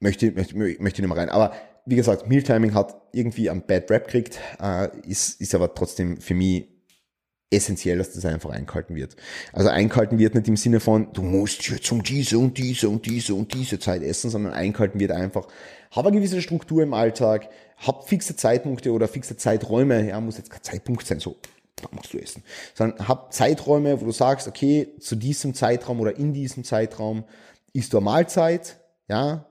möchte, 0.00 0.32
möchte, 0.32 0.56
möchte 0.56 1.02
nicht 1.02 1.08
mehr 1.08 1.16
rein. 1.16 1.28
Aber 1.28 1.52
wie 1.84 1.96
gesagt, 1.96 2.26
Mealtiming 2.26 2.72
hat 2.72 2.96
irgendwie 3.12 3.50
einen 3.50 3.66
Bad 3.66 3.90
Rap 3.90 4.06
gekriegt, 4.06 4.40
äh, 4.62 4.88
ist, 5.06 5.42
ist 5.42 5.54
aber 5.54 5.74
trotzdem 5.74 6.16
für 6.16 6.34
mich 6.34 6.73
essentiell, 7.54 7.98
dass 7.98 8.12
das 8.12 8.24
einfach 8.24 8.50
eingehalten 8.50 8.94
wird. 8.94 9.16
Also 9.52 9.68
eingehalten 9.68 10.18
wird 10.18 10.34
nicht 10.34 10.48
im 10.48 10.56
Sinne 10.56 10.80
von, 10.80 11.12
du 11.12 11.22
musst 11.22 11.68
jetzt 11.68 11.90
um 11.92 12.02
diese 12.02 12.38
und 12.38 12.58
diese 12.58 12.88
und 12.88 13.06
diese 13.06 13.34
und 13.34 13.54
diese 13.54 13.78
Zeit 13.78 14.02
essen, 14.02 14.30
sondern 14.30 14.52
eingehalten 14.52 15.00
wird 15.00 15.12
einfach, 15.12 15.46
hab 15.90 16.06
eine 16.06 16.16
gewisse 16.16 16.42
Struktur 16.42 16.82
im 16.82 16.94
Alltag, 16.94 17.48
hab 17.78 18.08
fixe 18.08 18.36
Zeitpunkte 18.36 18.92
oder 18.92 19.08
fixe 19.08 19.36
Zeiträume, 19.36 20.08
ja, 20.08 20.20
muss 20.20 20.38
jetzt 20.38 20.50
kein 20.50 20.62
Zeitpunkt 20.62 21.06
sein, 21.06 21.20
so, 21.20 21.36
da 21.76 21.88
musst 21.92 22.12
du 22.12 22.18
essen, 22.18 22.42
sondern 22.74 23.08
hab 23.08 23.32
Zeiträume, 23.32 24.00
wo 24.00 24.04
du 24.04 24.12
sagst, 24.12 24.48
okay, 24.48 24.88
zu 25.00 25.16
diesem 25.16 25.54
Zeitraum 25.54 26.00
oder 26.00 26.16
in 26.16 26.32
diesem 26.32 26.64
Zeitraum 26.64 27.24
isst 27.72 27.92
du 27.92 27.98
eine 27.98 28.04
Mahlzeit, 28.04 28.76
ja, 29.08 29.46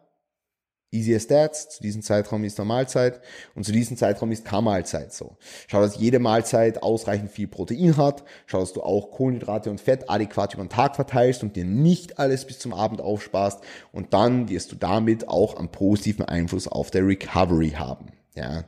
Easy 0.93 1.15
as 1.15 1.27
that, 1.27 1.55
zu 1.55 1.81
diesem 1.81 2.01
Zeitraum 2.01 2.43
ist 2.43 2.59
eine 2.59 2.67
Mahlzeit 2.67 3.19
und 3.55 3.65
zu 3.65 3.71
diesem 3.71 3.97
Zeitraum 3.97 4.31
ist 4.31 4.45
keine 4.45 4.61
Mahlzeit 4.61 5.11
so. 5.11 5.37
Schau, 5.67 5.81
dass 5.81 5.97
jede 5.97 6.19
Mahlzeit 6.19 6.83
ausreichend 6.83 7.31
viel 7.31 7.47
Protein 7.47 7.97
hat, 7.97 8.23
schau, 8.45 8.59
dass 8.59 8.73
du 8.73 8.81
auch 8.81 9.11
Kohlenhydrate 9.11 9.69
und 9.69 9.81
Fett 9.81 10.09
adäquat 10.09 10.53
über 10.53 10.63
den 10.63 10.69
Tag 10.69 10.95
verteilst 10.95 11.43
und 11.43 11.55
dir 11.55 11.65
nicht 11.65 12.19
alles 12.19 12.45
bis 12.45 12.59
zum 12.59 12.73
Abend 12.73 13.01
aufsparst 13.01 13.61
und 13.91 14.13
dann 14.13 14.49
wirst 14.49 14.71
du 14.71 14.75
damit 14.75 15.27
auch 15.27 15.55
einen 15.57 15.69
positiven 15.69 16.25
Einfluss 16.25 16.67
auf 16.67 16.91
der 16.91 17.05
Recovery 17.07 17.71
haben. 17.71 18.07
Ja, 18.35 18.63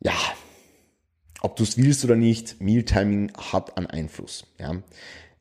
ja. 0.00 0.12
ob 1.40 1.56
du 1.56 1.62
es 1.62 1.76
willst 1.76 2.04
oder 2.04 2.16
nicht, 2.16 2.60
Mealtiming 2.60 3.32
hat 3.36 3.76
einen 3.76 3.86
Einfluss. 3.86 4.44
Ja. 4.58 4.76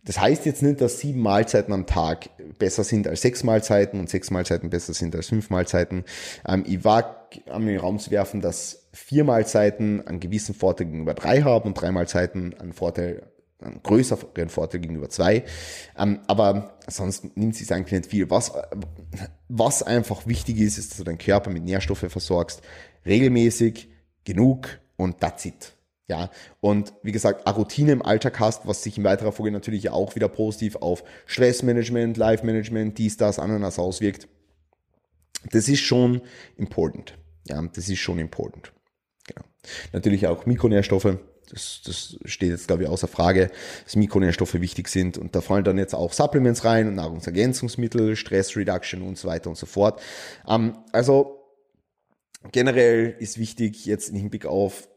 Das 0.04 0.20
heißt 0.20 0.46
jetzt 0.48 0.64
nicht, 0.64 0.82
dass 0.82 1.00
sieben 1.00 1.22
Mahlzeiten 1.22 1.74
am 1.74 1.86
Tag 1.86 2.30
besser 2.58 2.84
sind 2.84 3.08
als 3.08 3.22
sechs 3.22 3.44
Mahlzeiten 3.44 4.00
und 4.00 4.10
sechs 4.10 4.32
Mahlzeiten 4.32 4.72
besser 4.72 4.94
sind 4.94 5.16
als 5.16 5.28
fünf 5.28 5.50
Mahlzeiten. 5.52 6.06
Ähm, 6.48 6.64
ich 6.68 6.84
am 6.86 7.62
in 7.62 7.68
den 7.68 7.80
Raum 7.80 8.00
zu 8.00 8.10
werfen, 8.10 8.42
dass 8.42 8.88
vier 8.94 9.24
Mahlzeiten 9.24 10.06
einen 10.08 10.20
gewissen 10.20 10.56
Vorteil 10.56 10.88
gegenüber 10.88 11.14
drei 11.14 11.43
haben 11.43 11.68
und 11.68 11.76
drei 11.76 11.91
Mahlzeiten 11.91 12.56
einen 12.60 12.74
Vorteil, 12.74 13.28
einen 13.60 13.84
größeren 13.84 14.49
Vorteil 14.49 14.82
gegenüber 14.82 15.10
zwei. 15.10 15.43
Ähm, 15.97 16.20
aber 16.26 16.78
sonst 16.88 17.38
nimmt 17.38 17.56
sich 17.56 17.72
eigentlich 17.72 17.99
nicht 17.99 18.10
viel. 18.10 18.30
Was, 18.32 18.54
was 19.49 19.84
einfach 19.84 20.26
wichtig 20.26 20.60
ist, 20.60 20.80
ist, 20.80 20.91
dass 20.91 20.97
du 20.97 21.04
deinen 21.04 21.20
Körper 21.20 21.52
mit 21.52 21.64
Nährstoffe 21.64 22.06
versorgst, 22.10 22.64
regelmäßig, 23.06 23.88
genug 24.24 24.80
und 24.97 25.20
that's 25.20 25.45
it. 25.45 25.74
Ja, 26.12 26.30
und 26.59 26.91
wie 27.03 27.14
gesagt, 27.14 27.47
eine 27.47 27.55
Routine 27.55 27.93
im 27.93 28.01
Alltag 28.01 28.41
hast, 28.41 28.68
was 28.68 28.84
sich 28.84 28.97
in 28.97 29.05
weiterer 29.05 29.32
Folge 29.32 29.49
natürlich 29.49 29.89
auch 29.91 30.14
wieder 30.14 30.28
positiv 30.28 30.76
auf 30.76 31.05
Stressmanagement, 31.26 32.18
Life-Management, 32.18 32.97
dies, 32.97 33.16
das, 33.16 33.39
Ananas 33.39 33.80
auswirkt. 33.80 34.28
Das 35.51 35.70
ist 35.70 35.80
schon 35.80 36.20
important. 36.57 37.18
Ja, 37.47 37.62
das 37.62 37.88
ist 37.88 37.99
schon 37.99 38.20
important. 38.20 38.74
Genau. 39.26 39.47
Natürlich 39.93 40.28
auch 40.28 40.45
Mikronährstoffe, 40.45 41.18
das, 41.49 41.82
das 41.86 42.18
steht 42.26 42.49
jetzt, 42.49 42.68
glaube 42.68 42.84
ich, 42.84 42.89
außer 42.89 43.07
Frage, 43.07 43.49
dass 43.86 43.95
Mikronährstoffe 43.95 44.55
wichtig 44.55 44.89
sind. 44.89 45.18
Und 45.18 45.34
da 45.34 45.39
fallen 45.39 45.64
dann 45.64 45.78
jetzt 45.78 45.95
auch 45.95 46.12
Supplements 46.12 46.66
rein, 46.66 46.93
Nahrungsergänzungsmittel, 46.93 48.18
Stress 48.18 48.57
Reduction 48.57 49.01
und 49.01 49.18
so 49.18 49.30
weiter 49.30 49.49
und 49.49 49.57
so 49.57 49.66
fort. 49.66 50.01
Ähm, 50.45 50.76
also 50.91 51.39
generell 52.51 53.16
ist 53.18 53.38
wichtig 53.38 53.86
jetzt 53.86 54.09
im 54.09 54.18
Hinblick 54.18 54.45
auf 54.45 54.89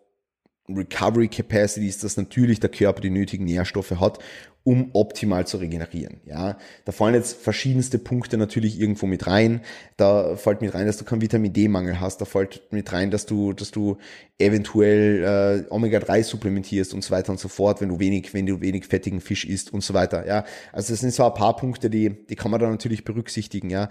Recovery 0.69 1.29
Capacity 1.29 1.87
ist, 1.87 2.05
dass 2.05 2.17
natürlich 2.17 2.61
der 2.61 2.71
Körper 2.71 3.01
die 3.01 3.11
nötigen 3.11 3.45
Nährstoffe 3.45 4.01
hat, 4.01 4.19
um 4.65 4.91
optimal 4.95 5.47
zu 5.47 5.59
regenerieren. 5.59 6.21
Ja, 6.25 6.57
da 6.87 6.93
fallen 6.93 7.15
jetzt 7.15 7.37
verschiedenste 7.37 7.99
Punkte 7.99 8.39
natürlich 8.39 8.81
irgendwo 8.81 9.05
mit 9.05 9.27
rein. 9.27 9.61
Da 9.99 10.37
fällt 10.37 10.63
mit 10.63 10.73
rein, 10.73 10.87
dass 10.87 10.97
du 10.97 11.05
keinen 11.05 11.21
Vitamin 11.21 11.53
D-Mangel 11.53 12.01
hast. 12.01 12.23
Da 12.23 12.25
fällt 12.25 12.63
mit 12.73 12.91
rein, 12.91 13.11
dass 13.11 13.27
du, 13.27 13.53
dass 13.53 13.71
du 13.71 13.99
eventuell 14.39 15.67
äh, 15.69 15.71
Omega-3 15.71 16.25
supplementierst 16.25 16.95
und 16.95 17.05
so 17.05 17.11
weiter 17.11 17.31
und 17.31 17.39
so 17.39 17.49
fort, 17.49 17.83
wenn 17.83 17.91
du 17.91 17.99
wenig, 17.99 18.33
wenn 18.33 18.47
du 18.47 18.63
wenig 18.63 18.87
fettigen 18.87 19.21
Fisch 19.21 19.45
isst 19.45 19.71
und 19.71 19.83
so 19.85 19.93
weiter. 19.93 20.27
Ja, 20.27 20.45
also 20.73 20.95
das 20.95 21.01
sind 21.01 21.13
so 21.13 21.27
ein 21.27 21.35
paar 21.35 21.57
Punkte, 21.57 21.91
die, 21.91 22.27
die 22.27 22.35
kann 22.35 22.51
man 22.51 22.59
da 22.59 22.71
natürlich 22.71 23.05
berücksichtigen. 23.05 23.69
Ja. 23.69 23.91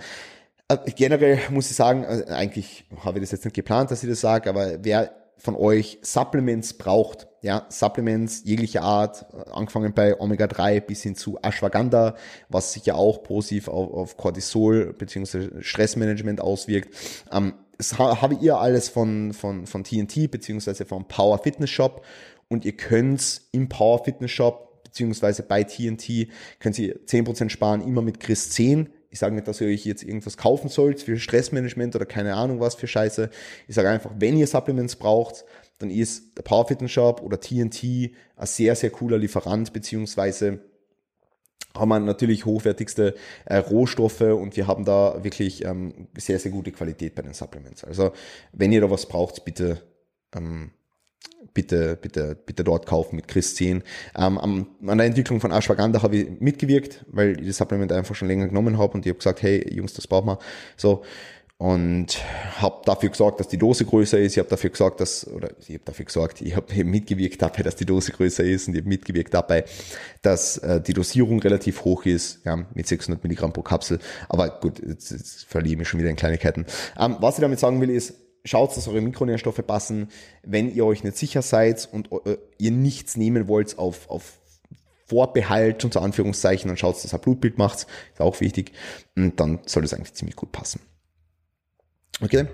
Äh, 0.70 0.78
generell 0.96 1.38
muss 1.52 1.70
ich 1.70 1.76
sagen, 1.76 2.04
äh, 2.04 2.32
eigentlich 2.32 2.86
habe 3.04 3.20
ich 3.20 3.24
das 3.24 3.32
jetzt 3.32 3.46
nicht 3.46 3.56
geplant, 3.56 3.92
dass 3.92 4.02
ich 4.02 4.10
das 4.10 4.22
sage, 4.22 4.50
aber 4.50 4.84
wer 4.84 5.23
von 5.38 5.56
euch 5.56 6.00
Supplements 6.02 6.74
braucht, 6.74 7.28
ja, 7.42 7.66
Supplements 7.70 8.44
jeglicher 8.46 8.82
Art, 8.82 9.26
angefangen 9.52 9.94
bei 9.94 10.20
Omega-3 10.20 10.80
bis 10.82 11.04
hin 11.04 11.16
zu 11.16 11.38
Ashwagandha, 11.42 12.16
was 12.50 12.74
sich 12.74 12.86
ja 12.86 12.96
auch 12.96 13.24
positiv 13.24 13.68
auf, 13.68 13.94
auf 13.94 14.18
Cortisol 14.18 14.94
bzw. 14.94 15.62
Stressmanagement 15.62 16.40
auswirkt. 16.40 16.96
Ähm, 17.32 17.54
das 17.78 17.98
habe 17.98 18.36
ihr 18.36 18.58
alles 18.58 18.88
von, 18.88 19.34
von, 19.34 19.66
von 19.66 19.84
TNT 19.84 20.32
bzw. 20.32 20.86
vom 20.86 21.08
Power 21.08 21.40
Fitness 21.40 21.72
Shop 21.72 22.06
und 22.48 22.66
ihr 22.66 22.78
könnt 22.78 23.42
im 23.52 23.68
Power 23.68 24.04
Fitness 24.04 24.32
Shop 24.32 24.84
beziehungsweise 24.84 25.44
bei 25.44 25.64
TNT 25.64 26.30
könnt 26.60 26.78
ihr 26.78 26.96
10% 27.06 27.50
sparen, 27.50 27.82
immer 27.82 28.02
mit 28.02 28.20
Chris 28.20 28.52
10 28.52 28.90
ich 29.14 29.20
sage 29.20 29.36
nicht, 29.36 29.48
dass 29.48 29.62
ihr 29.62 29.68
euch 29.68 29.86
jetzt 29.86 30.02
irgendwas 30.02 30.38
kaufen 30.38 30.70
sollt 30.70 31.00
für 31.00 31.20
Stressmanagement 31.20 31.96
oder 31.96 32.08
keine 32.08 32.34
Ahnung 32.34 32.60
was 32.60 32.74
für 32.74 32.88
Scheiße. 32.88 33.30
Ich 33.68 33.76
sage 33.76 33.88
einfach, 33.88 34.10
wenn 34.18 34.36
ihr 34.36 34.48
Supplements 34.48 34.96
braucht, 34.96 35.46
dann 35.78 35.92
ist 35.92 36.36
der 36.36 36.42
Power 36.42 36.68
Fitness 36.68 36.92
Shop 36.92 37.22
oder 37.22 37.40
TNT 37.40 37.84
ein 38.36 38.48
sehr, 38.48 38.76
sehr 38.76 38.90
cooler 38.90 39.20
Lieferant, 39.20 39.72
beziehungsweise 39.72 40.62
haben 41.76 41.90
wir 41.90 42.00
natürlich 42.00 42.46
hochwertigste 42.46 43.14
äh, 43.46 43.58
Rohstoffe 43.58 44.22
und 44.22 44.58
wir 44.58 44.66
haben 44.66 44.84
da 44.84 45.24
wirklich 45.24 45.64
ähm, 45.64 46.08
sehr, 46.18 46.40
sehr 46.40 46.52
gute 46.52 46.72
Qualität 46.72 47.14
bei 47.14 47.22
den 47.22 47.34
Supplements. 47.34 47.84
Also 47.84 48.14
wenn 48.52 48.72
ihr 48.72 48.82
da 48.82 48.90
was 48.90 49.06
braucht, 49.06 49.46
bitte 49.46 49.80
ähm, 50.36 50.72
bitte, 51.54 51.98
bitte, 52.02 52.36
bitte 52.36 52.64
dort 52.64 52.86
kaufen 52.86 53.16
mit 53.16 53.28
Chris 53.28 53.56
10. 53.56 53.84
Ähm, 54.18 54.38
an 54.38 54.98
der 54.98 55.08
Entwicklung 55.08 55.40
von 55.40 55.52
Ashwagandha 55.52 56.02
habe 56.02 56.18
ich 56.18 56.42
mitgewirkt, 56.42 57.06
weil 57.12 57.40
ich 57.40 57.48
das 57.48 57.58
Supplement 57.58 57.92
einfach 57.92 58.16
schon 58.16 58.28
länger 58.28 58.48
genommen 58.48 58.78
habe 58.78 58.94
und 58.94 59.06
ich 59.06 59.10
habe 59.10 59.20
gesagt, 59.20 59.42
hey 59.42 59.74
Jungs, 59.74 59.94
das 59.94 60.08
brauchen 60.08 60.28
wir. 60.28 60.40
So, 60.78 61.04
und 61.64 62.22
habe 62.60 62.82
dafür 62.84 63.10
gesorgt, 63.10 63.40
dass 63.40 63.48
die 63.48 63.58
Dose 63.58 63.86
größer 63.86 64.20
ist. 64.20 64.34
Ich 64.34 64.40
habe 64.40 64.50
dafür 64.50 64.72
gesagt, 64.72 65.00
dass 65.00 65.26
oder 65.28 65.52
ich 65.60 65.70
habe 65.70 65.86
dafür 65.86 66.06
gesorgt, 66.06 66.42
ich 66.42 66.56
habe 66.58 66.74
eben 66.74 66.90
mitgewirkt 66.90 67.42
dabei, 67.42 67.64
dass 67.64 67.76
die 67.76 67.86
Dose 67.86 68.12
größer 68.12 68.44
ist 68.44 68.68
und 68.68 68.74
ich 68.74 68.82
habe 68.82 68.90
mitgewirkt 68.90 69.34
dabei, 69.34 69.64
dass 70.24 70.58
äh, 70.58 70.82
die 70.82 70.94
Dosierung 70.94 71.40
relativ 71.40 71.86
hoch 71.86 72.06
ist, 72.06 72.44
ja, 72.44 72.66
mit 72.74 72.88
600 72.88 73.24
Milligramm 73.24 73.54
pro 73.54 73.62
Kapsel. 73.62 74.00
Aber 74.28 74.50
gut, 74.60 74.82
jetzt, 74.86 75.12
jetzt 75.12 75.46
verliere 75.46 75.74
ich 75.74 75.78
mich 75.78 75.88
schon 75.88 76.00
wieder 76.00 76.10
in 76.10 76.16
Kleinigkeiten. 76.18 76.66
Ähm, 77.00 77.18
was 77.22 77.36
ich 77.36 77.42
damit 77.42 77.60
sagen 77.60 77.80
will 77.80 77.92
ist, 77.92 78.14
schaut, 78.46 78.76
dass 78.76 78.88
eure 78.88 79.02
Mikronährstoffe 79.02 79.66
passen. 79.66 80.10
Wenn 80.44 80.74
ihr 80.74 80.86
euch 80.86 81.04
nicht 81.04 81.18
sicher 81.18 81.42
seid 81.42 81.88
und 81.92 82.12
äh, 82.26 82.38
ihr 82.58 82.72
nichts 82.72 83.18
nehmen 83.18 83.48
wollt 83.48 83.78
auf, 83.78 84.10
auf 84.10 84.40
Vorbehalt 85.06 85.84
unter 85.84 86.02
Anführungszeichen, 86.02 86.68
dann 86.68 86.78
schaut, 86.78 87.04
dass 87.04 87.14
ihr 87.14 87.20
Blutbild 87.20 87.58
macht, 87.58 87.88
ist 88.14 88.22
auch 88.22 88.40
wichtig. 88.42 88.72
Und 89.16 89.40
dann 89.40 89.60
soll 89.66 89.84
das 89.84 89.94
eigentlich 89.94 90.14
ziemlich 90.14 90.36
gut 90.36 90.52
passen. 90.52 90.80
Okay. 92.22 92.48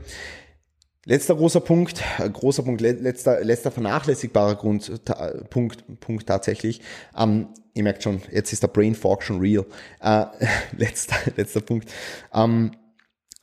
Letzter 1.05 1.35
großer 1.35 1.61
Punkt, 1.61 2.03
äh, 2.19 2.29
großer 2.29 2.63
Punkt, 2.63 2.81
letzter, 2.81 3.43
letzter 3.43 3.71
vernachlässigbarer 3.71 4.55
Grund, 4.55 5.05
ta, 5.05 5.33
Punkt, 5.49 5.83
Punkt 6.01 6.27
tatsächlich. 6.27 6.81
Ähm, 7.17 7.47
ihr 7.73 7.83
merkt 7.83 8.03
schon, 8.03 8.21
jetzt 8.31 8.51
ist 8.51 8.61
der 8.61 8.67
Brain 8.67 8.95
Fog 8.95 9.23
schon 9.23 9.39
real. 9.39 9.65
Äh, 10.01 10.25
letzter, 10.77 11.15
letzter 11.35 11.61
Punkt. 11.61 11.89
Ähm, 12.33 12.71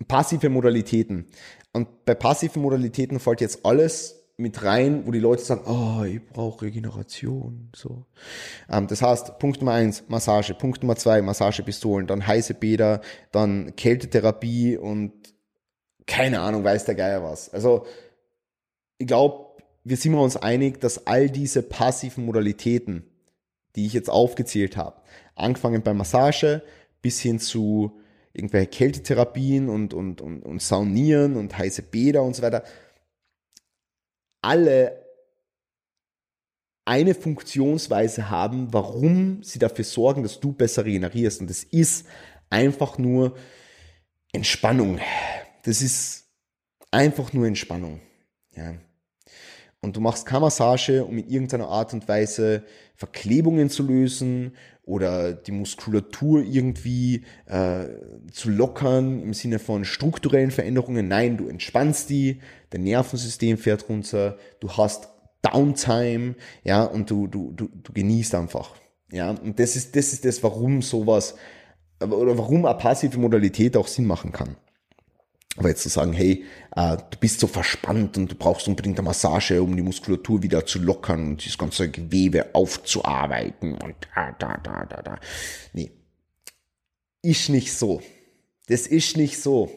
passive 0.06 0.48
Modalitäten. 0.48 1.26
Und 1.76 2.06
bei 2.06 2.14
passiven 2.14 2.62
Modalitäten 2.62 3.20
fällt 3.20 3.42
jetzt 3.42 3.66
alles 3.66 4.22
mit 4.38 4.62
rein, 4.62 5.06
wo 5.06 5.10
die 5.10 5.18
Leute 5.18 5.42
sagen, 5.42 5.62
oh, 5.66 6.04
ich 6.04 6.24
brauche 6.26 6.64
Regeneration. 6.64 7.70
So. 7.76 8.06
Ähm, 8.70 8.86
das 8.86 9.02
heißt, 9.02 9.38
Punkt 9.38 9.60
Nummer 9.60 9.72
eins, 9.72 10.04
Massage. 10.08 10.54
Punkt 10.54 10.82
Nummer 10.82 10.96
zwei, 10.96 11.20
Massagepistolen. 11.20 12.06
Dann 12.06 12.26
heiße 12.26 12.54
Bäder, 12.54 13.02
dann 13.30 13.76
Kältetherapie 13.76 14.78
und 14.78 15.12
keine 16.06 16.40
Ahnung, 16.40 16.64
weiß 16.64 16.86
der 16.86 16.94
Geier 16.94 17.22
was. 17.22 17.52
Also, 17.52 17.84
ich 18.96 19.06
glaube, 19.06 19.62
wir 19.84 19.98
sind 19.98 20.14
uns 20.14 20.38
einig, 20.38 20.80
dass 20.80 21.06
all 21.06 21.28
diese 21.28 21.62
passiven 21.62 22.24
Modalitäten, 22.24 23.04
die 23.74 23.84
ich 23.84 23.92
jetzt 23.92 24.08
aufgezählt 24.08 24.78
habe, 24.78 25.02
angefangen 25.34 25.82
bei 25.82 25.92
Massage 25.92 26.62
bis 27.02 27.20
hin 27.20 27.38
zu 27.38 28.00
irgendwelche 28.36 28.68
Kältetherapien 28.68 29.68
und, 29.68 29.94
und, 29.94 30.20
und, 30.20 30.42
und 30.42 30.62
Saunieren 30.62 31.36
und 31.36 31.56
heiße 31.56 31.82
Bäder 31.82 32.22
und 32.22 32.36
so 32.36 32.42
weiter, 32.42 32.62
alle 34.42 35.04
eine 36.84 37.14
Funktionsweise 37.14 38.30
haben, 38.30 38.72
warum 38.72 39.42
sie 39.42 39.58
dafür 39.58 39.84
sorgen, 39.84 40.22
dass 40.22 40.38
du 40.38 40.52
besser 40.52 40.84
regenerierst. 40.84 41.40
Und 41.40 41.50
das 41.50 41.64
ist 41.64 42.06
einfach 42.48 42.96
nur 42.96 43.36
Entspannung. 44.32 45.00
Das 45.64 45.82
ist 45.82 46.28
einfach 46.92 47.32
nur 47.32 47.46
Entspannung. 47.46 48.00
Ja. 48.54 48.74
Und 49.80 49.96
du 49.96 50.00
machst 50.00 50.26
keine 50.26 50.42
Massage, 50.42 51.04
um 51.04 51.18
in 51.18 51.28
irgendeiner 51.28 51.68
Art 51.68 51.92
und 51.92 52.06
Weise 52.08 52.64
Verklebungen 52.94 53.68
zu 53.68 53.82
lösen 53.82 54.56
oder 54.86 55.32
die 55.34 55.52
Muskulatur 55.52 56.42
irgendwie 56.42 57.24
äh, 57.46 57.86
zu 58.30 58.50
lockern 58.50 59.20
im 59.20 59.34
Sinne 59.34 59.58
von 59.58 59.84
strukturellen 59.84 60.52
Veränderungen. 60.52 61.08
Nein, 61.08 61.36
du 61.36 61.48
entspannst 61.48 62.08
die, 62.08 62.40
dein 62.70 62.84
Nervensystem 62.84 63.58
fährt 63.58 63.88
runter, 63.88 64.38
du 64.60 64.70
hast 64.70 65.08
Downtime, 65.42 66.36
ja, 66.62 66.84
und 66.84 67.10
du, 67.10 67.26
du, 67.26 67.52
du, 67.52 67.68
du 67.68 67.92
genießt 67.92 68.34
einfach. 68.36 68.76
Ja, 69.10 69.30
und 69.30 69.58
das 69.58 69.76
ist, 69.76 69.94
das 69.96 70.12
ist 70.12 70.24
das, 70.24 70.42
warum 70.42 70.82
sowas, 70.82 71.36
oder 72.00 72.38
warum 72.38 72.64
eine 72.64 72.78
passive 72.78 73.18
Modalität 73.18 73.76
auch 73.76 73.88
Sinn 73.88 74.06
machen 74.06 74.32
kann. 74.32 74.56
Aber 75.56 75.68
jetzt 75.68 75.82
zu 75.82 75.88
sagen, 75.88 76.12
hey, 76.12 76.44
äh, 76.74 76.96
du 76.96 77.18
bist 77.18 77.40
so 77.40 77.46
verspannt 77.46 78.16
und 78.18 78.30
du 78.30 78.34
brauchst 78.34 78.68
unbedingt 78.68 78.98
eine 78.98 79.06
Massage, 79.06 79.62
um 79.62 79.74
die 79.74 79.82
Muskulatur 79.82 80.42
wieder 80.42 80.66
zu 80.66 80.78
lockern 80.78 81.28
und 81.28 81.46
das 81.46 81.56
ganze 81.56 81.90
Gewebe 81.90 82.54
aufzuarbeiten 82.54 83.74
und 83.74 83.94
da, 84.14 84.32
da, 84.32 84.56
da, 84.58 84.84
da, 84.84 85.02
da. 85.02 85.18
Nee. 85.72 85.90
Ist 87.22 87.48
nicht 87.48 87.72
so. 87.72 88.02
Das 88.68 88.86
ist 88.86 89.16
nicht 89.16 89.40
so. 89.40 89.70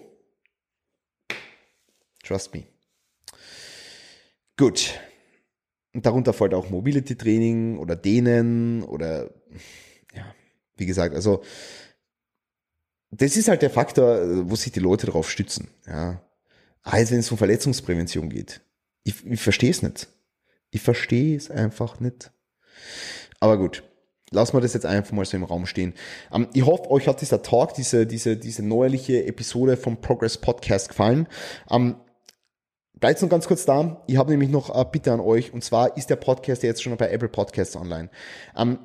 Trust 2.24 2.54
me. 2.54 2.64
Gut. 4.58 5.00
Und 5.94 6.06
darunter 6.06 6.34
fällt 6.34 6.54
auch 6.54 6.70
Mobility 6.70 7.16
Training 7.16 7.78
oder 7.80 7.96
Dehnen 7.96 8.84
oder, 8.84 9.32
ja, 10.14 10.36
wie 10.76 10.86
gesagt, 10.86 11.16
also, 11.16 11.42
das 13.12 13.38
ist 13.38 13.48
halt 13.48 13.62
der 13.62 13.70
Faktor, 13.70 14.50
wo 14.50 14.56
sich 14.56 14.72
die 14.72 14.80
Leute 14.80 15.08
darauf 15.08 15.30
stützen. 15.30 15.70
Ja. 15.88 16.22
Also 16.84 17.12
wenn 17.12 17.20
es 17.20 17.32
um 17.32 17.38
Verletzungsprävention 17.38 18.30
geht. 18.30 18.62
Ich, 19.04 19.26
ich 19.26 19.42
verstehe 19.42 19.72
es 19.72 19.82
nicht. 19.82 20.08
Ich 20.72 20.82
verstehe 20.82 21.36
es 21.36 21.50
einfach 21.50 22.00
nicht. 22.00 22.32
Aber 23.40 23.58
gut, 23.58 23.84
lassen 24.32 24.56
wir 24.56 24.62
das 24.62 24.74
jetzt 24.74 24.86
einfach 24.86 25.12
mal 25.12 25.26
so 25.26 25.38
im 25.38 25.44
Raum 25.44 25.66
stehen. 25.66 25.94
Um, 26.30 26.44
ähm, 26.44 26.50
ich 26.54 26.66
hoffe, 26.66 26.90
euch 26.92 27.08
hat 27.08 27.22
dieser 27.22 27.42
Talk, 27.42 27.74
diese, 27.74 28.06
diese, 28.06 28.38
diese 28.38 28.64
neuerliche 28.64 29.26
Episode 29.26 29.78
vom 29.78 30.02
Progress 30.02 30.38
Podcast 30.38 30.90
gefallen. 30.90 31.28
Um, 31.68 31.88
ähm, 31.88 31.96
Bleibt 33.00 33.22
noch 33.22 33.30
ganz 33.30 33.48
kurz 33.48 33.64
da. 33.64 34.04
Ich 34.08 34.18
habe 34.18 34.32
nämlich 34.32 34.50
noch 34.50 34.70
eine 34.70 34.84
Bitte 34.84 35.14
an 35.14 35.22
euch. 35.22 35.54
Und 35.54 35.64
zwar 35.64 35.96
ist 35.96 36.10
der 36.10 36.18
Podcast 36.18 36.64
jetzt 36.64 36.84
schon 36.84 36.98
bei 36.98 37.10
Apple 37.10 37.30
Podcasts 37.30 37.78
online. 37.78 38.10
Um, 38.54 38.72
ähm, 38.72 38.80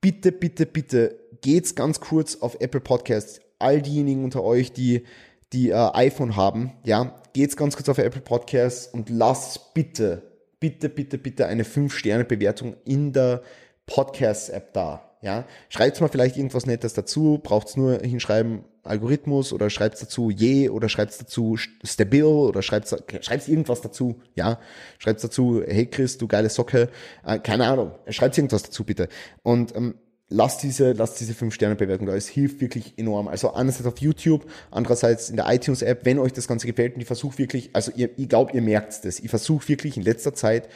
bitte, 0.00 0.32
bitte, 0.32 0.64
bitte 0.64 1.23
geht's 1.44 1.74
ganz 1.74 2.00
kurz 2.00 2.36
auf 2.36 2.56
Apple 2.60 2.80
Podcasts. 2.80 3.38
All 3.58 3.82
diejenigen 3.82 4.24
unter 4.24 4.42
euch, 4.42 4.72
die 4.72 5.04
die 5.52 5.70
äh, 5.70 5.90
iPhone 5.92 6.36
haben, 6.36 6.72
ja, 6.84 7.20
geht's 7.34 7.56
ganz 7.56 7.76
kurz 7.76 7.88
auf 7.90 7.98
Apple 7.98 8.22
Podcasts 8.22 8.86
und 8.86 9.10
lasst 9.10 9.74
bitte, 9.74 10.22
bitte, 10.58 10.88
bitte, 10.88 11.18
bitte 11.18 11.46
eine 11.46 11.64
5-Sterne-Bewertung 11.64 12.76
in 12.86 13.12
der 13.12 13.42
Podcast-App 13.86 14.72
da. 14.72 15.10
Ja, 15.20 15.44
schreibt 15.68 16.00
mal 16.00 16.08
vielleicht 16.08 16.36
irgendwas 16.36 16.66
Nettes 16.66 16.94
dazu, 16.94 17.40
braucht's 17.42 17.76
nur 17.76 17.98
hinschreiben 18.00 18.64
Algorithmus 18.82 19.52
oder 19.52 19.70
schreibt's 19.70 20.00
dazu 20.00 20.30
je 20.30 20.70
oder 20.70 20.88
schreibt's 20.88 21.18
dazu 21.18 21.56
stabil 21.56 22.24
oder 22.24 22.62
schreibt's, 22.62 22.94
schreibt's 23.20 23.48
irgendwas 23.48 23.80
dazu, 23.80 24.20
ja, 24.34 24.58
schreibt's 24.98 25.22
dazu, 25.22 25.62
hey 25.66 25.86
Chris, 25.86 26.18
du 26.18 26.26
geile 26.26 26.50
Socke, 26.50 26.88
äh, 27.24 27.38
keine 27.38 27.66
Ahnung, 27.66 27.92
schreibt's 28.08 28.38
irgendwas 28.38 28.64
dazu 28.64 28.84
bitte. 28.84 29.08
Und 29.42 29.74
ähm, 29.76 29.94
lasst 30.34 30.62
diese, 30.62 30.92
lasst 30.92 31.20
diese 31.20 31.32
5-Sterne-Bewertung 31.32 32.06
da. 32.06 32.14
Es 32.14 32.28
hilft 32.28 32.60
wirklich 32.60 32.98
enorm. 32.98 33.28
Also 33.28 33.54
einerseits 33.54 33.86
auf 33.86 33.98
YouTube, 33.98 34.50
andererseits 34.70 35.30
in 35.30 35.36
der 35.36 35.46
iTunes-App, 35.48 36.04
wenn 36.04 36.18
euch 36.18 36.32
das 36.32 36.48
Ganze 36.48 36.66
gefällt 36.66 36.94
und 36.94 37.00
ich 37.00 37.06
versuche 37.06 37.38
wirklich, 37.38 37.70
also 37.74 37.92
ihr, 37.94 38.10
ich 38.18 38.28
glaube, 38.28 38.52
ihr 38.52 38.62
merkt 38.62 39.04
das, 39.04 39.20
ich 39.20 39.30
versuche 39.30 39.68
wirklich 39.68 39.96
in 39.96 40.02
letzter 40.02 40.34
Zeit 40.34 40.68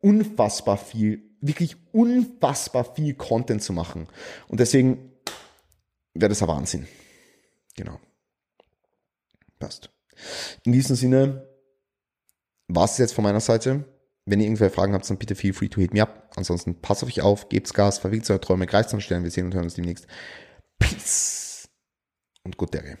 unfassbar 0.00 0.78
viel, 0.78 1.22
wirklich 1.40 1.76
unfassbar 1.92 2.94
viel 2.94 3.14
Content 3.14 3.62
zu 3.62 3.72
machen. 3.72 4.06
Und 4.48 4.60
deswegen 4.60 5.12
wäre 6.14 6.28
das 6.28 6.42
ein 6.42 6.48
Wahnsinn. 6.48 6.86
Genau. 7.76 7.98
Passt. 9.58 9.90
In 10.64 10.72
diesem 10.72 10.96
Sinne 10.96 11.46
war 12.68 12.84
es 12.84 12.96
jetzt 12.98 13.12
von 13.12 13.24
meiner 13.24 13.40
Seite. 13.40 13.84
Wenn 14.24 14.40
ihr 14.40 14.46
irgendwelche 14.46 14.74
Fragen 14.74 14.94
habt, 14.94 15.08
dann 15.10 15.18
bitte 15.18 15.34
feel 15.34 15.52
free 15.52 15.68
to 15.68 15.80
hit 15.80 15.92
me 15.92 16.00
up. 16.00 16.19
Ansonsten 16.40 16.80
passt 16.80 17.02
auf 17.02 17.08
euch 17.10 17.20
auf, 17.20 17.50
gebt's 17.50 17.74
Gas, 17.74 17.98
verwirkt 17.98 18.30
eure 18.30 18.40
Träume, 18.40 18.66
greift 18.66 18.92
an 18.94 19.00
Stellen. 19.02 19.24
Wir 19.24 19.30
sehen 19.30 19.44
und 19.44 19.54
hören 19.54 19.64
uns 19.64 19.74
demnächst. 19.74 20.06
Peace 20.78 21.68
und 22.44 22.56
gute 22.56 22.78
Tage. 22.78 22.98